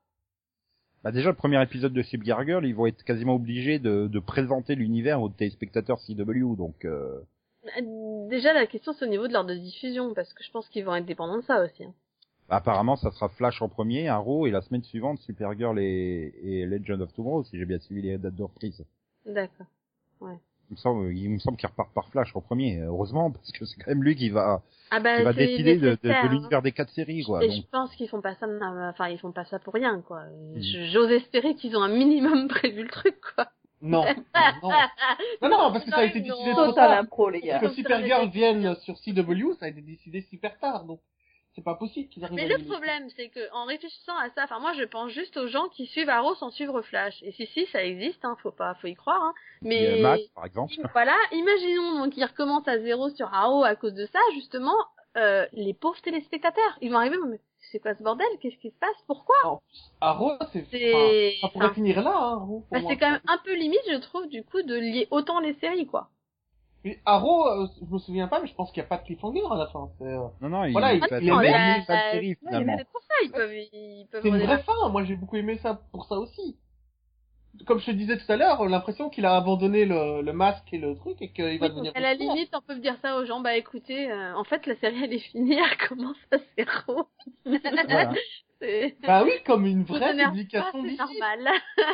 [1.07, 4.75] Bah déjà, le premier épisode de Supergirl, ils vont être quasiment obligés de, de présenter
[4.75, 6.83] l'univers aux téléspectateurs CW, donc...
[6.83, 7.21] Euh...
[8.29, 10.83] Déjà, la question, c'est au niveau de l'heure de diffusion, parce que je pense qu'ils
[10.83, 11.85] vont être dépendants de ça aussi.
[11.85, 11.93] Hein.
[12.49, 17.01] Apparemment, ça sera Flash en premier, Arrow, et la semaine suivante, Supergirl et, et Legend
[17.01, 18.83] of Tomorrow, si j'ai bien suivi les dates de reprise.
[19.25, 19.67] D'accord.
[20.19, 20.35] Ouais.
[20.69, 23.63] Il me semble, il me semble qu'il repart par Flash en premier, heureusement, parce que
[23.65, 24.61] c'est quand même lui qui va,
[24.91, 26.27] Ah bah, qui va décider de, de, de hein.
[26.29, 27.41] l'univers des quatre séries, quoi.
[27.43, 28.47] Et Donc, je pense qu'ils font pas ça,
[28.89, 30.23] enfin ils font pas ça pour rien quoi.
[30.57, 33.47] Je- J'ose espérer qu'ils ont un minimum prévu le truc quoi.
[33.81, 34.03] Non,
[34.63, 34.69] non.
[35.43, 36.53] Non, non, parce que ça a été décidé non.
[36.55, 36.99] trop Total tard.
[36.99, 37.59] impro, les gars.
[37.59, 40.99] Que Supergirl vienne sur CW, ça a été décidé super tard, donc
[41.57, 44.43] c'est pas possible qu'ils arrivent Mais à le problème c'est que en réfléchissant à ça,
[44.43, 47.15] enfin moi je pense juste aux gens qui suivent Arrow sans suivre Flash.
[47.23, 49.21] Et si si ça existe, hein, faut pas, faut y croire.
[49.23, 49.33] Hein.
[49.63, 50.73] Mais a Max, par exemple.
[50.93, 54.77] voilà, imaginons donc qu'ils recommencent à zéro sur Arrow à cause de ça, justement,
[55.17, 57.39] euh, les pauvres téléspectateurs, ils vont arriver, mais
[57.71, 58.27] c'est quoi ce bordel?
[58.39, 58.95] Qu'est-ce qui se passe?
[59.07, 59.35] Pourquoi?
[59.99, 61.07] Arrow, c'est, C'est- enfin,
[61.41, 62.85] ça pourrait enfin, finir là, hein, Arrow, pour bah.
[62.87, 65.87] C'est quand même un peu limite, je trouve, du coup, de lier autant les séries,
[65.87, 66.09] quoi.
[66.83, 69.03] Mais Arrow, euh, je me souviens pas, mais je pense qu'il n'y a pas de
[69.03, 69.89] cliffhanger à la fin.
[70.01, 72.75] Euh, Non, non, il, Voilà, il- il va il aimait- une bah, série, finalement.
[72.77, 74.89] C'est pour ça, ils peuvent, ils peuvent c'est une vraie fin.
[74.89, 76.57] Moi, j'ai beaucoup aimé ça pour ça aussi.
[77.65, 80.77] Comme je te disais tout à l'heure, l'impression qu'il a abandonné le, le masque et
[80.77, 81.91] le truc et qu'il va Oui, devenir.
[81.91, 84.67] donc, à la limite, on peut dire ça aux gens, bah écoutez, euh, en fait,
[84.67, 87.07] la série elle est finie, elle commence à zéro.
[87.45, 88.13] Voilà.
[89.05, 90.97] Bah oui, comme une vraie pas, publication c'est d'ici.
[90.97, 91.39] normal.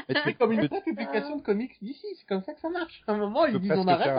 [0.07, 2.05] Mais tu- C'est comme une vraie publication de comics d'ici.
[2.17, 3.01] C'est comme ça que ça marche.
[3.05, 4.15] À un moment, ils disent on arrête.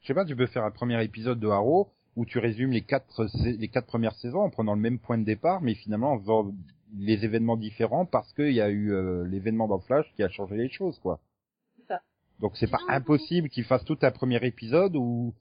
[0.00, 2.82] Je sais pas, tu peux faire un premier épisode de Arrow où tu résumes les
[2.82, 6.18] quatre les quatre premières saisons en prenant le même point de départ, mais finalement en
[6.18, 6.52] faisant
[6.98, 10.56] les événements différents parce qu'il y a eu euh, l'événement dans Flash qui a changé
[10.56, 11.20] les choses, quoi.
[11.76, 12.00] C'est ça.
[12.40, 15.34] Donc c'est pas impossible qu'il fasse tout un premier épisode où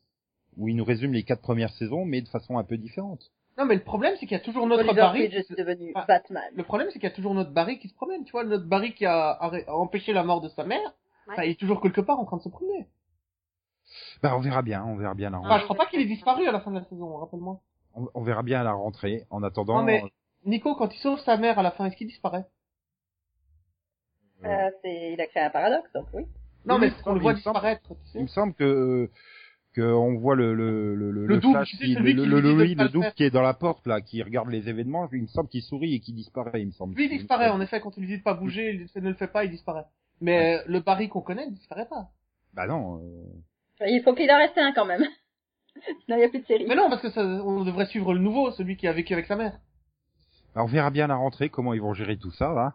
[0.57, 3.31] où il nous résume les quatre premières saisons, mais de façon un peu différente.
[3.57, 5.23] Non, mais le problème, c'est qu'il y a toujours notre Barry.
[5.23, 5.93] Est devenu.
[6.07, 6.43] Batman.
[6.55, 8.23] Le problème, c'est qu'il y a toujours notre Barry qui se promène.
[8.23, 9.37] Tu vois, notre Barry qui a,
[9.67, 10.93] empêché la mort de sa mère.
[11.27, 11.35] Ouais.
[11.35, 12.87] bah, il est toujours quelque part en train de se promener.
[14.21, 16.47] Bah on verra bien, on verra bien la Ah, je crois pas qu'il ait disparu
[16.47, 17.59] à la fin de la saison, rappelle-moi.
[17.95, 19.25] On, on verra bien à la rentrée.
[19.29, 20.03] En attendant, Non, mais-
[20.45, 22.45] Nico, quand il sauve sa mère à la fin, est-ce qu'il disparaît?
[24.43, 26.23] Euh, Euh, c'est, il a créé un paradoxe, donc oui.
[26.65, 29.09] Non, mais il me on le voit disparaître, tu il me semble que
[29.73, 33.23] que on voit le le le le, Le flash qui, le, qui le, double qui
[33.23, 35.07] est dans la porte là, qui regarde les événements.
[35.11, 36.61] Il me semble qu'il sourit et qu'il disparaît.
[36.61, 36.95] Il me semble.
[36.95, 39.15] Lui, il disparaît, en effet, quand il lui dit de pas bouger, il ne le
[39.15, 39.85] fait pas, il disparaît.
[40.21, 42.09] Mais euh, le Barry qu'on connaît, il disparaît pas.
[42.53, 43.01] Bah non.
[43.87, 45.03] Il faut qu'il en reste un quand même.
[46.05, 46.65] Sinon, il n'y a plus de série.
[46.67, 49.25] Mais non, parce que ça, on devrait suivre le nouveau, celui qui a vécu avec
[49.27, 49.57] sa mère.
[50.55, 52.73] bah, on verra bien à la rentrée comment ils vont gérer tout ça là.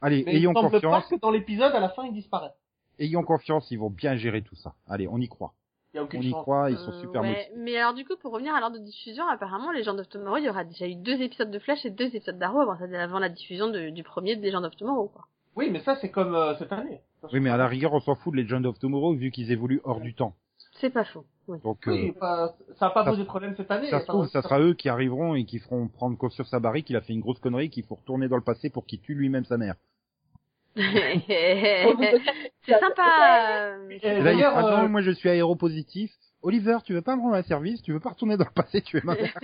[0.00, 1.04] Allez, Mais ayons il semble confiance.
[1.08, 2.52] pas que dans l'épisode, à la fin, il disparaît.
[3.00, 4.74] Ayons confiance, ils vont bien gérer tout ça.
[4.88, 5.52] Allez, on y croit.
[5.92, 6.42] Il y a On aucune y chance.
[6.42, 7.50] croit, ils sont Euh, super ouais.
[7.56, 10.36] Mais alors du coup, pour revenir à l'heure de diffusion, apparemment, les gens of Tomorrow,
[10.38, 13.18] il y aura déjà eu deux épisodes de Flash et deux épisodes d'Arrow avant, avant
[13.18, 15.24] la diffusion de- du premier de Legend of Tomorrow, quoi.
[15.58, 17.00] Oui, mais ça, c'est comme euh, cette année.
[17.32, 19.80] Oui, mais à la rigueur, on s'en fout de Legend of Tomorrow vu qu'ils évoluent
[19.84, 20.34] hors du temps.
[20.80, 21.24] C'est pas faux.
[21.48, 21.58] Oui.
[21.64, 23.90] Donc, Oui, euh, pas- ça n'a pas ça- posé de problème cette année.
[23.90, 26.84] ça se trouve, ça sera eux qui arriveront et qui feront prendre conscience à Barry
[26.84, 29.14] qu'il a fait une grosse connerie, qu'il faut retourner dans le passé pour qu'il tue
[29.14, 29.74] lui-même sa mère.
[30.76, 31.84] c'est
[32.78, 33.72] sympa.
[33.74, 36.12] euh, Et Et là, il d'ailleurs, fera, euh, moi je suis aéropositif.
[36.42, 38.80] Oliver, tu veux pas me rendre un service Tu veux pas retourner dans le passé
[38.80, 39.34] tuer ma mère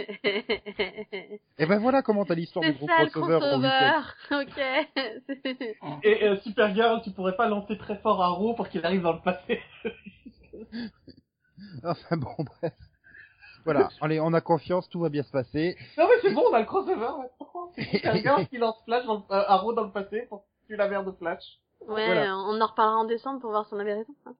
[1.58, 3.36] Et ben voilà comment t'as l'histoire du C'est gros ça le crossover.
[3.56, 4.02] week-end.
[4.28, 4.86] crossover.
[5.82, 6.04] Ok.
[6.04, 9.12] Et euh, Supergirl, tu pourrais pas lancer très fort à Raw pour qu'il arrive dans
[9.12, 9.60] le passé.
[11.82, 12.72] Enfin bon, bref.
[13.64, 15.76] Voilà, allez, on a confiance, tout va bien se passer.
[15.96, 17.70] non mais c'est bon, on a le crossover maintenant.
[17.74, 20.88] C'est Supergirl qui lance Flash dans le, euh, Arrow dans le passé pour tuer la
[20.88, 21.42] mère de Flash?
[21.80, 22.36] Ouais, Voilà.
[22.36, 24.14] on en reparlera en décembre pour voir si on avait raison.
[24.26, 24.34] hein.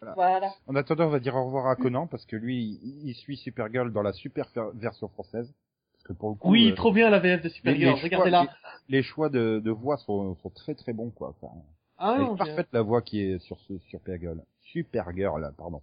[0.00, 0.52] Voilà.
[0.66, 3.36] En attendant, on va dire au revoir à Conan parce que lui, il, il suit
[3.36, 5.52] Supergirl dans la super version française.
[5.94, 8.42] Parce que pour le coup, Oui, euh, trop bien la VF de les, Supergirl, regardez-la.
[8.42, 11.34] les- les choix de, de voix sont, sont très très bons quoi.
[11.40, 11.52] Enfin,
[11.98, 14.42] Ah non, parfaite la voix qui est sur ce Supergirl.
[14.60, 15.80] Supergirl, pardon.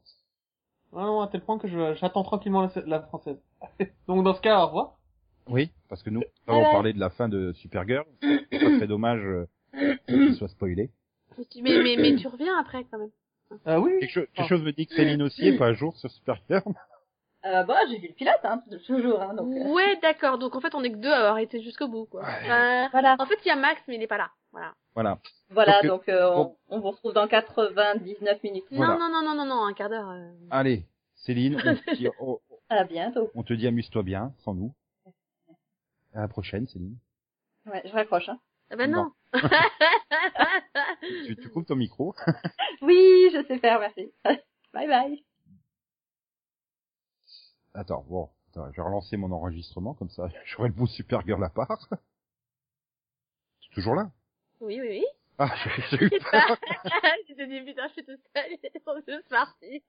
[0.96, 3.42] ah non, à tel point que je- j'attends tranquillement la, la française.
[4.08, 4.98] Donc dans ce cas, au revoir.
[5.50, 8.06] Oui, parce que nous avons parlé de la fin de Supergirl.
[8.22, 9.48] Ça serait dommage euh,
[10.08, 10.90] qu'il soit spoilé.
[11.62, 13.10] Mais, mais, mais tu reviens après quand même.
[13.68, 13.92] Euh, oui.
[14.00, 16.64] Quelque, cho- quelque chose me dit que Céline aussi est pas à jour sur Supergirl.
[17.46, 19.54] Euh, bah, j'ai vu le pilote, hein, toujours, hein, donc.
[19.54, 20.38] euh, Ouais, d'accord.
[20.38, 22.22] Donc en fait, on est que deux à avoir été jusqu'au bout, quoi.
[22.22, 22.50] Ouais.
[22.50, 23.18] Euh, Voilà.
[23.20, 24.32] en fait, il y a Max, mais il est pas là.
[24.54, 24.74] Voilà.
[24.94, 25.20] Voilà.
[25.50, 26.56] Voilà, donc euh, on, bon.
[26.70, 28.64] on vous retrouve dans 99 minutes.
[28.72, 28.94] Voilà.
[28.94, 30.10] Non, non, non, non, non, non, un quart d'heure.
[30.10, 30.32] euh.
[30.52, 30.86] Allez,
[31.16, 32.40] Céline, on te dit, on-
[32.70, 33.30] À bientôt.
[33.36, 34.74] on te dit amuse-toi bien, sans nous.
[36.14, 36.96] À la prochaine, Céline.
[37.66, 38.30] Ouais, je raccroche.
[38.30, 38.40] Hein.
[38.74, 39.12] Ah ben non.
[41.28, 42.16] Tu, tu coupes ton micro.
[42.82, 44.12] Oui, je sais faire, merci.
[44.74, 45.24] bye bye.
[47.76, 51.50] Attends, bon, attends, je vais relancer mon enregistrement, comme ça j'aurai le bout Supergirl à
[51.50, 51.88] part.
[53.62, 54.10] C'est toujours là?
[54.60, 55.06] Oui, oui, oui.
[55.38, 55.54] Ah,
[55.92, 56.58] j'ai eu peur.
[57.28, 59.84] J'ai dit, putain, je suis toute seule, ils sont tous partis.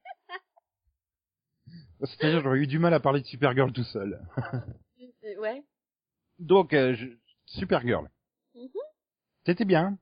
[2.03, 4.21] C'est-à-dire, j'aurais eu du mal à parler de Supergirl tout seul.
[5.39, 5.65] Ouais.
[6.39, 7.07] Donc, euh, je...
[7.47, 8.09] Supergirl.
[9.47, 9.99] C'était bien.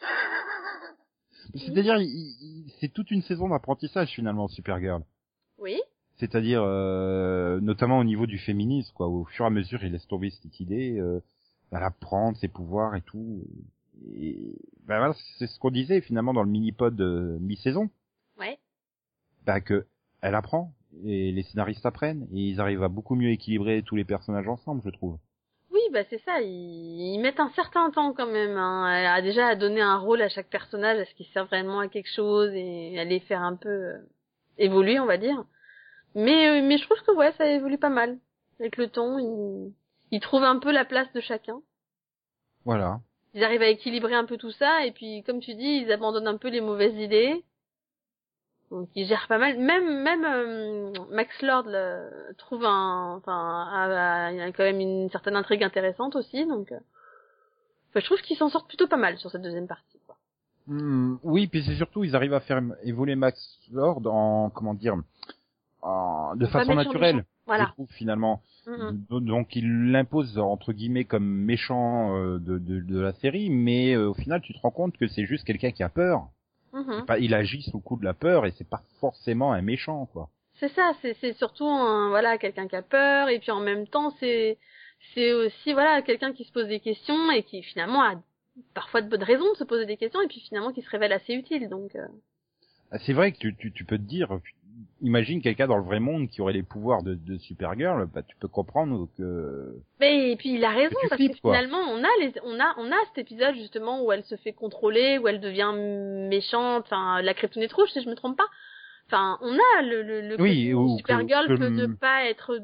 [1.54, 1.96] C'est-à-dire,
[2.80, 5.02] c'est toute une saison d'apprentissage finalement, Supergirl.
[5.58, 5.80] Oui.
[6.16, 9.08] C'est-à-dire, euh, notamment au niveau du féminisme, quoi.
[9.08, 11.20] Au fur et à mesure, il laisse tomber cette idée, euh,
[11.70, 13.42] elle apprend ses pouvoirs et tout.
[14.14, 14.54] Et
[14.86, 17.88] ben voilà, c'est ce qu'on disait finalement dans le mini-pod euh, mi-saison,
[18.38, 18.58] Ouais.
[19.46, 19.86] bah que
[20.20, 20.72] elle apprend
[21.04, 24.82] et les scénaristes apprennent et ils arrivent à beaucoup mieux équilibrer tous les personnages ensemble,
[24.84, 25.18] je trouve.
[25.96, 27.14] Bah c'est ça, ils...
[27.14, 28.58] ils mettent un certain temps quand même.
[28.58, 28.84] Hein.
[28.84, 32.12] A déjà donné un rôle à chaque personnage, à ce qu'il sert vraiment à quelque
[32.14, 33.98] chose et à les faire un peu euh,
[34.58, 35.42] évoluer, on va dire.
[36.14, 38.18] Mais euh, mais je trouve que ouais, ça évolue pas mal.
[38.60, 39.72] Avec le temps, ils,
[40.10, 41.62] ils trouvent un peu la place de chacun.
[42.66, 43.00] Voilà.
[43.32, 46.28] Ils arrivent à équilibrer un peu tout ça et puis comme tu dis, ils abandonnent
[46.28, 47.42] un peu les mauvaises idées.
[48.70, 49.58] Donc ils gèrent pas mal.
[49.58, 55.08] Même même euh, Max Lord le- trouve un, enfin, il y a quand même une
[55.10, 56.44] certaine intrigue intéressante aussi.
[56.46, 56.78] Donc, euh,
[57.90, 59.98] enfin, je trouve qu'ils s'en sortent plutôt pas mal sur cette deuxième partie.
[60.06, 60.16] Quoi.
[60.66, 63.38] Hmm, oui, puis c'est surtout ils arrivent à faire évoluer Max
[63.72, 64.96] Lord en comment dire
[65.82, 67.18] en, de façon naturelle.
[67.18, 67.66] Je Voilà.
[67.66, 68.42] trouve finalement.
[68.66, 69.04] Mm, mm.
[69.08, 73.94] Do- Donc il l'impose entre guillemets comme méchant euh, de, de, de la série, mais
[73.94, 76.26] euh, au final tu te rends compte que c'est juste quelqu'un qui a peur.
[76.76, 77.06] Mhm.
[77.06, 80.06] Pas- il agit sous le coup de la peur et c'est pas forcément un méchant
[80.12, 80.28] quoi.
[80.60, 83.86] C'est ça, c'est c'est surtout un, voilà quelqu'un qui a peur et puis en même
[83.86, 84.58] temps c'est
[85.14, 88.14] c'est aussi voilà quelqu'un qui se pose des questions et qui finalement a
[88.74, 91.12] parfois de bonnes raisons de se poser des questions et puis finalement qui se révèle
[91.12, 91.94] assez utile donc.
[91.96, 92.06] euh,
[92.90, 94.38] Ah, C'est vrai que tu, tu, tu peux te dire,
[95.02, 98.36] imagine quelqu'un dans le vrai monde qui aurait les pouvoirs de, de Supergirl, bah tu
[98.36, 101.52] peux comprendre que Mais et puis il a raison tu parce flippes, que quoi.
[101.54, 104.52] finalement on a les on a on a cet épisode justement où elle se fait
[104.52, 105.72] contrôler où elle devient
[106.28, 108.48] méchante enfin la kryptonite rouge si je me trompe pas.
[109.08, 112.58] Enfin on a le le, le Oui, ou que- Supergirl que peut ne pas être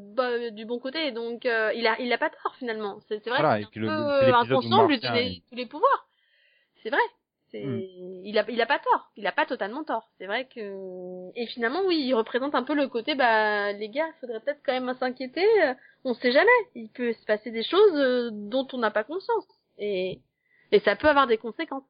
[0.50, 2.98] du bon côté donc euh, il a il a pas tort finalement.
[3.08, 5.54] C'est vrai Voilà, que et c'est que un le- peu inconscient de lui donner tous
[5.56, 6.08] les pouvoirs.
[6.82, 7.00] C'est vrai.
[7.52, 7.80] C'est Hmm.
[8.24, 10.10] il a il a pas tort, il a pas totalement tort.
[10.18, 14.08] C'est vrai que et finalement oui, il représente un peu le côté bah les gars,
[14.20, 15.44] faudrait peut-être quand même s'inquiéter,
[16.04, 19.46] on sait jamais, il peut se passer des choses euh, dont on n'a pas conscience
[19.78, 20.22] et
[20.72, 21.84] et ça peut avoir des conséquences.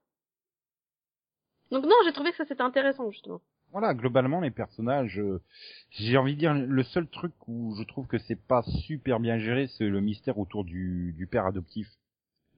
[1.71, 3.41] Donc non, j'ai trouvé que ça c'était intéressant justement.
[3.71, 5.43] voilà, globalement les personnages, euh,
[5.91, 9.39] j'ai envie de dire le seul truc où je trouve que c'est pas super bien
[9.39, 11.89] géré, c'est le mystère autour du, du père adoptif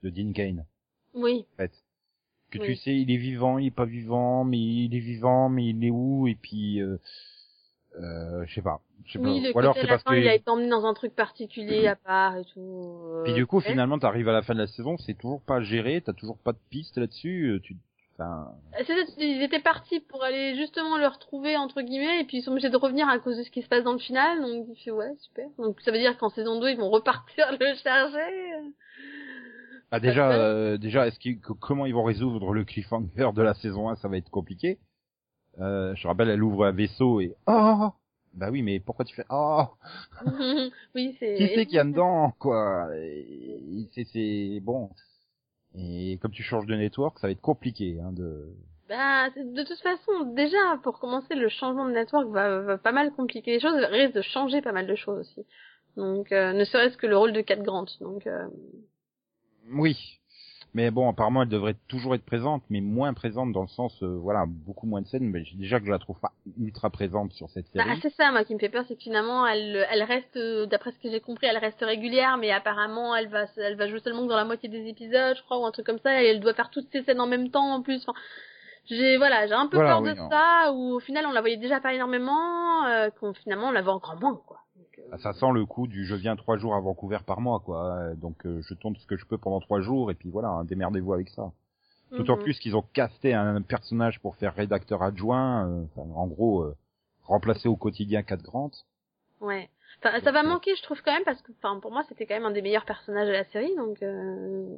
[0.03, 0.67] de Dean Kane.
[1.15, 1.47] Oui.
[1.55, 1.73] En fait,
[2.59, 2.75] que Oui.
[2.75, 5.85] tu sais, il est vivant, il est pas vivant, mais il est vivant, mais il
[5.85, 6.97] est où Et puis, euh,
[8.01, 8.81] euh, je sais pas.
[9.05, 9.49] Je sais Oui, pas.
[9.49, 11.87] le Ou alors c'est parce fin, que il a été emmené dans un truc particulier
[11.87, 12.61] à part et tout.
[13.05, 13.63] euh, Puis du coup, ouais.
[13.63, 16.53] finalement, t'arrives à la fin de la saison, c'est toujours pas géré, t'as toujours pas
[16.53, 17.51] de piste là-dessus.
[17.51, 17.77] euh, Tu,
[18.19, 18.51] enfin,
[18.87, 22.53] ça, ils étaient partis pour aller justement le retrouver entre guillemets et puis ils sont
[22.53, 24.77] obligés de revenir à cause de ce qui se passe dans le final donc il
[24.83, 28.53] fait ouais super donc ça veut dire qu'en saison 2 ils vont repartir le charger
[29.95, 31.19] ah, déjà, euh, déjà, est-ce
[31.61, 34.79] comment ils vont résoudre le cliffhanger de la saison 1 Ça va être compliqué.
[35.61, 37.91] Euh, je rappelle, elle ouvre un vaisseau et oh,
[38.33, 39.67] bah oui, mais pourquoi tu fais oh!
[40.97, 42.89] Oui c'est Qui c'est qu'il y a dedans, quoi?
[42.97, 44.91] Et C'est, c'est bon.
[45.77, 48.49] Et comme tu changes de network, ça va être compliqué, hein, de.
[48.89, 53.13] bah de toute façon déjà pour commencer le changement de network va, va pas mal
[53.13, 55.47] compliquer les choses risque de changer pas mal de choses aussi.
[55.97, 57.87] Donc euh, ne serait-ce que le rôle de Cat Grant.
[58.01, 58.47] Donc euh,
[59.73, 60.21] Oui.
[60.75, 64.17] Mais bon, apparemment, elle devrait toujours être présente, mais moins présente dans le sens, euh,
[64.19, 65.31] voilà, beaucoup moins de scènes.
[65.31, 67.89] Mais j'ai- déjà que je la trouve pas ultra présente sur cette série.
[67.89, 70.67] Bah, c'est ça, moi, qui me fait peur, c'est que finalement, elle, elle reste, euh,
[70.67, 74.01] d'après ce que j'ai compris, elle reste régulière, mais apparemment, elle va, elle va jouer
[74.01, 76.41] seulement dans la moitié des épisodes, je crois, ou un truc comme ça, et elle
[76.41, 78.03] doit faire toutes ces scènes en même temps, en plus.
[78.07, 78.19] Enfin,
[78.87, 80.29] j'ai, voilà, j'ai un peu Voilà, peur oui, de non.
[80.29, 83.83] ça, où au final, on la voyait déjà pas énormément, euh, qu'on finalement, on la
[83.83, 84.59] voit encore moins, quoi.
[85.13, 87.97] Euh, Ça sent le coup du je viens trois jours à Vancouver par mois, quoi.
[87.97, 90.49] Euh, Donc euh, je tourne ce que je peux pendant trois jours et puis voilà,
[90.49, 91.53] hein, démerdez-vous avec ça.
[92.13, 92.43] D'autant mhm.
[92.43, 96.77] plus qu'ils ont casté un personnage pour faire rédacteur adjoint, euh, enfin, en gros euh,
[97.25, 98.71] remplacer au quotidien Cat Grant.
[99.41, 99.69] Ouais.
[99.99, 102.27] Enfin, ça va euh, manquer, je trouve, quand même, parce que, enfin, pour moi, c'était
[102.27, 104.77] quand même un des meilleurs personnages de la série, donc, euh...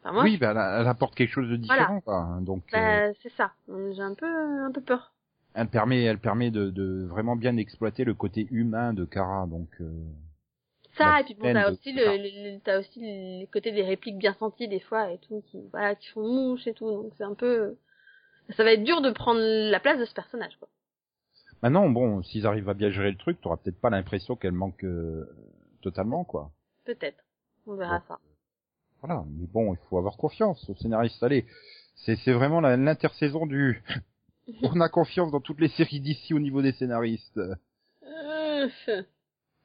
[0.00, 2.16] enfin, moi, oui, bah, elle, apporte quelque chose de différent, quoi.
[2.16, 2.40] hein.
[2.42, 3.52] Donc bah, c'est ça.
[3.68, 5.12] J'ai un peu, un peu peur.
[5.54, 9.46] Elle permet, elle permet de, de vraiment bien exploiter le côté humain de Kara.
[9.46, 9.90] Donc euh,
[10.96, 14.18] Ça, et puis bon, t'as aussi le, le- le- t'as aussi les côtés des répliques
[14.18, 17.24] bien senties des fois et tout, qui, voilà, qui font mouche et tout, donc c'est
[17.24, 17.76] un peu,
[18.56, 20.68] ça va être dur de prendre la place de ce personnage, quoi.
[21.62, 24.84] maintenant, bon, s'ils arrivent à bien gérer le truc, t'auras peut-être pas l'impression qu'elle manque
[24.84, 25.24] euh,
[25.82, 26.50] totalement, quoi.
[26.84, 27.22] Peut-être.
[27.66, 28.18] On verra ça.
[29.02, 31.22] Voilà, mais bon, il faut avoir confiance au scénariste.
[31.22, 31.46] Allez,
[31.96, 33.82] c'est c'est vraiment l'intersaison du.
[34.62, 37.38] On a confiance dans toutes les séries d'ici au niveau des scénaristes.
[37.38, 37.54] Euh,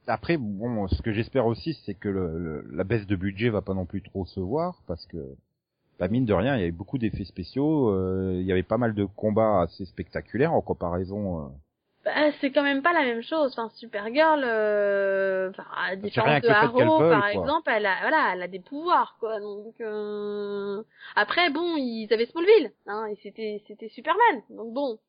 [0.08, 3.62] Après, bon, ce que j'espère aussi, c'est que le, le- la baisse de budget va
[3.62, 5.18] pas non plus trop se voir, parce que,
[6.00, 8.78] bah, mine de rien, il y avait beaucoup d'effets spéciaux, euh, il y avait pas
[8.78, 11.52] mal de combats assez spectaculaires en comparaison.
[12.06, 13.52] Bah, c'est quand même pas la même chose.
[13.54, 17.32] Enfin, Supergirl, euh, enfin, à rien différence de Arrow, par quoi.
[17.32, 19.40] exemple, elle a, voilà, elle a des pouvoirs, quoi.
[19.40, 20.84] Donc, euh...
[21.16, 24.44] après, bon, ils avaient Smallville, hein, et c'était, c'était Superman.
[24.52, 25.00] Donc bon.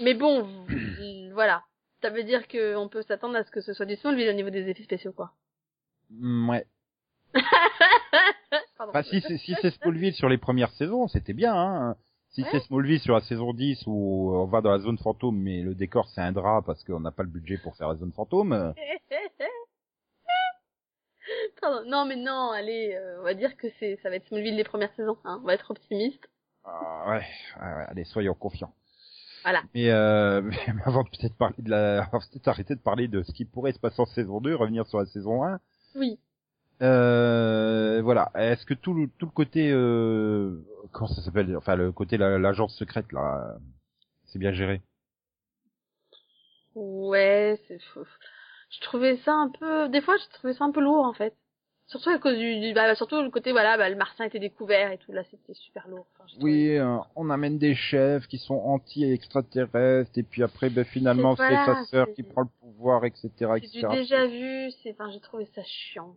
[0.00, 0.48] Mais bon,
[1.32, 1.62] voilà.
[2.02, 4.50] Ça veut dire qu'on peut s'attendre à ce que ce soit du Smallville au niveau
[4.50, 5.30] des effets spéciaux, quoi.
[6.10, 6.66] mm, ouais.
[8.76, 8.92] Pardon.
[8.92, 11.54] Bah, si c'est si c'est Smallville sur les premières saisons, c'était bien.
[11.54, 11.96] Hein.
[12.36, 12.48] Si Ouais.
[12.52, 15.74] c'est Smallville sur la saison 10 où on va dans la zone fantôme, mais le
[15.74, 18.74] décor c'est un drap parce qu'on n'a pas le budget pour faire la zone fantôme.
[21.60, 21.82] Pardon.
[21.88, 24.64] Non, mais non, allez, euh, on va dire que c'est, ça va être Smallville les
[24.64, 25.40] premières saisons, hein.
[25.42, 26.28] On va être optimiste.
[26.64, 27.24] Ah, ouais,
[27.60, 28.72] ouais, ouais, allez, soyons confiants.
[29.42, 29.62] Voilà.
[29.74, 33.08] Mais, euh, mais avant de peut-être parler de la, avant de peut-être arrêter de parler
[33.08, 35.58] de ce qui pourrait se passer en saison 2, revenir sur la saison 1.
[35.96, 36.18] Oui.
[36.82, 38.30] Euh, voilà.
[38.34, 40.58] Est-ce que tout le, tout le côté, euh,
[40.92, 43.56] comment ça s'appelle, enfin le côté la- l'agence secrète là,
[44.26, 44.82] c'est bien géré?
[46.74, 48.04] Ouais, c'est fou.
[48.70, 51.34] Je trouvais ça un peu, des fois, je trouvais ça un peu lourd, en fait.
[51.86, 54.90] Surtout à cause du, du- bah, surtout le côté, voilà, bah, le martien était découvert
[54.90, 56.06] et tout, là, c'était super lourd.
[56.18, 61.36] Enfin, Oui, euh, on amène des chefs qui sont anti-extraterrestres et puis après, ben finalement,
[61.36, 65.10] C'est- voilà, sa sœur qui prend le pouvoir, etc., C'est du déjà vu, c'est, enfin,
[65.12, 66.14] j'ai trouvé ça chiant.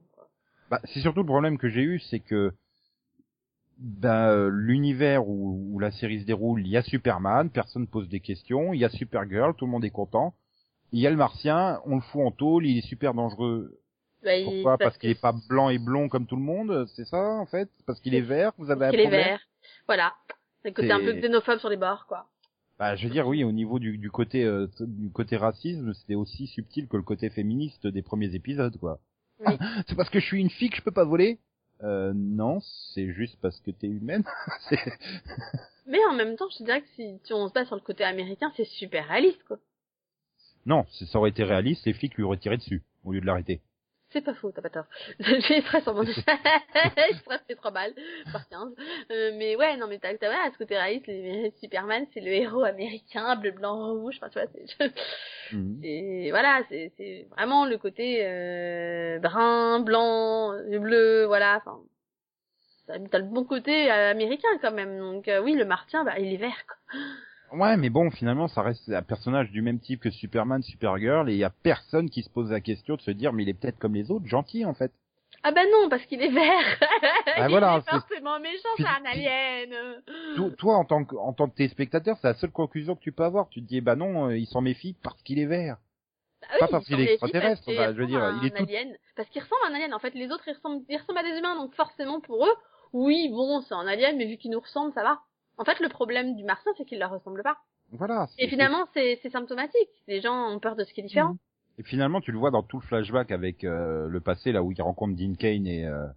[0.70, 2.54] Bah, c'est surtout le problème que j'ai eu, c'est que
[3.78, 8.10] ben, euh, l'univers où, où la série se déroule, il y a Superman, personne pose
[8.10, 10.34] des questions, il y a Supergirl, tout le monde est content.
[10.92, 13.80] Il y a le Martien, on le fout en tôle, il est super dangereux.
[14.24, 17.06] Bah, il- Pourquoi Parce qu'il est pas blanc et blond comme tout le monde, c'est
[17.06, 17.70] ça en fait?
[17.86, 19.26] Parce qu'il est vert, vous avez un parce qu'il est problème?
[19.26, 19.40] vert.
[19.88, 20.14] Voilà.
[20.66, 22.28] Le côté un peu C'est- xénophobe sur les bords, quoi.
[22.78, 26.16] Bah, je veux dire, oui, au niveau du, du côté euh, du côté racisme, c'était
[26.16, 29.00] aussi subtil que le côté féministe des premiers épisodes, quoi.
[29.40, 29.58] Oui.
[29.88, 31.40] c'est parce que je suis une fille que je peux pas voler?
[31.84, 32.60] Euh, Non,
[32.94, 34.24] c'est juste parce que t'es humaine.
[35.88, 37.82] Mais en même temps, je te dirais que si, si on se base sur le
[37.82, 39.58] côté américain, c'est super réaliste, quoi.
[40.66, 43.26] non, c'est- ça aurait été réaliste, les flics lui auraient tiré dessus au lieu de
[43.26, 43.62] l'arrêter.
[44.12, 44.86] C'est pas faux, t'as pas tort.
[45.20, 47.94] J'ai stress sur mon Je stress fait 3 balles
[48.34, 48.74] par 15.
[49.12, 52.20] Euh, mais ouais, non, mais t'as, t'as, ouais, à ce côté réaliste, les- Superman, c'est
[52.22, 54.92] le héros américain, bleu, blanc, rouge, enfin, tu vois, c'est,
[55.52, 55.80] Mhm.
[55.84, 61.80] et voilà, c'est, c'est vraiment le côté, euh, brun, blanc, euh, bleu, voilà, enfin.
[62.88, 64.98] T'as, t'as le bon côté euh, américain quand même.
[64.98, 67.00] Donc, euh, oui, le martien, bah, il est vert, quoi.
[67.54, 71.34] Ouais, mais bon, finalement, ça reste un personnage du même type que Superman, Supergirl, et
[71.34, 73.54] il y a personne qui se pose la question de se dire, mais il est
[73.54, 74.92] peut-être comme les autres, gentil en fait.
[75.44, 76.80] Ah bah non, parce qu'il est vert.
[77.36, 79.70] Ah, il voilà, est c'est- forcément méchant, c'est un alien.
[80.36, 83.12] To- Toi, en tant que en tant que téléspectateur, c'est la seule conclusion que tu
[83.14, 83.48] peux avoir.
[83.50, 85.78] Tu te dis, eh bah non, euh, il s'en méfie parce qu'il est vert.
[86.42, 88.58] Bah Pas parce il qu'il est extraterrestre, parce bah, je veux dire, il est un
[88.58, 88.94] tout- alien.
[89.16, 89.94] Parce qu'il ressemble à un alien.
[89.94, 92.54] En fait, les autres, ils ressemblent, ils ressemblent à des humains, donc forcément pour eux,
[92.92, 95.20] oui, bon, c'est un alien, mais vu qu'il nous ressemble, ça va.
[95.60, 97.58] En fait, le problème du martien, c'est qu'il leur ressemble pas.
[97.92, 98.28] Voilà.
[98.40, 99.90] Et finalement, c'est symptomatique.
[100.08, 101.36] Les gens ont peur de ce qui est différent.
[101.78, 104.72] Et finalement, tu le vois dans tout le flashback avec euh, le passé, là où
[104.72, 106.08] il rencontre Dean Kane et euh,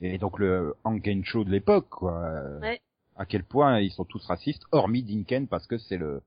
[0.00, 2.22] et donc le Hank Kane Show de l'époque, quoi.
[2.24, 2.80] Euh, Ouais.
[3.16, 6.22] À quel point ils sont tous racistes, hormis Dean Kane parce que c'est le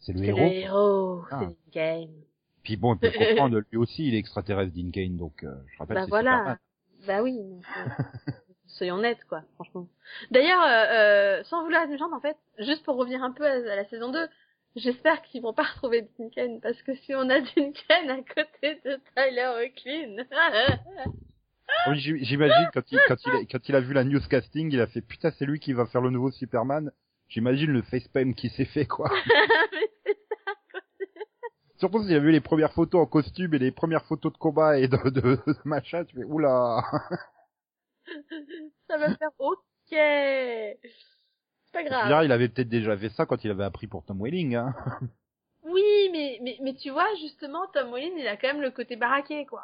[0.00, 0.38] c'est le C'est héros.
[0.40, 1.38] le héros, Ah.
[1.40, 2.10] c'est une game.
[2.62, 5.78] Puis bon, il peut comprendre, lui aussi, il est extraterrestre, Dean Kane, donc euh, je
[5.78, 5.96] rappelle.
[5.96, 6.30] Bah voilà.
[6.32, 6.58] Superman.
[7.06, 7.38] Bah oui.
[8.76, 9.88] soyons nets, quoi, franchement.
[10.30, 13.52] D'ailleurs, euh, euh, sans vouloir être méchante, en fait, juste pour revenir un peu à,
[13.52, 14.28] à la saison 2,
[14.76, 19.00] j'espère qu'ils vont pas retrouver Dinken, parce que si on a Dinken à côté de
[19.14, 20.24] Tyler O'Clean...
[21.88, 24.80] Oui, j'im- j'imagine quand il quand il a, quand il a vu la newscasting, il
[24.80, 26.92] a fait putain, c'est lui qui va faire le nouveau Superman.
[27.28, 29.10] J'imagine le facepalm qui s'est fait quoi.
[31.78, 34.78] Surtout s'il a vu les premières photos en costume et les premières photos de combat
[34.78, 36.82] et de, de, de machin, tu fais oula.
[38.88, 39.56] Ça va faire OK.
[39.90, 40.78] C'est
[41.72, 42.24] pas grave.
[42.24, 44.54] il avait peut-être déjà fait ça quand il avait appris pour Tom Welling.
[44.56, 44.74] Hein.
[45.64, 48.96] Oui, mais, mais, mais tu vois, justement, Tom Holland, il a quand même le côté
[48.96, 49.62] baraqué, quoi.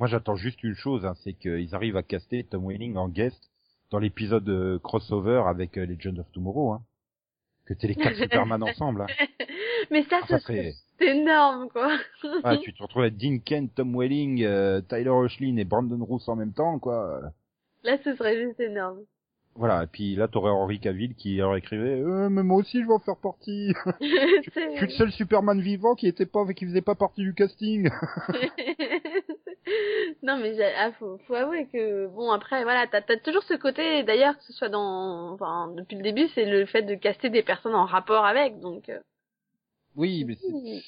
[0.00, 3.50] Moi, j'attends juste une chose, hein, c'est qu'ils arrivent à caster Tom Welling en guest
[3.90, 6.72] dans l'épisode euh, crossover avec euh, Legend of Tomorrow.
[6.72, 6.82] Hein.
[7.64, 9.02] Que t'es les quatre Superman ensemble.
[9.02, 9.06] Hein.
[9.90, 11.16] mais ça, Ah, ça ce serait serait...
[11.16, 11.96] énorme, quoi.
[12.44, 16.28] Ouais, tu te retrouves avec Dean Kent, Tom Welling, euh, Tyler Hoechlin et Brandon Roos
[16.28, 17.20] en même temps, quoi.
[17.84, 19.04] Là, ce serait juste énorme.
[19.56, 22.86] Voilà, et puis là, t'aurais Henry Cavill qui leur écrivait euh, mais moi aussi, je
[22.86, 23.72] veux en faire partie.
[24.00, 27.34] je C'est- suis le seul Superman vivant qui était pas, qui faisait pas partie du
[27.34, 27.88] casting.
[30.22, 34.02] Non, mais ah, faut, faut avouer que bon après voilà, t'as as toujours ce côté
[34.02, 37.42] d'ailleurs que ce soit dans, enfin depuis le début, c'est le fait de caster des
[37.42, 38.88] personnes en rapport avec, donc.
[38.90, 38.98] euh,
[39.96, 40.82] Oui, mais c'est,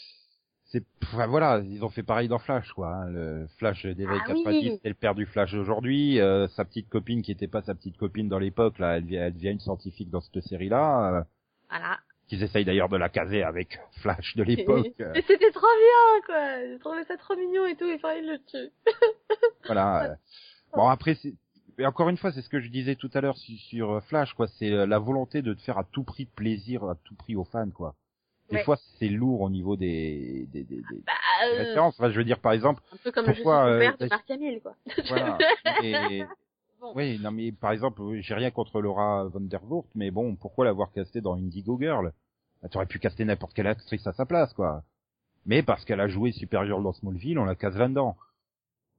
[0.79, 2.89] c'est, enfin, voilà, ils ont fait pareil dans Flash, quoi.
[2.89, 3.07] hein.
[3.11, 4.43] Le Flash d'éveil Ah oui.
[4.45, 6.21] 90, c'est le père du Flash d'aujourd'hui.
[6.21, 9.17] Euh, sa petite copine qui était pas sa petite copine dans l'époque, là, elle, devient-
[9.17, 11.15] elle devient une scientifique dans cette série-là.
[11.19, 11.23] Euh,
[11.71, 11.99] Voilà.
[12.29, 14.43] qu'ils essayent d'ailleurs de la caser avec Flash de
[14.91, 14.95] l'époque.
[14.99, 16.67] Mais c'était trop bien quoi.
[16.67, 18.71] J'ai trouvé ça trop mignon et tout, et enfin il le tue.
[19.67, 20.05] voilà.
[20.11, 20.15] euh.
[20.75, 21.35] Bon après, c'est,
[21.79, 24.01] et encore une fois, c'est ce que je disais tout à l'heure sur, sur euh,
[24.01, 24.47] Flash, quoi.
[24.59, 27.45] C'est euh, la volonté de te faire à tout prix plaisir, à tout prix aux
[27.45, 27.95] fans, quoi.
[28.51, 28.65] Des Ouais.
[28.65, 31.13] fois, c'est lourd au niveau des, des, des, des- Bah,
[31.51, 31.95] des euh, références.
[31.99, 34.61] Enfin, je veux dire, par exemple, un peu comme Pourquoi, suis euh, de Marc Hamill
[34.63, 34.75] quoi.
[35.09, 35.39] voilà.
[35.83, 36.25] Et-
[36.79, 36.93] Bon.
[36.95, 40.67] Oui, non mais par exemple, oui, j'ai rien contre Laura der Voort, mais bon, pourquoi
[40.67, 42.13] l'avoir castée dans Indigo Girl?
[42.63, 44.83] Bah, Tu aurais pu caster n'importe quelle actrice à sa place, quoi.
[45.47, 48.17] Mais parce qu'elle a joué supérieure dans Smallville, on la case là-dedans.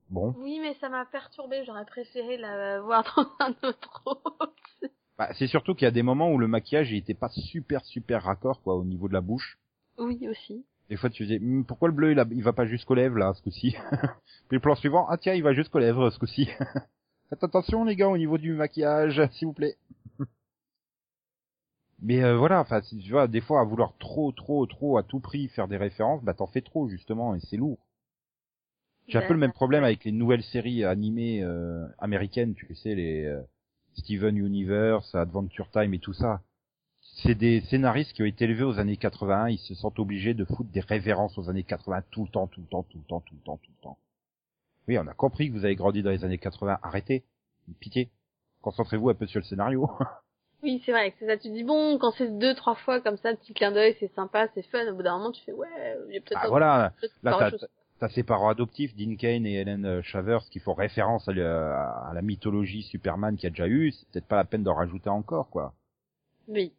[0.09, 1.63] Bon, Oui, mais ça m'a perturbé.
[1.65, 4.49] J'aurais préféré la voir dans un autre rôle.
[5.17, 7.83] Bah, c'est surtout qu'il y a des moments où le maquillage il était pas super
[7.85, 9.57] super raccord, quoi, au niveau de la bouche.
[9.97, 10.65] Oui aussi.
[10.89, 13.17] Des fois, tu disais, Hum, pourquoi le bleu, il, a- il va pas jusqu'aux lèvres,
[13.17, 13.75] là, ce coup-ci
[14.47, 16.49] Puis le plan suivant, ah tiens, il va jusqu'aux lèvres, ce coup-ci.
[17.29, 19.75] Faites attention, les gars, au niveau du maquillage, s'il vous plaît.
[22.01, 25.19] Mais euh, voilà, enfin, tu vois, des fois, à vouloir trop, trop, trop, à tout
[25.19, 27.79] prix faire des références, bah t'en fais trop, justement, et c'est lourd.
[29.07, 32.93] J'ai un peu le même problème avec les nouvelles séries animées euh, américaines, tu sais,
[32.93, 33.41] les euh,
[33.97, 36.41] Steven Universe, Adventure Time et tout ça.
[37.23, 40.45] C'est des scénaristes qui ont été élevés aux années 81, ils se sentent obligés de
[40.45, 43.21] foutre des références aux années 80 tout le temps, tout le temps, tout le temps,
[43.21, 43.97] tout le temps, tout le temps.
[44.87, 47.23] Oui, on a compris que vous avez grandi dans les années 80, arrêtez.
[47.79, 48.09] Pitié.
[48.61, 49.89] Concentrez-vous un peu sur le scénario.
[50.63, 51.37] Oui, c'est vrai c'est ça.
[51.37, 54.47] Tu dis bon, quand c'est deux, trois fois comme ça, petit clin d'œil, c'est sympa,
[54.55, 54.91] c'est fun.
[54.91, 55.67] Au bout d'un moment, tu fais ouais,
[56.11, 56.41] j'ai peut-être.
[56.43, 56.93] Ah, voilà.
[57.21, 57.67] Là, t'as,
[57.99, 61.45] t'as ses parents adoptifs, Dean Kane et Helen euh, Shavers, qui font référence à, le-
[61.45, 63.91] à la mythologie Superman qu'il y a déjà eu.
[63.91, 65.73] C'est peut-être pas la peine d'en rajouter encore, quoi.
[66.47, 66.73] Oui.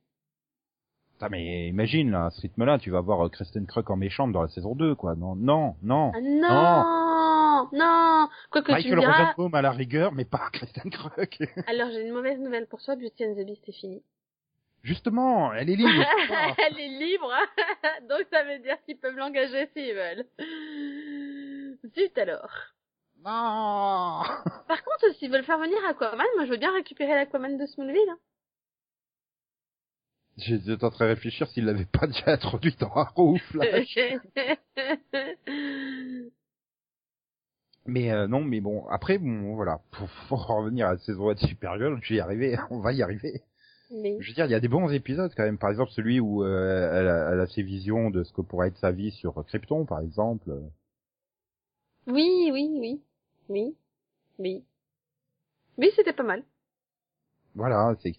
[1.15, 4.31] Putain, mais imagine, là, à ce rythme-là, tu vas voir euh, Kristen Krug en méchante
[4.32, 5.16] dans la saison 2, quoi.
[5.16, 6.12] Non, non, non.
[6.15, 8.28] Ah non, non.
[8.53, 9.24] Quoi que tu Michael me diras.
[9.32, 11.28] Rosenbaum à la rigueur, mais pas Kristen Krug.
[11.66, 14.03] Alors j'ai une mauvaise nouvelle pour toi, Beauty and the Beast est fini.
[14.85, 15.90] Justement, elle est libre.
[16.59, 17.32] Elle est libre,
[18.09, 20.24] donc ça veut dire qu'ils peuvent l'engager s'ils veulent.
[21.94, 22.50] Zut alors.
[23.24, 24.22] non.
[24.68, 28.10] Par contre, s'ils veulent faire venir Aquaman, moi je veux bien récupérer l'Aquaman de Smallville.
[28.10, 28.18] Hein.
[30.36, 33.98] J'étais en train de réfléchir s'il l'avait pas déjà introduit dans Arrow ou Flash.
[37.86, 41.34] Mais euh, non, mais bon, après, bon, voilà, pour, pour revenir à la saison 1
[41.34, 43.42] de Supergirl, je vais y arriver, on va y arriver.
[43.90, 46.20] Mais Je veux dire, il y a des bons épisodes quand même, par exemple celui
[46.20, 49.10] où euh, elle, a, elle a ses visions de ce que pourrait être sa vie
[49.12, 50.52] sur Krypton, par exemple.
[52.09, 53.02] Oui, oui, oui,
[53.48, 53.76] oui,
[54.39, 54.64] oui.
[55.78, 56.43] Oui, c'était pas mal.
[57.55, 58.14] Voilà, c'est,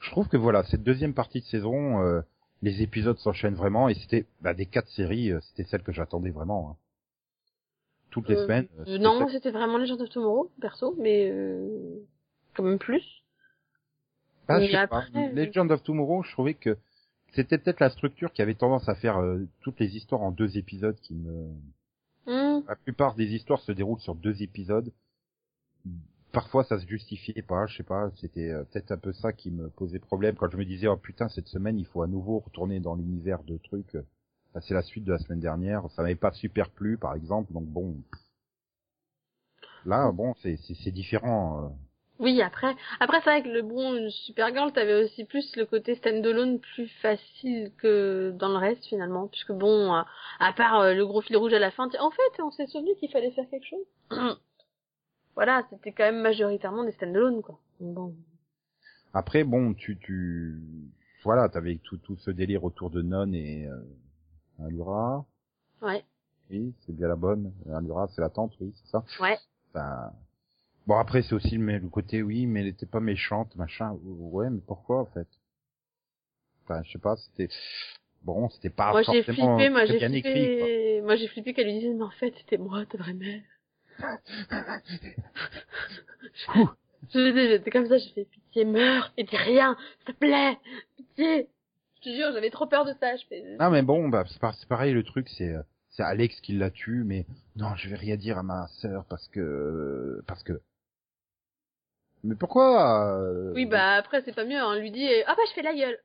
[0.00, 2.20] je trouve que voilà, cette deuxième partie de saison, euh,
[2.62, 6.30] les épisodes s'enchaînent vraiment, et c'était, bah, des quatre séries, euh, c'était celle que j'attendais
[6.30, 6.70] vraiment.
[6.70, 6.76] hein.
[8.10, 8.68] Toutes les Euh, semaines.
[8.86, 12.00] euh, non, moi c'était vraiment Legend of Tomorrow, perso, mais euh,
[12.54, 13.22] quand même plus.
[14.48, 15.28] Ah, je sais après, pas.
[15.32, 16.76] Legend of Tomorrow, je trouvais que
[17.34, 20.58] c'était peut-être la structure qui avait tendance à faire euh, toutes les histoires en deux
[20.58, 21.48] épisodes qui me...
[22.26, 22.60] Hmm.
[22.68, 24.92] La plupart des histoires se déroulent sur deux épisodes.
[26.32, 29.50] Parfois, ça se justifiait pas, je sais pas, c'était euh, peut-être un peu ça qui
[29.50, 32.38] me posait problème quand je me disais, oh putain, cette semaine, il faut à nouveau
[32.38, 33.94] retourner dans l'univers de trucs.
[33.96, 34.06] euh,
[34.54, 37.52] bah, c'est la suite de la semaine dernière, ça m'avait pas super plu, par exemple,
[37.52, 37.96] donc bon.
[39.84, 41.76] Là, bon, c'est, c'est, c'est différent.
[42.22, 46.60] Oui, après, après c'est vrai que le bon Supergirl, t'avais aussi plus le côté standalone
[46.60, 50.02] plus facile que dans le reste finalement, puisque bon, euh,
[50.38, 52.94] à part euh, le gros fil rouge à la fin, en fait, on s'est souvenu
[53.00, 53.86] qu'il fallait faire quelque chose.
[55.34, 57.58] voilà, c'était quand même majoritairement des standalone quoi.
[57.80, 58.14] Bon.
[59.12, 60.62] Après, bon, tu, tu,
[61.24, 65.24] voilà, t'avais tout, tout ce délire autour de Non et euh, Allura.
[65.82, 66.04] Ouais.
[66.50, 67.52] Oui, c'est bien la bonne.
[67.74, 69.04] Allura, c'est la tante, oui, c'est ça.
[69.20, 69.36] Ouais.
[69.70, 70.12] Enfin,
[70.86, 73.98] bon, après, c'est aussi le, le côté, oui, mais elle était pas méchante, machin.
[74.04, 75.28] Ouais, mais pourquoi, en fait?
[76.64, 77.48] Enfin, je sais pas, c'était...
[78.22, 81.80] Bon, c'était pas moi j'ai flippé, moi j'ai écrit, flippé, moi j'ai flippé qu'elle lui
[81.80, 83.42] dise mais en fait c'était moi ta vraie mère.
[87.12, 90.56] J'étais comme ça, j'ai fait pitié meurs et dis rien, s'il te plaît,
[90.96, 91.48] pitié.
[91.96, 93.16] Je te jure, j'avais trop peur de ça.
[93.16, 93.56] Je fais...
[93.58, 95.52] Non, mais bon, bah, c'est pareil, le truc, c'est...
[95.52, 97.26] euh, C'est Alex qui l'a tue, mais
[97.56, 100.22] non, je vais rien dire à ma sœur parce que...
[100.28, 100.60] Parce que...
[102.24, 104.78] Mais pourquoi euh, Oui bah après c'est pas mieux, hein.
[104.78, 105.98] lui dit ah bah je fais la gueule.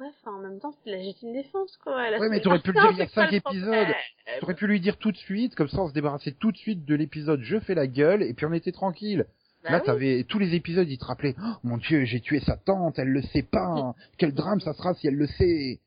[0.00, 1.94] Ouais, enfin, en même temps, c'est la légitime défense, quoi.
[1.96, 3.66] Ouais, mais t'aurais pu le Martin, dire il y a c'est pas cinq le épisodes.
[3.68, 3.94] problème.
[4.40, 6.84] T'aurais pu lui dire tout de suite, comme ça on se débarrassait tout de suite
[6.86, 9.26] de l'épisode je fais la gueule et puis on était tranquille.
[9.62, 9.84] Bah Là oui.
[9.84, 13.08] t'avais tous les épisodes, ils te rappelaient oh, mon dieu j'ai tué sa tante, elle
[13.08, 13.94] le sait pas.
[14.18, 15.80] Quel drame ça sera si elle le sait.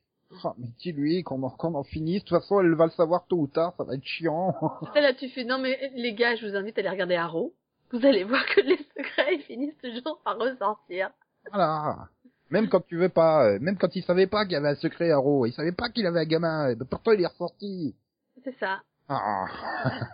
[0.44, 2.22] Oh, mais dis-lui qu'on en, qu'on en finisse.
[2.24, 4.54] De toute façon elle va le savoir tôt ou tard, ça va être chiant.
[4.94, 7.52] Là, tu fais, non, mais les gars, je vous invite à aller regarder Arrow.
[7.90, 11.10] Vous allez voir que les secrets, ils finissent toujours par ressortir.
[11.50, 12.08] voilà.
[12.50, 14.76] Même quand tu veux pas, euh, même quand il savait pas qu'il y avait un
[14.76, 17.26] secret à Ro, il savait pas qu'il avait un gamin, eh ben, pourtant il est
[17.26, 17.94] ressorti.
[18.42, 18.82] C'est ça.
[19.08, 19.46] Ah.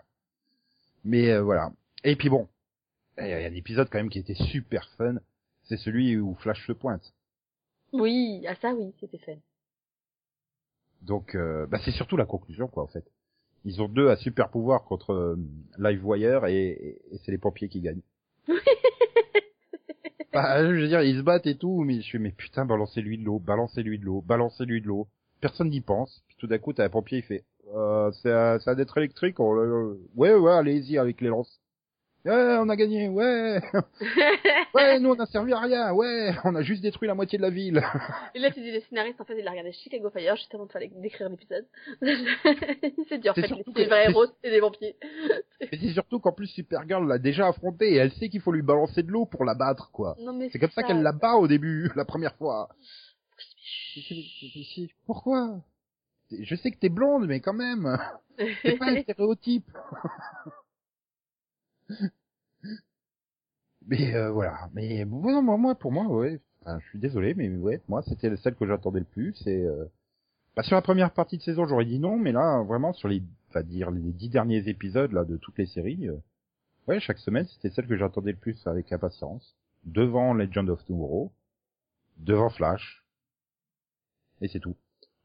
[1.05, 1.71] Mais euh, voilà.
[2.03, 2.49] Et puis bon,
[3.19, 5.17] il y a un épisode quand même qui était super fun.
[5.65, 7.15] C'est celui où Flash se pointe.
[7.93, 9.37] Oui, ah ça oui, c'était fun.
[11.03, 13.05] Donc, euh, bah, c'est surtout la conclusion quoi en fait.
[13.65, 15.37] Ils ont deux à super pouvoir contre euh,
[15.79, 18.03] Livewire et, et, et c'est les pompiers qui gagnent.
[20.33, 23.19] bah, je veux dire, ils se battent et tout, mais je suis mais putain, balancez-lui
[23.19, 25.09] de l'eau, balancez-lui de l'eau, balancez-lui de l'eau.
[25.41, 26.23] Personne n'y pense.
[26.29, 29.41] Puis tout d'un coup, t'as un pompier, il fait, euh, c'est un, un être électrique.
[29.41, 31.61] On, ouais, ouais, allez-y avec les lances.
[32.27, 33.61] Ouais, on a gagné, ouais,
[34.75, 37.43] ouais, nous on a servi à rien, ouais, on a juste détruit la moitié de
[37.43, 37.83] la ville.
[38.35, 40.65] Et là, tu dis, les scénaristes, en fait, il a regardé Chicago Fire juste avant
[40.65, 41.67] de fallait d'écrire l'épisode.
[43.11, 44.95] c'est dur, en C'est fait, les vrais c'est- héros, c'est des vampires.
[45.61, 48.63] Mais c'est surtout qu'en plus Supergirl l'a déjà affronté et elle sait qu'il faut lui
[48.63, 50.17] balancer de l'eau pour la battre, quoi.
[50.51, 52.71] C'est comme ça qu'elle la bat au début, la première fois.
[55.07, 55.59] Pourquoi?
[56.33, 57.99] Je sais que t'es blonde, mais quand même,
[58.63, 59.71] c'est pas un stéréotype.
[63.87, 68.03] Mais euh, voilà, mais bon, moi, pour moi, ouais, je suis désolé, mais ouais, moi,
[68.03, 69.35] c'était celle que j'attendais le plus.
[69.45, 69.85] C'est euh...
[70.57, 73.23] bah, sur la première partie de saison, j'aurais dit non, mais là, vraiment, sur les,
[73.53, 76.17] va dire les dix derniers épisodes là de toutes les séries, euh,
[76.89, 79.57] ouais, chaque semaine, c'était celle que j'attendais le plus avec impatience.
[79.85, 81.31] Devant Legend of Tomorrow,
[82.19, 83.05] devant Flash,
[84.41, 84.77] et c'est tout.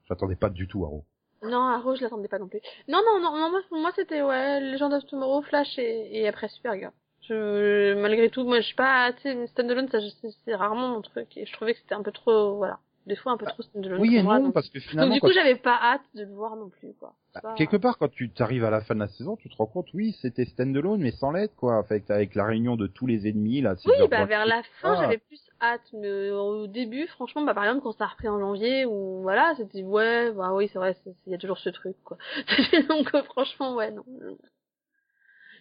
[0.08, 1.06] J'attendais pas du tout Arrow.
[1.42, 2.60] Non, Arrow, je l'attendais pas non plus.
[2.88, 6.92] Non, non, non, moi, moi, c'était, ouais, Legend of Tomorrow, Flash et, et après Supergirl.
[7.22, 10.00] Je, malgré tout, moi, je suis pas, tu sais, standalone, ça,
[10.46, 12.80] c'est rarement mon truc, et je trouvais que c'était un peu trop, voilà.
[13.06, 14.00] Des fois, un peu trop standalone.
[14.00, 16.24] Oui et non, donc- parce que Donc, finalement, du quand coup, j'avais pas hâte de
[16.26, 17.16] le voir non plus, quoi.
[17.34, 19.56] Bah, pas- quelque part, quand tu t'arrives à la fin de la saison, tu te
[19.56, 21.78] rends compte, oui, c'était standalone, mais sans l'aide, quoi.
[21.80, 23.76] Avec, avec la réunion de tous les ennemis, là.
[23.86, 25.02] Oui, bah, vers la fin, Ah.
[25.02, 28.40] j'avais plus hâte, mais au début, franchement, bah, par exemple, quand ça a repris en
[28.40, 30.96] janvier, ou voilà, c'était, ouais, bah oui, c'est vrai,
[31.26, 32.18] il y a toujours ce truc, quoi.
[32.90, 34.04] Donc, euh, franchement, ouais, non.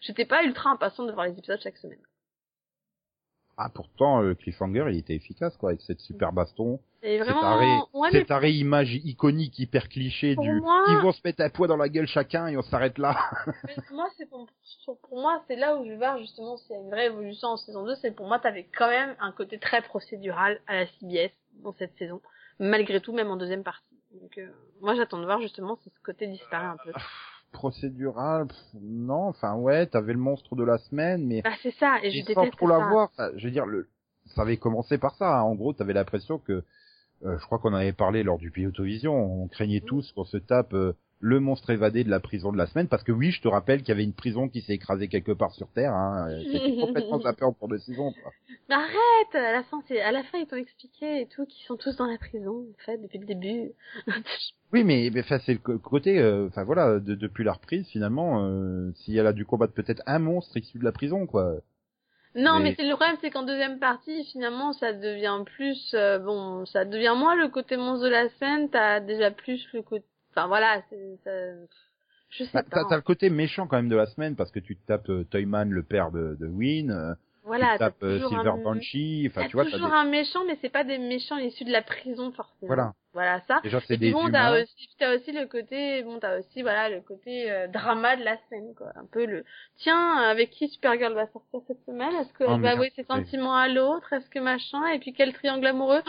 [0.02, 1.98] J'étais pas ultra impatiente de voir les épisodes chaque semaine.
[3.60, 6.78] Ah, pourtant, le cliffhanger, il était efficace, quoi, avec cette super baston.
[7.02, 10.98] Cet vraiment, arrêt, ouais, mais cet arrêt image iconique, hyper cliché Pour du, moi- ils
[10.98, 13.16] vont se mettre un poids dans la gueule chacun et on s'arrête là.
[13.66, 14.46] Mais moi, c'est pour,
[14.86, 17.48] pour- moi, c'est là où je vais voir justement s'il y a une vraie évolution
[17.48, 17.96] en saison 2.
[17.96, 21.32] C'est pour moi, t'avais quand même un côté très procédural à la CBS
[21.62, 22.20] dans cette saison,
[22.60, 23.84] malgré tout, même en deuxième partie.
[24.20, 24.48] Donc, euh,
[24.80, 26.92] moi, j'attends de voir justement si ce côté disparaît un peu.
[27.52, 31.96] Procédural, pff, non, enfin, ouais, t'avais le monstre de la semaine, mais Bah, c'est ça,
[32.02, 33.88] et je déteste trop l'avoir, ça, je veux dire, le,
[34.26, 35.38] ça avait commencé par ça.
[35.38, 35.42] hein.
[35.42, 36.62] En gros, t'avais l'impression que,
[37.24, 40.74] euh, je crois qu'on avait parlé lors du Pilotovision, on craignait tous qu'on se tape
[40.74, 43.48] euh, le monstre évadé de la prison de la semaine, parce que oui, je te
[43.48, 46.42] rappelle qu'il y avait une prison qui s'est écrasée quelque part sur Terre, hein, euh,
[46.44, 48.12] qui était complètement zappée en cours de saison.
[48.22, 48.30] Quoi.
[48.68, 51.66] Mais arrête, à la fin, c'est, à la fin, ils t'ont expliqué et tout, qu'ils
[51.66, 53.70] sont tous dans la prison, en fait, depuis le début.
[54.70, 58.44] Oui, mais, mais enfin, c'est le côté, euh, enfin voilà, de- depuis la reprise, finalement,
[58.44, 61.54] euh, s'il y a du combattre peut-être un monstre issu de la prison, quoi.
[62.34, 66.18] Non, mais, Mais- c'est le problème, c'est qu'en deuxième partie, finalement, ça devient plus, euh,
[66.18, 70.04] bon, ça devient moins le côté monstre de la scène, t'as déjà plus le côté,
[70.30, 71.30] enfin voilà, c'est, ça,
[72.30, 72.84] je sais Bah, pas.
[72.88, 75.24] t'as, le côté méchant quand même de la semaine, parce que tu te tapes euh,
[75.24, 77.14] Toyman, le père de, de Win, euh,
[77.44, 79.94] voilà, tu tapes euh, Silver un, Banshee, enfin tu vois, toujours des...
[79.94, 82.66] un méchant, mais c'est pas des méchants issus de la prison, forcément.
[82.66, 82.92] Voilà.
[83.14, 83.60] Voilà, ça.
[83.64, 87.00] Déjà, c'est des bon, t'as aussi, t'as aussi le côté, bon, t'as aussi, voilà, le
[87.00, 88.88] côté euh, drama de la scène, quoi.
[88.96, 89.44] Un peu le,
[89.78, 92.14] tiens, avec qui Supergirl va sortir cette semaine?
[92.16, 94.86] Est-ce qu'elle Oh, va avouer ses sentiments à l'autre Est-ce que machin?
[94.88, 96.02] Et puis quel triangle amoureux?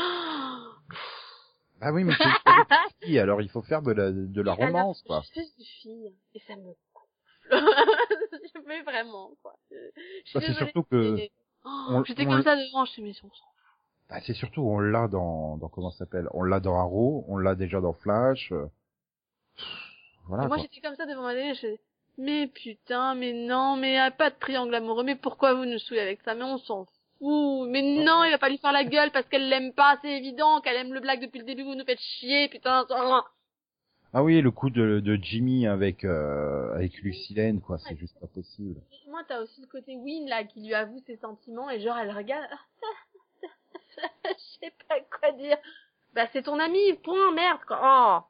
[1.81, 2.29] Ah oui, mais c'est une
[3.01, 5.21] filles, alors il faut faire de la, de la romance, quoi.
[5.21, 6.79] Je suis une fille, et ça me gonfle.
[8.65, 9.55] mais vraiment, quoi.
[10.33, 11.17] Bah, c'est surtout que
[11.65, 13.37] Oh, J'étais comme ça devant, je suis mais on s'en fout.
[14.09, 17.37] Bah, c'est surtout, on l'a dans, dans comment ça s'appelle On l'a dans Arrow, on
[17.37, 18.51] l'a déjà dans Flash.
[18.51, 18.65] euh,
[20.25, 21.67] Voilà, Et moi, j'étais comme ça devant ma télé, je
[22.17, 26.21] mais putain, mais non, mais pas de triangle amoureux, mais pourquoi vous nous saoulez avec
[26.23, 26.85] ça, mais on s'en
[27.19, 30.17] fout, mais non, il va pas lui faire la gueule parce qu'elle l'aime pas, c'est
[30.17, 32.85] évident qu'elle aime le blague depuis le début, vous nous faites chier, putain,
[34.13, 38.27] Ah oui, le coup de, de Jimmy avec, euh, avec Lucilène, quoi, c'est juste pas
[38.27, 38.81] possible.
[39.09, 42.11] Moi, t'as aussi le côté Win, là, qui lui avoue ses sentiments, et genre, elle
[42.11, 42.49] regarde,
[44.25, 45.57] je sais pas quoi dire.
[46.15, 47.79] Bah c'est ton ami, point, merde, quoi.
[47.83, 48.29] Oh.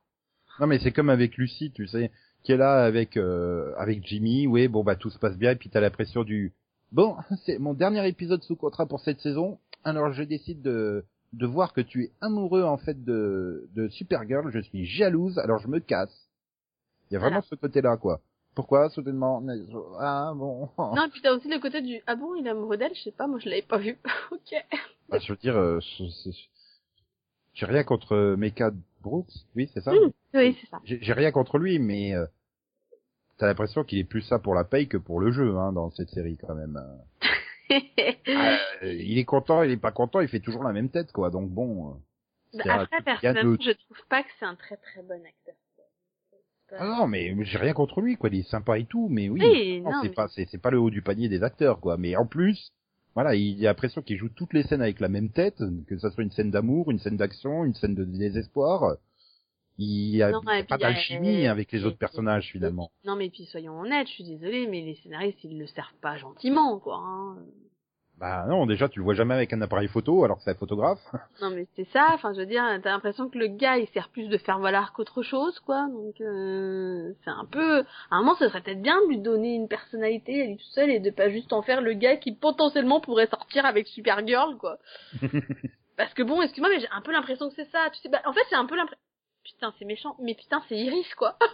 [0.59, 2.11] Non mais c'est comme avec Lucie, tu sais,
[2.43, 5.55] qui est là avec euh, avec Jimmy, oui, bon bah tout se passe bien et
[5.55, 6.53] puis t'as la pression du
[6.91, 9.59] bon, c'est mon dernier épisode sous contrat pour cette saison.
[9.83, 14.49] Alors je décide de de voir que tu es amoureux en fait de de Supergirl,
[14.51, 16.27] je suis jalouse, alors je me casse.
[17.09, 17.47] Il y a vraiment Voilà.
[17.49, 18.19] ce côté-là quoi.
[18.55, 19.41] Pourquoi soudainement
[19.99, 20.69] Ah bon.
[20.77, 23.01] Non, et puis t'as aussi le côté du ah bon, il est amoureux d'elle, je
[23.03, 23.97] sais pas, moi je l'avais pas vu.
[24.31, 24.65] ok.
[25.07, 25.79] Bah, je veux dire, euh,
[27.53, 28.71] j'ai rien contre euh, Mecca
[29.01, 29.91] Brooks, oui c'est ça?
[29.91, 30.11] Mm.
[30.35, 30.79] Oui, c'est ça.
[30.83, 32.25] J'ai j'ai rien contre lui, mais euh,
[33.39, 35.89] t'as l'impression qu'il est plus ça pour la paye que pour le jeu hein, dans
[35.91, 36.77] cette série quand même.
[36.77, 36.95] Euh,
[38.83, 41.29] il est content, il est pas content, il fait toujours la même tête quoi.
[41.31, 41.89] Donc bon.
[42.53, 45.55] euh, Bah, Après, y personnellement, je trouve pas que c'est un très très bon acteur.
[46.69, 48.29] pas- Ah non, mais j'ai rien contre lui quoi.
[48.31, 49.39] Il est sympa et tout, mais oui.
[49.43, 51.97] Oui, non, c'est mais- pas c'est pas le haut du panier des acteurs quoi.
[51.97, 52.71] Mais en plus.
[53.15, 56.11] Voilà, il a l'impression qu'il joue toutes les scènes avec la même tête, que ça
[56.11, 58.97] soit une scène d'amour, une scène d'action, une scène de désespoir.
[59.81, 62.91] Il y a, Non, il y a pas d'alchimie avec les autres personnages finalement.
[63.05, 66.17] Non, mais puis soyons honnêtes, je suis désolée, mais les scénaristes ils le servent pas
[66.17, 66.97] gentiment, quoi.
[67.01, 67.37] hein.
[68.17, 70.55] Bah non, déjà tu le vois jamais avec un appareil photo alors que c'est un
[70.55, 70.99] photographe.
[71.41, 72.09] Non, mais c'est ça.
[72.13, 74.91] Enfin, je veux dire, t'as l'impression que le gars il sert plus de faire valoir
[74.91, 75.87] qu'autre chose, quoi.
[75.87, 77.79] Donc, euh, c'est un peu.
[78.11, 80.71] À un moment, ce serait peut-être bien de lui donner une personnalité à lui tout
[80.71, 84.57] seul et de pas juste en faire le gars qui potentiellement pourrait sortir avec Supergirl,
[84.57, 84.79] quoi.
[85.95, 87.89] Parce que bon, excuse-moi, mais j'ai un peu l'impression que c'est ça.
[87.93, 88.99] Tu sais, bah, en fait, c'est un peu l'impression.
[89.53, 91.37] Putain, c'est méchant, mais putain, c'est Iris, quoi.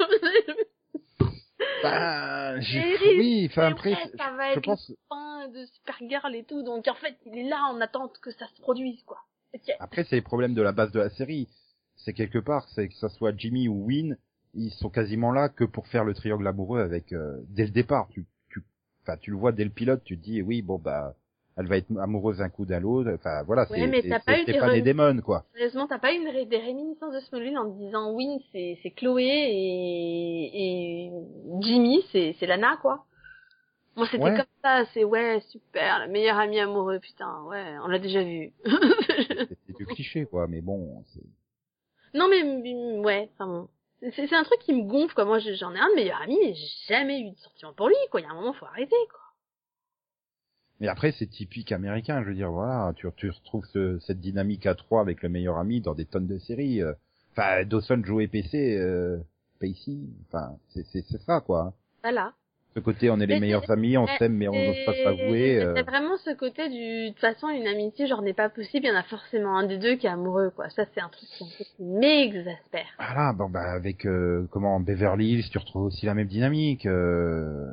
[1.81, 4.91] Bah, Iris, oui, enfin après, ouais, ça va je être pense.
[5.07, 8.47] fin de Supergirl et tout, donc en fait, il est là en attente que ça
[8.47, 9.19] se produise, quoi.
[9.79, 11.47] Après, c'est les problèmes de la base de la série.
[11.95, 14.17] C'est quelque part, c'est que ça soit Jimmy ou Win,
[14.53, 18.07] ils sont quasiment là que pour faire le triangle amoureux avec euh, dès le départ.
[18.09, 18.61] Tu, tu,
[19.03, 21.15] enfin, tu le vois dès le pilote, tu te dis oui, bon bah,
[21.57, 23.11] elle va être amoureuse un coup d'un l'autre.
[23.15, 25.45] Enfin voilà, Ouais, c'est pas des Damon quoi.
[25.53, 29.23] Sérieusement, t'as pas eu ré- des réminiscences de Smallville en te disant Win c'est Chloé
[29.23, 31.11] et, et
[31.61, 33.05] Jimmy c'est Lana quoi.
[33.95, 34.35] Moi c'était Ouais.
[34.35, 38.51] comme ça, c'est ouais super, le meilleur ami amoureux putain ouais on l'a déjà vu.
[38.65, 41.03] C'est du cliché quoi, mais bon.
[41.13, 41.21] c'est-
[42.13, 42.43] non mais
[42.99, 43.69] ouais enfin bon
[44.15, 45.23] c'est un truc qui me gonfle quoi.
[45.25, 47.95] Moi j'en ai un de meilleur ami mais j'ai jamais eu de sentiment pour lui
[48.11, 48.19] quoi.
[48.19, 49.21] Il y a un moment faut arrêter quoi.
[50.81, 52.21] Mais après, c'est typique américain.
[52.23, 55.57] Je veux dire, voilà, tu, tu retrouves ce- cette dynamique à trois avec le meilleur
[55.57, 56.81] ami dans des tonnes de séries.
[56.81, 56.93] euh.
[57.31, 59.17] Enfin, Dawson, Joe et PC, euh,
[59.59, 59.97] Pacey,
[60.27, 61.73] enfin, c'est c'est c'est ça quoi.
[62.03, 62.33] Voilà.
[62.75, 65.63] Ce côté, on est les Mais c'est- amis, on s'aime, mais on n'ose pas s'avouer.
[65.63, 65.73] euh.
[65.77, 68.89] C'est vraiment ce côté du, de toute façon, une amitié, genre, n'est pas possible, il
[68.89, 70.69] y en a forcément un des deux qui est amoureux, quoi.
[70.71, 72.85] Ça, c'est un truc qui, qui m'exaspère.
[72.99, 76.85] Voilà, bon bah avec euh, comment Beverly Hills, tu retrouves aussi la même dynamique.
[76.85, 77.65] euh,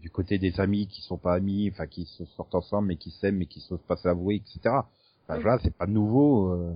[0.00, 3.10] du côté des amis qui sont pas amis, enfin qui se sortent ensemble mais qui
[3.10, 4.60] s'aiment mais qui s'osent pas s'avouer, etc.
[5.28, 6.52] Enfin voilà, c'est pas nouveau.
[6.52, 6.74] euh,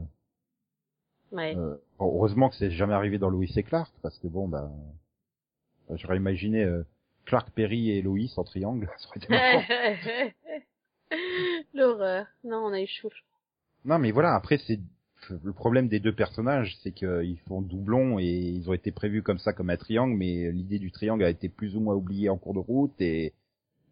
[1.33, 1.57] Ouais.
[1.57, 4.71] euh, heureusement que c'est jamais arrivé dans Lois et Clark parce que bon bah,
[5.91, 6.85] j'aurais imaginé euh,
[7.25, 10.33] Clark Perry et Lois en triangle, ça aurait été marrant.
[11.75, 12.27] L'horreur.
[12.45, 13.11] Non, on a eu chaud.
[13.85, 14.79] Non, mais voilà, après, c'est
[15.43, 19.39] le problème des deux personnages, c'est qu'ils font doublon et ils ont été prévus comme
[19.39, 22.37] ça, comme un triangle, mais l'idée du triangle a été plus ou moins oubliée en
[22.37, 23.33] cours de route et,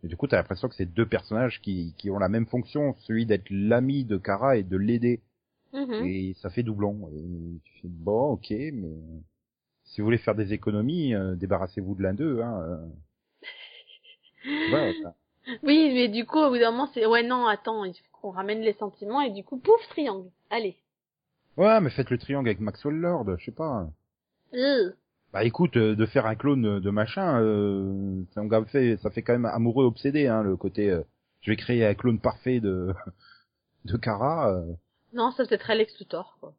[0.05, 2.95] et du coup, t'as l'impression que c'est deux personnages qui, qui ont la même fonction,
[3.01, 5.21] celui d'être l'ami de Kara et de l'aider.
[5.73, 6.07] Mhm.
[6.07, 7.09] Et ça fait doublon.
[7.15, 8.97] Et tu fais, bon, ok, mais
[9.85, 12.61] si vous voulez faire des économies, euh, débarrassez-vous de l'un d'eux, hein.
[12.63, 12.89] euh.
[15.03, 15.15] Ça.
[15.63, 18.31] Oui, mais du coup, au bout d'un moment, c'est, ouais, non, attends, il faut qu'on
[18.31, 20.31] ramène les sentiments, et du coup, pouf, triangle.
[20.51, 20.77] Allez.
[21.57, 23.87] Ouais, mais faites le triangle avec Maxwell Lord, je sais pas.
[24.55, 24.91] Euh.
[25.33, 29.23] Bah écoute, euh, de faire un clone de machin, euh, ça, me fait, ça fait
[29.23, 30.91] quand même amoureux obsédé, hein, le côté.
[30.91, 31.03] euh,
[31.41, 32.95] je vais créer un clone parfait de
[33.85, 34.51] de Kara.
[34.51, 34.73] euh.
[35.13, 36.55] Non, ça peut-être Alex Luthor, quoi.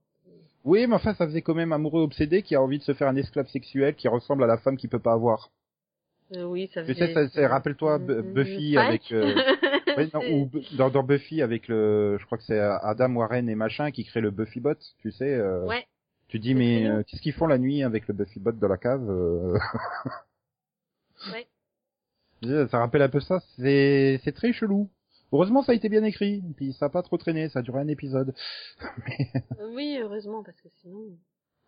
[0.66, 3.08] Oui, mais enfin, ça faisait quand même amoureux obsédé qui a envie de se faire
[3.10, 5.50] un esclave sexuel qui ressemble à la femme qu'il peut pas avoir.
[6.36, 7.08] Euh, oui, ça Tu faisait...
[7.08, 9.12] sais, ça- ça- rappelle-toi Bu- Mm, Buffy avec.
[9.98, 13.56] ouais, non, ou dans, dans Buffy avec le, je crois que c'est Adam Warren et
[13.56, 15.34] machin qui crée le Buffy Bot, tu sais.
[15.34, 15.86] euh, Ouais.
[16.30, 18.78] Tu dis mais euh, qu'est-ce qu'ils font la nuit avec le Buffy Bot dans la
[18.78, 19.58] cave euh,
[21.32, 21.48] Ouais.
[22.70, 24.90] Ça rappelle un peu ça, c'est c'est très chelou.
[25.32, 27.80] Heureusement, ça a été bien écrit, puis ça a pas trop traîné, ça a duré
[27.80, 28.34] un épisode.
[29.60, 31.00] Euh, Oui, heureusement, parce que sinon...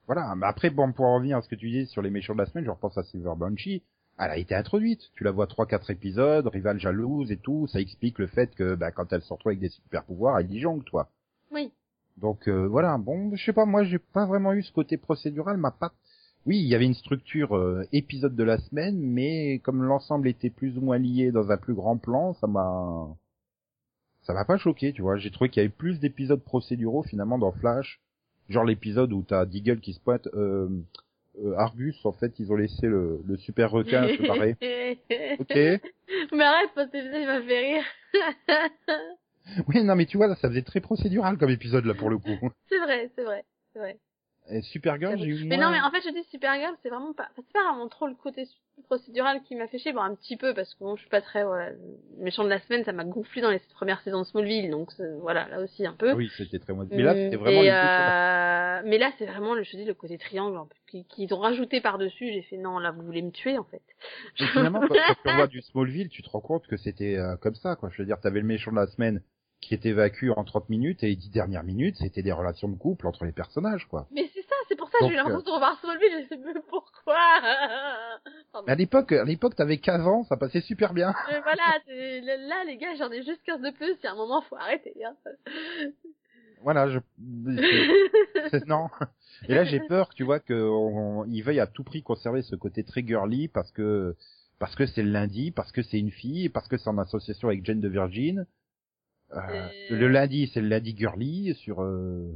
[0.05, 2.33] Voilà, mais après, bon, pour en revenir à ce que tu dis sur les méchants
[2.33, 3.81] de la semaine, je repense à Silver Banshee,
[4.17, 5.01] elle a été introduite.
[5.13, 8.75] Tu la vois trois, quatre épisodes, rivale jalouse et tout, ça explique le fait que
[8.75, 11.09] bah, quand elle se retrouve avec des super pouvoirs, elle disjongle, toi.
[11.51, 11.71] Oui.
[12.17, 15.57] Donc euh, voilà, bon, je sais pas, moi j'ai pas vraiment eu ce côté procédural,
[15.57, 15.93] m'a pas...
[16.45, 20.51] Oui, il y avait une structure euh, épisode de la semaine, mais comme l'ensemble était
[20.51, 23.07] plus ou moins lié dans un plus grand plan, ça m'a...
[24.21, 25.17] Ça m'a pas choqué, tu vois.
[25.17, 28.01] J'ai trouvé qu'il y avait plus d'épisodes procéduraux finalement dans Flash
[28.49, 30.69] Genre l'épisode où t'as Deagle qui se pointe, euh,
[31.43, 34.55] euh, Argus, en fait, ils ont laissé le, le super requin se barrer.
[35.39, 35.55] Ok.
[36.31, 37.83] Mais arrête, parce que il m'a fait rire.
[39.67, 42.17] Oui, non, mais tu vois, là, ça faisait très procédural comme épisode, là, pour le
[42.17, 42.49] coup.
[42.69, 43.99] c'est vrai, c'est vrai, c'est vrai.
[44.49, 47.13] Et Supergirl, j'ai eu Mais moins- non, mais en fait, je dis Supergirl, c'est vraiment
[47.13, 48.45] pas, c'est pas vraiment trop le côté
[48.83, 51.21] procédural qui m'a fait chier, bon, un petit peu, parce que bon, je suis pas
[51.21, 51.71] très, voilà,
[52.19, 55.15] méchant de la semaine, ça m'a gonflé dans les premières saisons de Smallville, donc, c'est-
[55.19, 56.13] voilà, là aussi un peu.
[56.13, 56.73] Oui, c'était très.
[56.73, 59.93] Mais là, c'était vraiment Et, euh, mais là, c'est vraiment, le, je te dis, le
[59.93, 63.21] côté triangle, un peu, qui- qu'ils ont rajouté par-dessus, j'ai fait, non, là, vous voulez
[63.23, 63.81] me tuer, en fait.
[64.39, 64.95] Mais finalement, quand, quand tu
[65.29, 67.89] revois du Smallville, tu te rends compte que c'était euh, comme ça, quoi.
[67.91, 69.21] Je veux dire, t'avais le méchant de la semaine
[69.65, 72.75] qui était vaincu en 30 minutes et les 10 dernières minutes, c'était des relations de
[72.77, 74.07] couple entre les personnages, quoi.
[74.11, 76.37] Mais c'est ça, c'est pour ça que j'ai eu l'impression de revoir Smallville, j'ai fait,
[76.37, 77.15] mais pourquoi?
[78.53, 78.65] Pardon.
[78.67, 81.13] Mais à l'époque, à l'époque, t'avais 15 ans, ça passait super bien.
[81.29, 84.15] Mais voilà, là, les gars, j'en ai juste 15 de plus, il y a un
[84.15, 85.15] moment, faut arrêter, hein.
[86.61, 86.99] Voilà, je,
[88.49, 88.87] c'est- non.
[89.47, 90.55] Et là, j'ai peur, tu vois, qu'il
[91.43, 94.15] veuille à tout prix conserver ce côté très girly parce que,
[94.57, 97.49] parce que c'est le lundi, parce que c'est une fille, parce que c'est en association
[97.49, 98.45] avec Jane de Virgin.
[99.33, 99.69] Euh, Euh.
[99.89, 102.29] Le lundi, c'est le lundi girly sur, euh,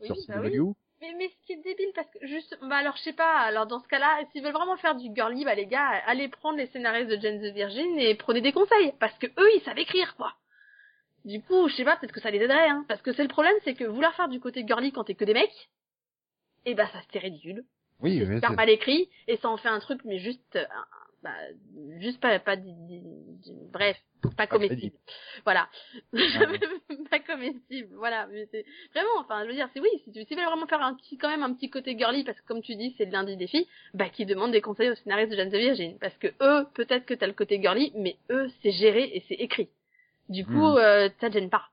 [0.00, 0.58] Oui, sur bah oui.
[1.00, 3.66] Mais, mais ce qui est débile, parce que juste, bah alors je sais pas, alors
[3.68, 6.66] dans ce cas-là, s'ils veulent vraiment faire du girly, bah les gars, allez prendre les
[6.66, 10.16] scénaristes de Jane the Virgin et prenez des conseils, parce que eux, ils savent écrire,
[10.16, 10.34] quoi.
[11.24, 12.84] Du coup, je sais pas, peut-être que ça les aiderait, hein.
[12.88, 15.24] Parce que c'est le problème, c'est que vouloir faire du côté girly quand t'es que
[15.24, 15.70] des mecs,
[16.64, 17.64] et bah ça c'est ridicule.
[18.00, 20.58] Oui, c'est mais super c'est- mal écrit, et ça en fait un truc, mais juste,
[21.22, 21.34] bah,
[21.98, 22.56] juste pas, pas,
[23.72, 23.96] bref,
[24.36, 24.96] pas comestible.
[25.44, 25.68] Voilà.
[27.10, 28.26] pas comestible, voilà.
[28.28, 28.64] Mais c'est
[28.94, 31.28] vraiment, enfin, je veux dire, c'est oui, si tu veulent vraiment faire un petit, quand
[31.28, 33.66] même un petit côté girly, parce que comme tu dis, c'est le lundi des filles,
[33.94, 35.98] bah, qui demandent des conseils aux scénaristes de Jeanne the Virgin.
[35.98, 39.34] Parce que eux, peut-être que t'as le côté girly, mais eux, c'est géré et c'est
[39.34, 39.68] écrit.
[40.28, 40.78] Du coup, Mhm.
[40.78, 41.70] euh, ça te gêne pas.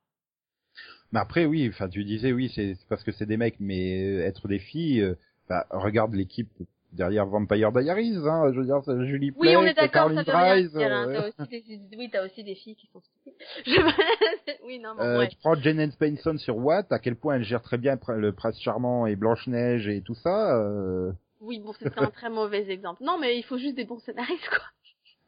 [1.11, 4.01] Mais après, oui, enfin, tu disais, oui, c'est c'est parce que c'est des mecs, mais
[4.01, 5.15] euh, être des filles, euh,
[5.47, 6.49] bah, regarde l'équipe
[6.95, 10.31] derrière Vampire Diaries, hein, je veux dire, c'est Julie Oui, on est d'accord, ça veut
[10.31, 11.07] rien Dries, dire, hein.
[11.09, 13.01] euh, T'as aussi des, oui, t'as aussi des filles qui sont.
[13.65, 14.65] Je...
[14.65, 15.27] oui, non, mais euh, ouais.
[15.27, 18.59] tu prends Jane Spenson sur Watt, à quel point elle gère très bien le prince
[18.59, 21.11] charmant et Blanche-Neige et tout ça, euh...
[21.41, 23.03] Oui, bon, c'est un très mauvais exemple.
[23.03, 24.65] Non, mais il faut juste des bons scénaristes, quoi.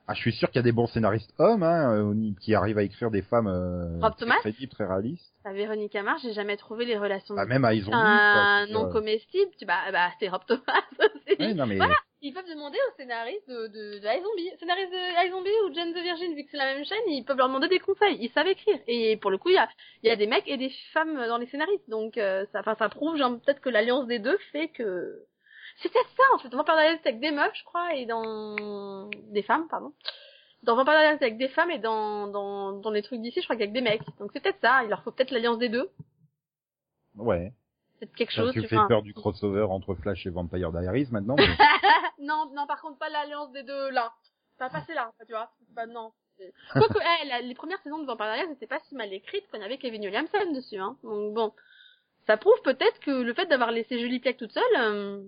[0.10, 2.78] Ah, je suis sûr qu'il y a des bons scénaristes hommes, hein, euh, qui arrivent
[2.78, 5.34] à écrire des femmes, euh, Rob très Thomas crédibles, très réalistes.
[5.44, 8.74] À Véronica Mars, j'ai jamais trouvé les relations Bah, même à Ils ont un quoi,
[8.74, 10.62] non comestible, tu bah, bah c'est Rob Thomas
[11.00, 11.36] aussi.
[11.38, 11.96] Ouais, non, mais, Voilà.
[12.22, 16.02] Ils peuvent demander aux scénaristes de, de, de iZombie, scénaristes de iZombie ou Jane the
[16.02, 18.18] Virgin, vu que c'est la même chaîne, ils peuvent leur demander des conseils.
[18.20, 18.80] Ils savent écrire.
[18.88, 19.70] Et pour le coup, il y a,
[20.04, 21.88] y a des mecs et des femmes dans les scénaristes.
[21.90, 25.27] Donc, euh, ça, enfin, ça prouve, genre, peut-être que l'alliance des deux fait que,
[25.82, 26.50] c'est peut-être ça, en fait.
[26.50, 29.94] Vampire Diaries c'est avec des meufs, je crois, et dans, des femmes, pardon.
[30.64, 33.46] Dans Vampire Diaries c'est avec des femmes et dans, dans, dans les trucs d'ici, je
[33.46, 34.02] crois qu'il y a que des mecs.
[34.20, 34.84] Donc c'est peut-être ça.
[34.84, 35.90] Il leur faut peut-être l'alliance des deux.
[37.16, 37.54] ouais.
[38.00, 38.54] C'est quelque Ça, chose.
[38.54, 38.88] tu tu fais vois.
[38.88, 41.48] peur du crossover entre Flash et Vampire Diaries maintenant, mais...
[42.20, 44.14] non, non, par contre, pas l'alliance des deux là.
[44.60, 45.50] Pas passer là, tu vois.
[45.76, 46.12] Pas, non.
[46.74, 49.58] Quoique, eh, la- les premières saisons de Vampire Diaries n'étaient pas si mal écrites y
[49.64, 50.96] avait Kevin Williamson dessus, hein.
[51.02, 51.52] Donc bon.
[52.28, 55.24] Ça prouve peut-être que le fait d'avoir laissé Julie Plec toute seule, euh,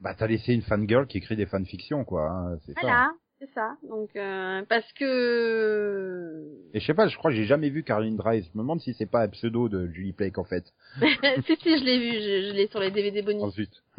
[0.00, 2.28] Bah, t'as laissé une fangirl qui écrit des fanfictions, quoi.
[2.30, 2.80] Hein, c'est ça.
[2.82, 3.10] voilà,
[3.40, 3.76] c'est ça.
[3.82, 6.44] Donc, euh, parce que...
[6.72, 8.42] Et je sais pas, je crois que j'ai jamais vu Caroline Dries.
[8.42, 10.64] Je me demande si c'est pas un pseudo de Julie Plec, en fait.
[11.46, 13.42] si, si, je l'ai vu, je, je l'ai sur les DVD bonus.
[13.42, 13.82] Ensuite.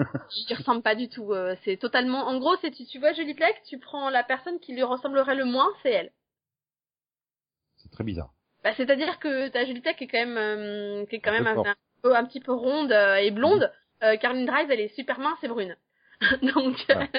[0.50, 1.34] Je ressemble pas du tout.
[1.34, 2.28] euh, c'est totalement.
[2.28, 5.36] En gros, c'est tu, tu vois Julie Plec, tu prends la personne qui lui ressemblerait
[5.36, 6.12] le moins, c'est elle.
[7.76, 8.34] C'est très bizarre.
[8.64, 11.42] Bah, c'est-à-dire que t'as Julie Plec qui est quand même, euh, qui est quand Un
[11.42, 11.48] même
[12.04, 13.72] un, petit peu ronde euh, et blonde.
[14.04, 15.76] Euh, Caroline Drive, elle est super mince et brune.
[16.42, 17.10] Donc, Ouais.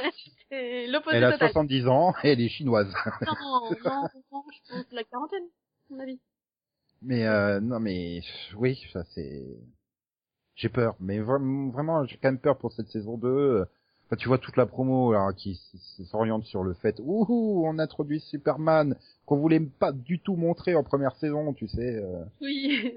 [0.88, 1.48] l'opposé Elle a total.
[1.50, 2.92] 70 ans et elle est chinoise.
[3.22, 6.20] Non, non, non, je pense la quarantaine, à mon avis.
[7.02, 8.20] mais euh, non, mais
[8.56, 9.46] oui, ça c'est.
[10.56, 13.64] J'ai peur, mais vraiment, j'ai quand même peur pour cette saison 2.
[14.06, 15.54] Enfin, tu vois toute la promo là, qui
[16.10, 18.96] s'oriente sur le fait, ouh, on introduit Superman
[19.30, 21.96] qu'on voulait pas du tout montrer en première saison, tu sais.
[22.02, 22.24] euh.
[22.40, 22.92] Oui,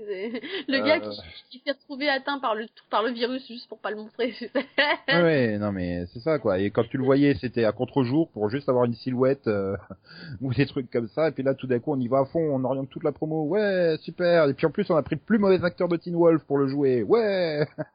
[0.68, 0.84] le Euh.
[0.86, 3.98] gars qui, qui s'est retrouvé atteint par le par le virus juste pour pas le
[3.98, 4.34] montrer.
[4.38, 4.66] tu sais.
[5.10, 6.58] Ouais, non mais c'est ça quoi.
[6.60, 9.78] Et quand tu le voyais, c'était à contre-jour pour juste avoir une silhouette euh,
[10.42, 11.30] ou des trucs comme ça.
[11.30, 13.12] Et puis là, tout d'un coup, on y va à fond, on oriente toute la
[13.12, 13.44] promo.
[13.46, 14.50] Ouais, super.
[14.50, 16.58] Et puis en plus, on a pris le plus mauvais acteur de Teen Wolf pour
[16.58, 17.04] le jouer.
[17.04, 17.68] Ouais.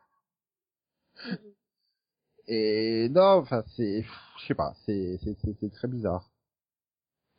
[2.47, 4.03] Et non, enfin c'est,
[4.41, 6.31] je sais pas, c'est c'est- c'est très bizarre.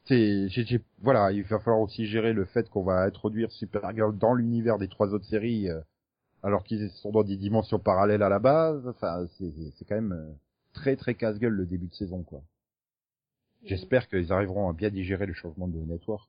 [0.10, 4.78] C'est, voilà, il va falloir aussi gérer le fait qu'on va introduire Supergirl dans l'univers
[4.80, 5.80] des trois autres séries, euh,
[6.44, 8.88] alors qu'ils sont dans des dimensions parallèles à la base.
[8.88, 10.34] Enfin, c'est c'est quand même euh,
[10.74, 12.42] très très casse-gueule le début de saison, quoi.
[13.66, 16.28] J'espère qu'ils arriveront à bien digérer le changement de network.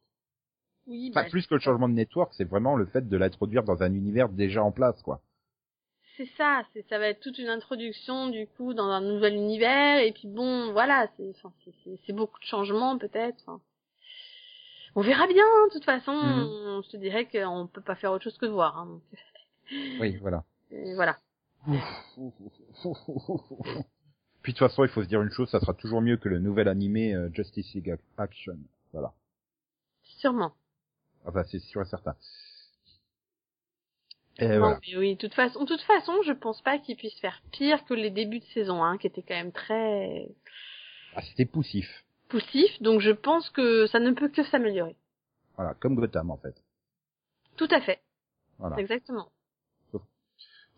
[0.86, 3.62] Oui, Enfin, bah, plus que le changement de network, c'est vraiment le fait de l'introduire
[3.62, 5.22] dans un univers déjà en place, quoi.
[6.16, 10.00] c'est ça, c'est ça va être toute une introduction du coup dans un nouvel univers
[10.00, 13.38] et puis bon voilà, c'est enfin c'est- c'est c'est beaucoup de changements peut-être.
[13.46, 13.60] enfin.
[14.96, 16.82] On verra bien, de toute façon, Mhm.
[16.84, 18.76] je te dirais qu'on peut pas faire autre chose que de voir.
[18.78, 19.02] Hein, donc,
[20.00, 20.44] Oui, voilà.
[20.72, 21.16] euh, voilà.
[24.42, 26.28] Puis de toute façon, il faut se dire une chose, ça sera toujours mieux que
[26.28, 28.56] le nouvel animé euh, Justice League Action.
[28.92, 29.12] Voilà.
[30.02, 30.52] Sûrement.
[31.26, 32.16] Enfin, c'est sûr et certain.
[34.38, 34.78] Et non, voilà.
[34.88, 37.84] mais oui, de toute façon, de toute façon, je pense pas qu'ils puissent faire pire
[37.84, 40.26] que les débuts de saison 1, qui étaient quand même très
[41.14, 42.04] Ah, c'était poussif.
[42.30, 42.80] Poussifs.
[42.82, 44.96] Donc je pense que ça ne peut que s'améliorer.
[45.56, 46.54] Voilà, comme Gotham en fait.
[47.56, 48.00] Tout à fait.
[48.58, 48.78] Voilà.
[48.78, 49.28] Exactement.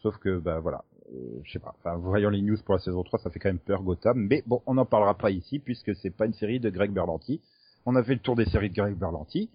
[0.03, 1.77] Sauf que, bah voilà, euh, je sais pas.
[1.79, 4.19] Enfin, voyant les news pour la saison 3, ça fait quand même peur Gotham.
[4.29, 7.41] Mais bon, on n'en parlera pas ici puisque c'est pas une série de Greg Berlanti.
[7.87, 9.49] On a fait le tour des séries de Greg Berlanti.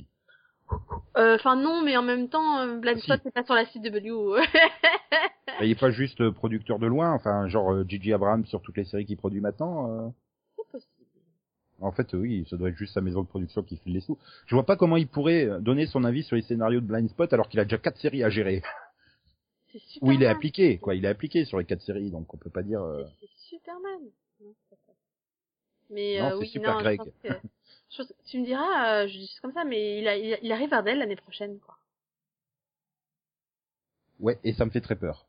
[1.17, 3.21] Euh, Enfin non, mais en même temps, euh, Blind Ah, si.
[3.23, 4.41] C'est pas sur la CW.
[5.61, 8.77] Il est pas juste euh, producteur de loin, enfin genre euh, Gigi Abrams sur toutes
[8.77, 9.89] les séries qu'il produit maintenant.
[9.91, 10.09] euh.
[11.79, 14.17] En fait, oui, ça doit être juste sa maison de production qui file les sous.
[14.47, 17.09] Je vois pas comment il pourrait euh, donner son avis sur les scénarios de Blind
[17.09, 18.63] Spot alors qu'il a déjà quatre séries à gérer.
[19.71, 20.15] C'est Superman.
[20.15, 20.95] Où il est appliqué, quoi.
[20.95, 22.81] Il est appliqué sur les quatre séries, donc on peut pas dire.
[22.81, 23.99] euh, C'est Superman.
[24.41, 24.53] Non.
[25.89, 27.01] Mais Non, euh, c'est oui, Super non, Greg.
[27.23, 30.73] que- tu me diras, euh, je dis comme ça, mais il, a, il, il arrive
[30.73, 31.77] Ardell l'année prochaine, quoi.
[34.19, 35.26] Ouais, et ça me fait très peur.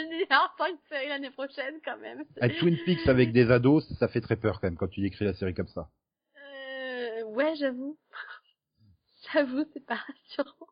[0.00, 2.24] Je dis, ah, pas une série l'année prochaine, quand même.
[2.40, 5.24] Un Twin Peaks avec des ados, ça fait très peur quand même quand tu décris
[5.24, 5.88] la série comme ça.
[6.36, 7.96] Euh, ouais, j'avoue.
[9.32, 10.66] j'avoue, c'est pas rassurant.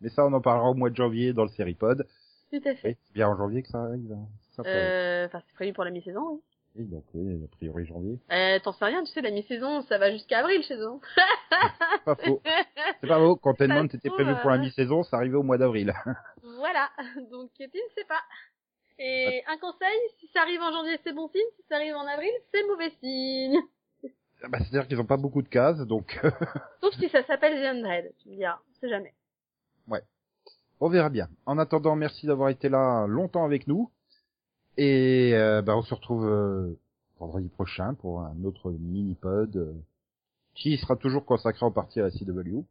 [0.00, 2.06] Mais ça, on en parlera au mois de janvier dans le Seripod.
[2.52, 2.88] Tout à fait.
[2.88, 4.12] Oui, c'est bien en janvier que ça arrive.
[4.12, 4.26] hein.
[4.56, 6.40] Ça, Euh, Enfin, c'est prévu pour la mi-saison, oui.
[6.76, 8.20] Oui, donc oui, a priori janvier.
[8.30, 11.00] Euh, T'en sais rien, tu sais, la mi-saison, ça va jusqu'à avril chez eux.
[12.04, 12.40] Pas faux.
[12.44, 13.36] C'est pas faux.
[13.94, 15.92] Était trouve, prévu pour la euh, mi-saison, ça arrivait au mois d'avril.
[16.42, 16.88] Voilà,
[17.30, 18.20] donc tu ne sais pas.
[19.02, 22.06] Et un conseil, si ça arrive en janvier, c'est bon signe, si ça arrive en
[22.06, 23.58] avril, c'est mauvais signe.
[24.50, 26.20] bah, c'est-à-dire qu'ils ont pas beaucoup de cases, donc
[26.82, 29.14] Sauf si ça s'appelle The Undead, tu me diras, on sait jamais.
[30.80, 31.28] on verra bien.
[31.46, 33.90] En attendant, merci d'avoir été là longtemps avec nous.
[34.76, 36.78] Et euh, bah, on se retrouve euh,
[37.18, 39.72] vendredi prochain pour un autre mini-pod euh,
[40.54, 42.64] qui sera toujours consacré en partie à la CW.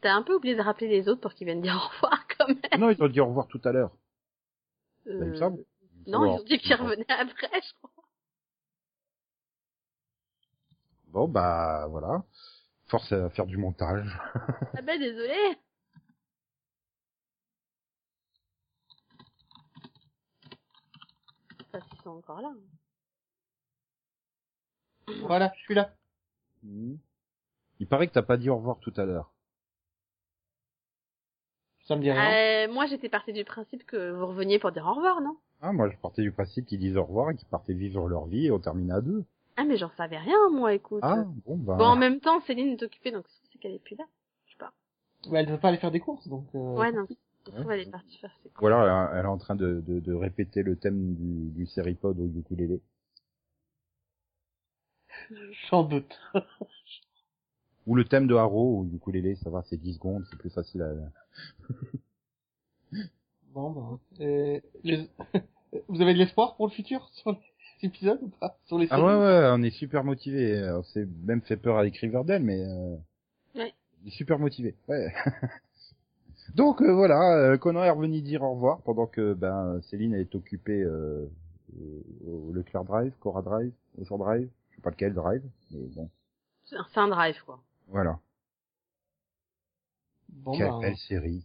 [0.00, 2.48] T'as un peu oublié de rappeler les autres pour qu'ils viennent dire au revoir quand
[2.48, 2.80] même.
[2.80, 3.92] non, ils ont dit au revoir tout à l'heure.
[5.06, 5.64] Bah, il me Euh, semble.
[6.06, 8.04] Il me Non, ils ont dit qu'ils revenaient après, je crois.
[11.08, 12.22] Bon, bah voilà.
[12.86, 14.18] Force à faire du montage.
[14.76, 15.34] Ah ben désolé.
[21.66, 22.52] Enfin, s'ils sont encore là.
[25.20, 25.94] Voilà, je suis là.
[26.62, 26.96] Hmm.
[27.80, 29.32] Il paraît que t'as pas dit au revoir tout à l'heure.
[31.88, 32.66] Ça me dit rien.
[32.68, 35.36] Euh, moi, j'étais partie du principe que vous reveniez pour dire au revoir, non?
[35.62, 38.26] Ah, moi je partais du principe qu'ils disent au revoir et qu'ils partaient vivre leur
[38.26, 39.24] vie et on terminait à deux.
[39.56, 41.00] Ah, mais j'en savais rien, moi, écoute.
[41.02, 41.76] Ah, bon bah.
[41.76, 44.04] Bon, en même temps, Céline est occupée, donc c'est qu'elle est plus là.
[44.46, 44.72] Je sais pas.
[45.30, 46.44] Mais elle veut pas aller faire des courses, donc.
[46.54, 46.76] Euh...
[46.76, 47.06] Ouais, non.
[47.64, 47.74] Ouais.
[47.74, 48.62] elle est partie faire ses courses.
[48.62, 52.20] Ou alors elle, est en train de, de, de répéter le thème du, du Seripod
[52.20, 52.82] au ukulélé.
[55.70, 56.20] J'en doute.
[57.86, 60.82] Ou le thème de Haro au ukulélé, ça va, c'est 10 secondes, c'est plus facile
[60.82, 60.92] à...
[63.54, 63.98] Bon, bah.
[64.24, 65.08] euh, les...
[65.88, 67.38] Vous avez de l'espoir pour le futur sur les
[67.88, 68.56] épisodes ou pas?
[68.66, 70.62] Sur les Ah ouais, ouais, on est super motivé.
[70.70, 72.62] On s'est même fait peur avec Riverdale, mais...
[72.64, 72.96] Euh...
[73.54, 73.74] Ouais.
[74.02, 75.12] On est super motivé, ouais.
[76.54, 80.34] Donc euh, voilà, euh, Conan est revenu dire au revoir pendant que ben Céline est
[80.34, 81.26] occupée euh,
[82.26, 83.70] au au Leclerc Drive, Cora Drive,
[84.00, 85.42] Ocean Drive, je sais pas lequel Drive,
[85.72, 86.08] mais bon,
[86.64, 87.60] C'est un- c'est un drive, quoi.
[87.88, 88.18] voilà.
[90.28, 91.44] Bon, Quelle bah, belle série,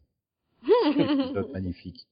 [0.66, 2.08] quel épisode magnifique.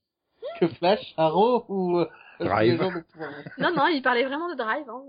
[0.60, 2.08] que Flash, Arrow ou euh,
[2.40, 2.78] Drive.
[2.78, 4.88] de non, non, il parlait vraiment de drive.
[4.88, 5.02] Hein.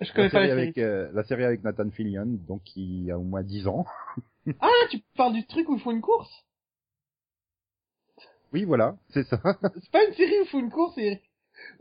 [0.00, 0.62] Je La connais pas série, la série.
[0.62, 3.84] avec, euh, la série avec Nathan Fillion, donc qui a au moins 10 ans.
[4.60, 6.30] Ah, tu parles du truc où il faut une course?
[8.52, 9.40] Oui, voilà, c'est ça.
[9.80, 11.22] C'est pas une série où il faut une course et...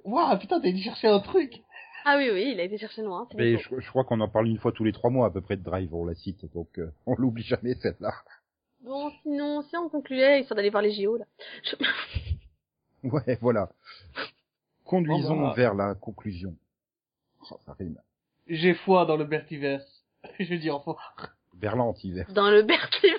[0.03, 1.61] Waouh, putain, t'as été chercher un truc
[2.05, 3.27] Ah oui, oui, il a été chercher loin.
[3.31, 5.29] c'est Mais je, je crois qu'on en parle une fois tous les trois mois à
[5.29, 8.13] peu près de Drive, on la cite, donc euh, on l'oublie jamais celle-là.
[8.81, 11.25] Bon, sinon, si on concluait, histoire d'aller voir les JO, là.
[11.63, 11.75] Je-
[13.07, 13.69] Ouais, voilà.
[14.85, 15.53] Conduisons Oh bah.
[15.55, 16.55] vers la conclusion.
[17.49, 17.97] Oh, ça rime.
[18.47, 20.03] J'ai foi dans le Bertiverse.
[20.39, 20.95] Je dis enfin.
[21.55, 22.31] Vers l'antivers.
[22.33, 23.13] Dans le Berkeley.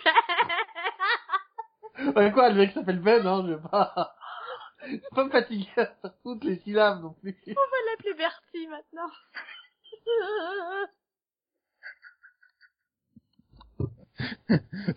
[2.17, 4.15] Ouais, quoi, le mec s'appelle Ben, hein, je vais pas...
[5.15, 7.37] Pas me fatiguer à faire toutes les syllabes non plus.
[7.47, 9.11] On va l'appeler Bertie maintenant.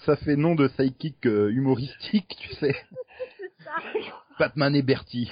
[0.06, 2.76] Ça fait nom de psychic euh, humoristique, tu sais.
[3.64, 3.76] ça.
[4.40, 5.32] Batman et Bertie.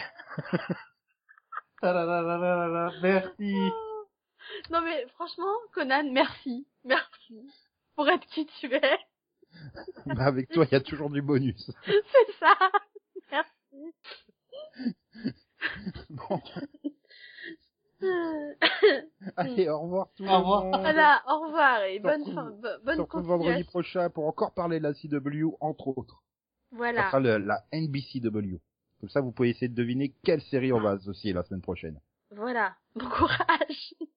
[1.82, 3.54] Tadadadadadada, Merci.
[4.70, 6.68] Non mais franchement, Conan, merci.
[6.84, 7.50] Merci.
[7.96, 9.00] Pour être qui tu es.
[10.06, 11.72] Bah, avec toi, il y a toujours du bonus.
[11.86, 12.58] C'est ça.
[13.32, 13.94] Merci.
[16.10, 16.42] Bon,
[19.38, 20.64] allez, au revoir tout le Au revoir.
[20.66, 20.82] monde.
[20.82, 23.70] Voilà, au revoir et bonne fin, bo- On se bonne retrouve vendredi continuation.
[23.72, 26.22] prochain pour encore parler de la CW, entre autres.
[26.72, 27.06] Ça Voilà.
[27.08, 28.60] sera le- la NBCW.
[29.00, 32.00] Comme ça, vous pouvez essayer de deviner quelle série on va associer la semaine prochaine.
[32.32, 32.76] Voilà.
[32.96, 33.94] Bon courage.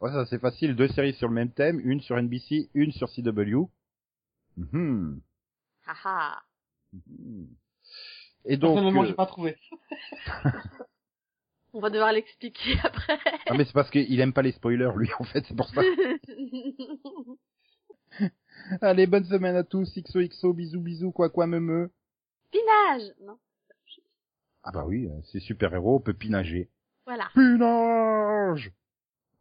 [0.00, 0.76] Ouais, ça c'est facile.
[0.76, 3.68] Deux séries sur le même thème, une sur NBC, une sur CW.
[4.56, 5.20] Mhm.
[5.84, 6.40] Haha.
[6.92, 7.48] Mhm.
[8.50, 9.56] Et donc, Personnellement, euh, j'ai pas trouvé.
[11.74, 13.18] On va devoir l'expliquer après.
[13.46, 15.82] ah mais c'est parce qu'il aime pas les spoilers, lui, en fait, c'est pour ça.
[18.80, 19.92] Allez, bonne semaine à tous.
[19.96, 21.90] XOXO, bisous, bisous, quoi, quoi, me me.
[22.50, 23.12] Pinage.
[23.20, 23.38] Non.
[24.64, 26.68] Ah bah oui, euh, c'est super héros, on peut pinager.
[27.06, 27.28] Voilà.
[27.34, 28.72] Pinage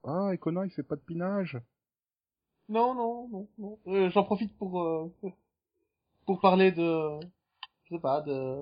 [0.03, 1.57] Ah, et Conan, il fait pas de pinage?
[2.69, 3.79] Non, non, non, non.
[3.87, 5.11] Euh, J'en profite pour euh,
[6.25, 7.19] pour parler de,
[7.85, 8.57] je sais pas, de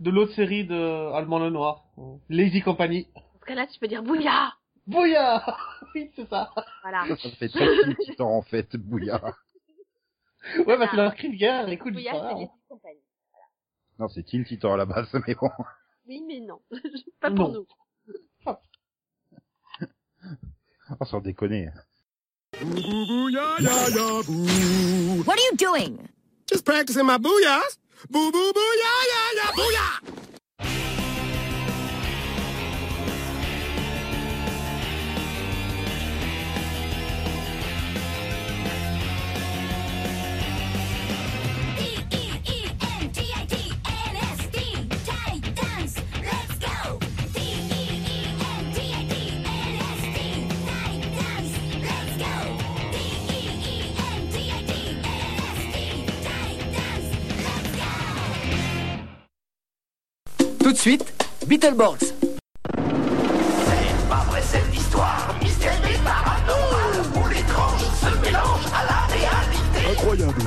[0.00, 1.84] de l'autre série de Allemand le Noir,
[2.28, 3.06] Lazy Company.
[3.14, 4.60] Dans ce cas-là, tu peux dire bouillard.
[4.86, 5.44] Bouya
[5.94, 6.50] Oui, c'est ça.
[6.82, 7.04] Voilà.
[7.08, 7.66] Ça, ça fait très
[8.04, 9.36] Titan, en fait, bouillard.
[10.66, 12.30] Ouais, bah c'est leur cri de guerre, écoute, Bouillard, voilà.
[12.34, 13.02] c'est les petites compagnies.
[13.98, 15.50] Non, c'est Teen Titan à la base, mais bon.
[16.08, 16.60] Oui, mais non.
[17.20, 17.64] Pas pour Non.
[18.46, 18.56] nous.
[20.98, 21.72] On s'en déconne.
[22.60, 25.22] Boo boo boo ya ya ya boo.
[25.24, 26.08] What are you doing?
[26.50, 27.78] Just practicing my booyahs.
[28.08, 30.19] 不不不呀呀呀不呀！
[60.80, 61.12] De suite,
[61.46, 61.98] Beetleborgs.
[64.08, 69.90] Pas vrai cette histoire, mystère et paranormal, où l'étrange se mélange à la réalité.
[69.92, 70.42] Incroyable.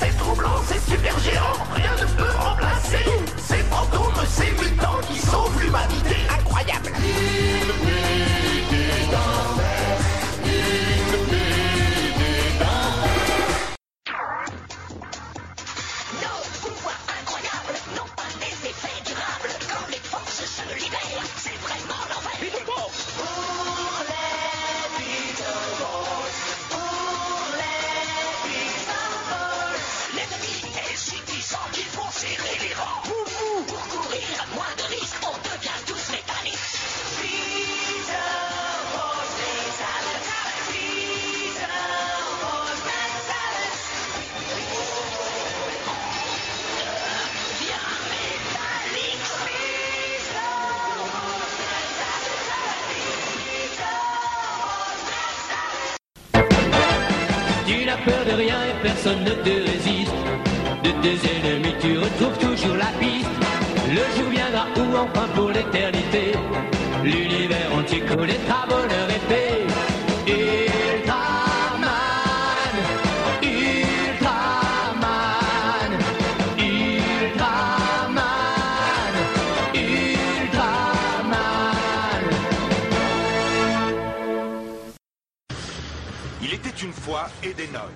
[0.00, 3.04] C'est troublant, c'est super géant, rien ne peut remplacer.
[3.36, 6.16] Ces fantômes, ces mutants qui sauvent l'humanité.
[6.28, 6.90] Incroyable.
[59.02, 60.12] Personne ne te résiste.
[60.84, 63.28] De tes ennemis, tu retrouves toujours la piste.
[63.88, 66.32] Le jour viendra où enfin pour l'éternité,
[67.02, 69.66] l'univers entier connaîtra bonheur et paix.
[70.28, 71.84] Ultraman,
[73.42, 74.70] Ultraman,
[76.58, 78.22] Ultraman,
[79.74, 80.62] Ultraman.
[86.40, 87.90] Il était une fois Edenol,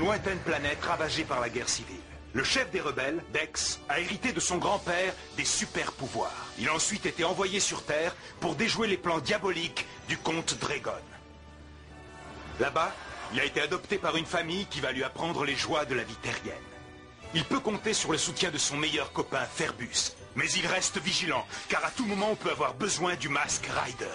[0.00, 2.00] lointaine planète ravagée par la guerre civile.
[2.32, 6.46] Le chef des rebelles, Dex, a hérité de son grand-père des super pouvoirs.
[6.58, 10.92] Il a ensuite été envoyé sur Terre pour déjouer les plans diaboliques du comte Dragon.
[12.60, 12.94] Là-bas,
[13.32, 16.04] il a été adopté par une famille qui va lui apprendre les joies de la
[16.04, 16.54] vie terrienne.
[17.34, 21.46] Il peut compter sur le soutien de son meilleur copain Ferbus, mais il reste vigilant,
[21.68, 24.06] car à tout moment on peut avoir besoin du masque Rider.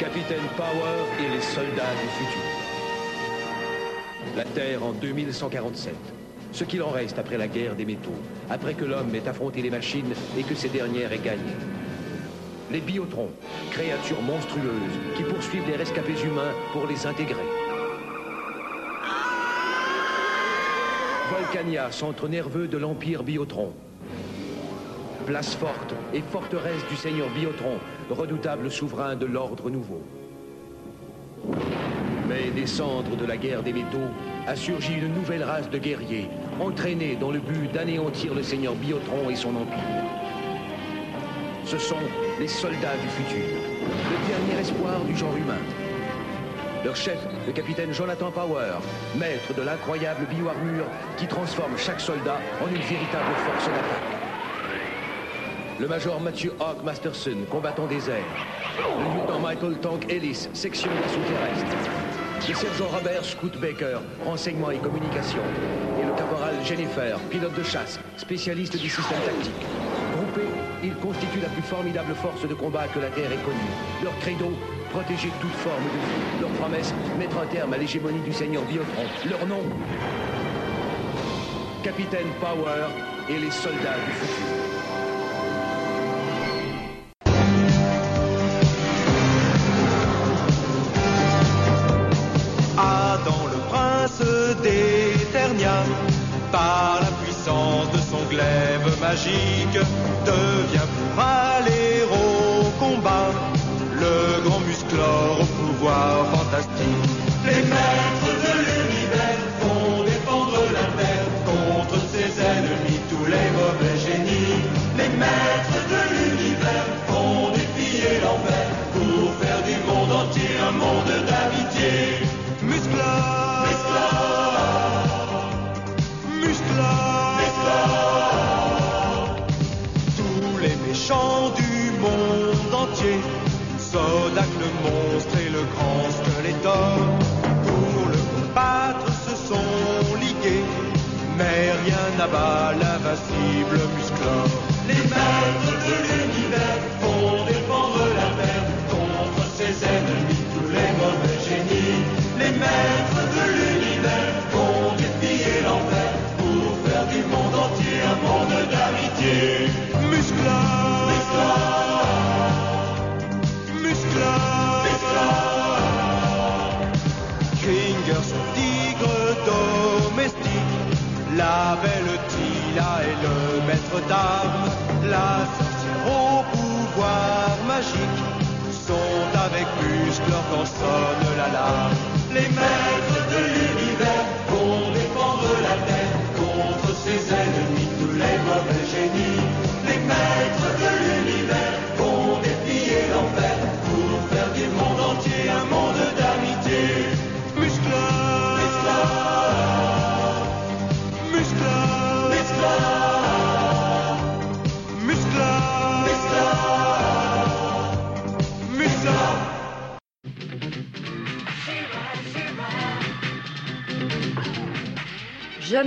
[0.00, 2.42] Capitaine Power et les soldats du futur.
[4.34, 5.94] La Terre en 2147.
[6.52, 8.16] Ce qu'il en reste après la guerre des métaux,
[8.48, 11.52] après que l'homme ait affronté les machines et que ces dernières aient gagné.
[12.70, 13.30] Les biotrons,
[13.70, 17.44] créatures monstrueuses qui poursuivent les rescapés humains pour les intégrer.
[21.30, 23.74] Volcania, centre nerveux de l'Empire Biotron.
[25.28, 27.76] Place forte et forteresse du Seigneur Biotron,
[28.08, 30.00] redoutable souverain de l'ordre nouveau.
[32.26, 34.08] Mais des cendres de la guerre des métaux
[34.46, 39.28] a surgi une nouvelle race de guerriers, entraînés dans le but d'anéantir le Seigneur Biotron
[39.28, 40.02] et son empire.
[41.66, 41.96] Ce sont
[42.40, 43.44] les soldats du futur,
[43.82, 45.60] le dernier espoir du genre humain.
[46.86, 48.78] Leur chef, le capitaine Jonathan Power,
[49.14, 50.86] maître de l'incroyable bioarmure
[51.18, 54.17] qui transforme chaque soldat en une véritable force d'attaque.
[55.80, 58.24] Le major Matthew Hawk Masterson, combattant des airs.
[58.78, 61.76] Le lieutenant Michael Tank Ellis, section d'assaut terrestre.
[62.48, 65.38] Le sergent Robert Scoot Baker, renseignement et communication.
[66.00, 69.66] Et le caporal Jennifer, pilote de chasse, spécialiste du système tactique.
[70.16, 70.50] Groupés,
[70.82, 74.02] ils constituent la plus formidable force de combat que la Terre ait connue.
[74.02, 74.50] Leur credo,
[74.90, 76.40] protéger toute forme de vie.
[76.40, 79.06] Leur promesse, mettre un terme à l'hégémonie du Seigneur Biotron.
[79.30, 79.62] Leur nom,
[81.84, 82.88] Capitaine Power
[83.28, 84.57] et les soldats du futur.
[99.18, 99.97] Magique,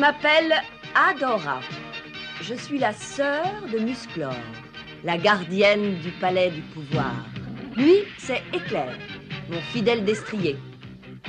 [0.02, 0.56] m'appelle
[0.96, 1.60] Adora.
[2.42, 4.34] Je suis la sœur de Musclor,
[5.04, 7.14] la gardienne du palais du pouvoir.
[7.78, 8.98] Lui, c'est Éclair,
[9.52, 10.58] mon fidèle destrier.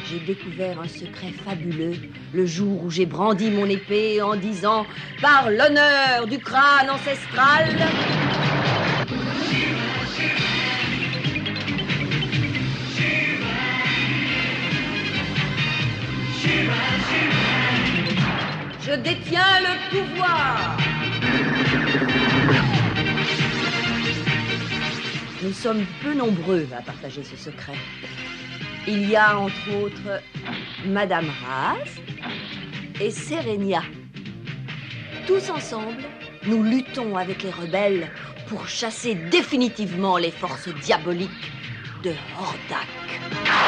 [0.07, 1.97] J'ai découvert un secret fabuleux
[2.32, 4.86] le jour où j'ai brandi mon épée en disant
[5.20, 7.77] Par l'honneur du crâne ancestral.
[18.93, 20.77] Je le pouvoir.
[25.43, 27.73] Nous sommes peu nombreux à partager ce secret.
[28.86, 30.20] Il y a entre autres
[30.85, 31.89] Madame Raz
[33.01, 33.82] et Serenia.
[35.27, 36.02] Tous ensemble,
[36.44, 38.10] nous luttons avec les rebelles
[38.47, 41.51] pour chasser définitivement les forces diaboliques
[42.05, 43.62] de Hordak.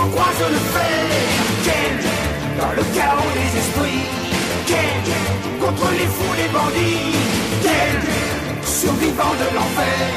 [0.00, 1.08] Souvent croise le fer
[1.64, 1.96] Quel
[2.60, 4.06] dans le chaos des esprits.
[4.66, 5.02] Quel
[5.60, 7.16] contre les fous, les bandits.
[7.62, 10.08] Quel survivant de l'enfer.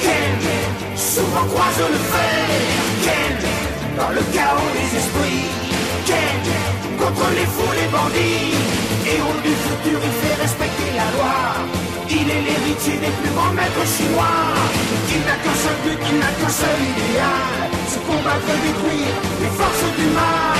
[0.00, 2.44] Quel souvent croise le fer
[3.06, 3.36] Quel
[3.96, 5.46] dans le chaos des esprits.
[6.06, 6.40] Quel
[6.98, 8.54] contre les fous, les bandits.
[9.06, 11.81] Héros du futur, il fait respecter la loi
[12.14, 14.40] il est l'héritier des plus grands maîtres chinois.
[15.14, 17.70] Il n'a qu'un seul but, il n'a qu'un seul idéal.
[17.92, 20.58] Se combattre détruire les forces du mal.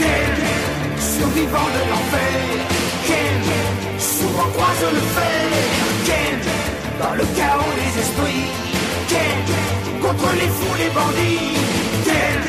[0.00, 0.34] Quel
[1.18, 2.40] survivant de l'enfer.
[3.08, 5.48] Quel souvent croise le fer.
[6.06, 6.38] Quel
[7.00, 8.65] dans le chaos des esprits.
[9.08, 9.38] Quel
[10.02, 11.56] contre les fous, les bandits.
[12.04, 12.42] Quel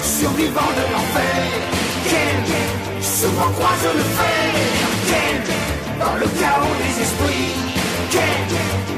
[0.00, 1.42] survivant de l'enfer.
[2.10, 4.50] Quel souvent croise le fer.
[5.10, 5.38] Quel
[6.02, 7.54] dans le chaos des esprits.
[8.10, 8.48] Quel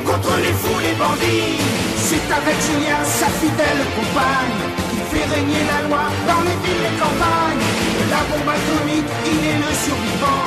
[0.09, 1.60] contre les fous, les bandits.
[2.06, 4.60] C'est avec Julien, sa fidèle compagne,
[4.90, 7.68] qui fait régner la loi dans les villes et campagnes.
[7.98, 10.47] De la bombe atomique, il est le survivant.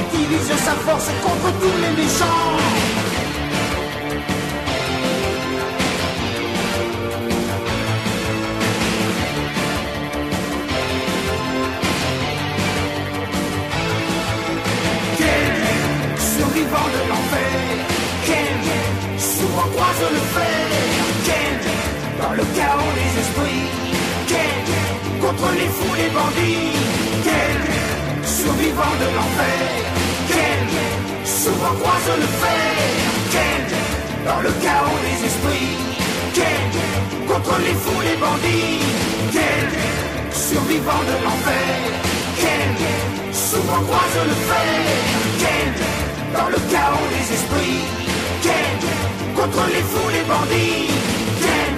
[0.00, 3.07] Utilise sa force contre tous les méchants.
[16.58, 17.58] Survivant de l'enfer.
[18.26, 20.66] Quel souvent croise le fer
[21.28, 21.58] Quel
[22.20, 23.68] dans le chaos des esprits.
[24.26, 24.64] Quel
[25.20, 26.74] contre les fous, les bandits.
[27.28, 27.60] Quel
[28.26, 29.62] survivant de l'enfer.
[30.34, 30.64] Quel
[31.24, 32.74] souvent croise le fer
[33.34, 33.64] Quel
[34.26, 35.76] dans le chaos des esprits.
[36.38, 36.66] Quel
[37.30, 38.82] contre les fous, les bandits.
[39.32, 39.68] Quel
[40.32, 41.76] survivant de l'enfer.
[42.42, 44.78] Quel souvent croise le fer
[45.38, 47.84] Quel dans le chaos des esprits.
[48.42, 48.78] Ken,
[49.34, 50.90] contre les fous, les bandits.
[51.44, 51.74] Ken,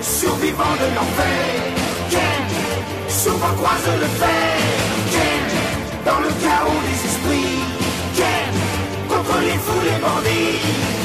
[0.00, 1.46] survivant de l'enfer.
[2.10, 2.44] Ken,
[3.08, 4.56] souvent croise le fer.
[5.14, 5.44] Ken,
[6.04, 7.60] dans le chaos des esprits.
[8.16, 8.52] Ken,
[9.08, 11.03] contre les fous, les bandits.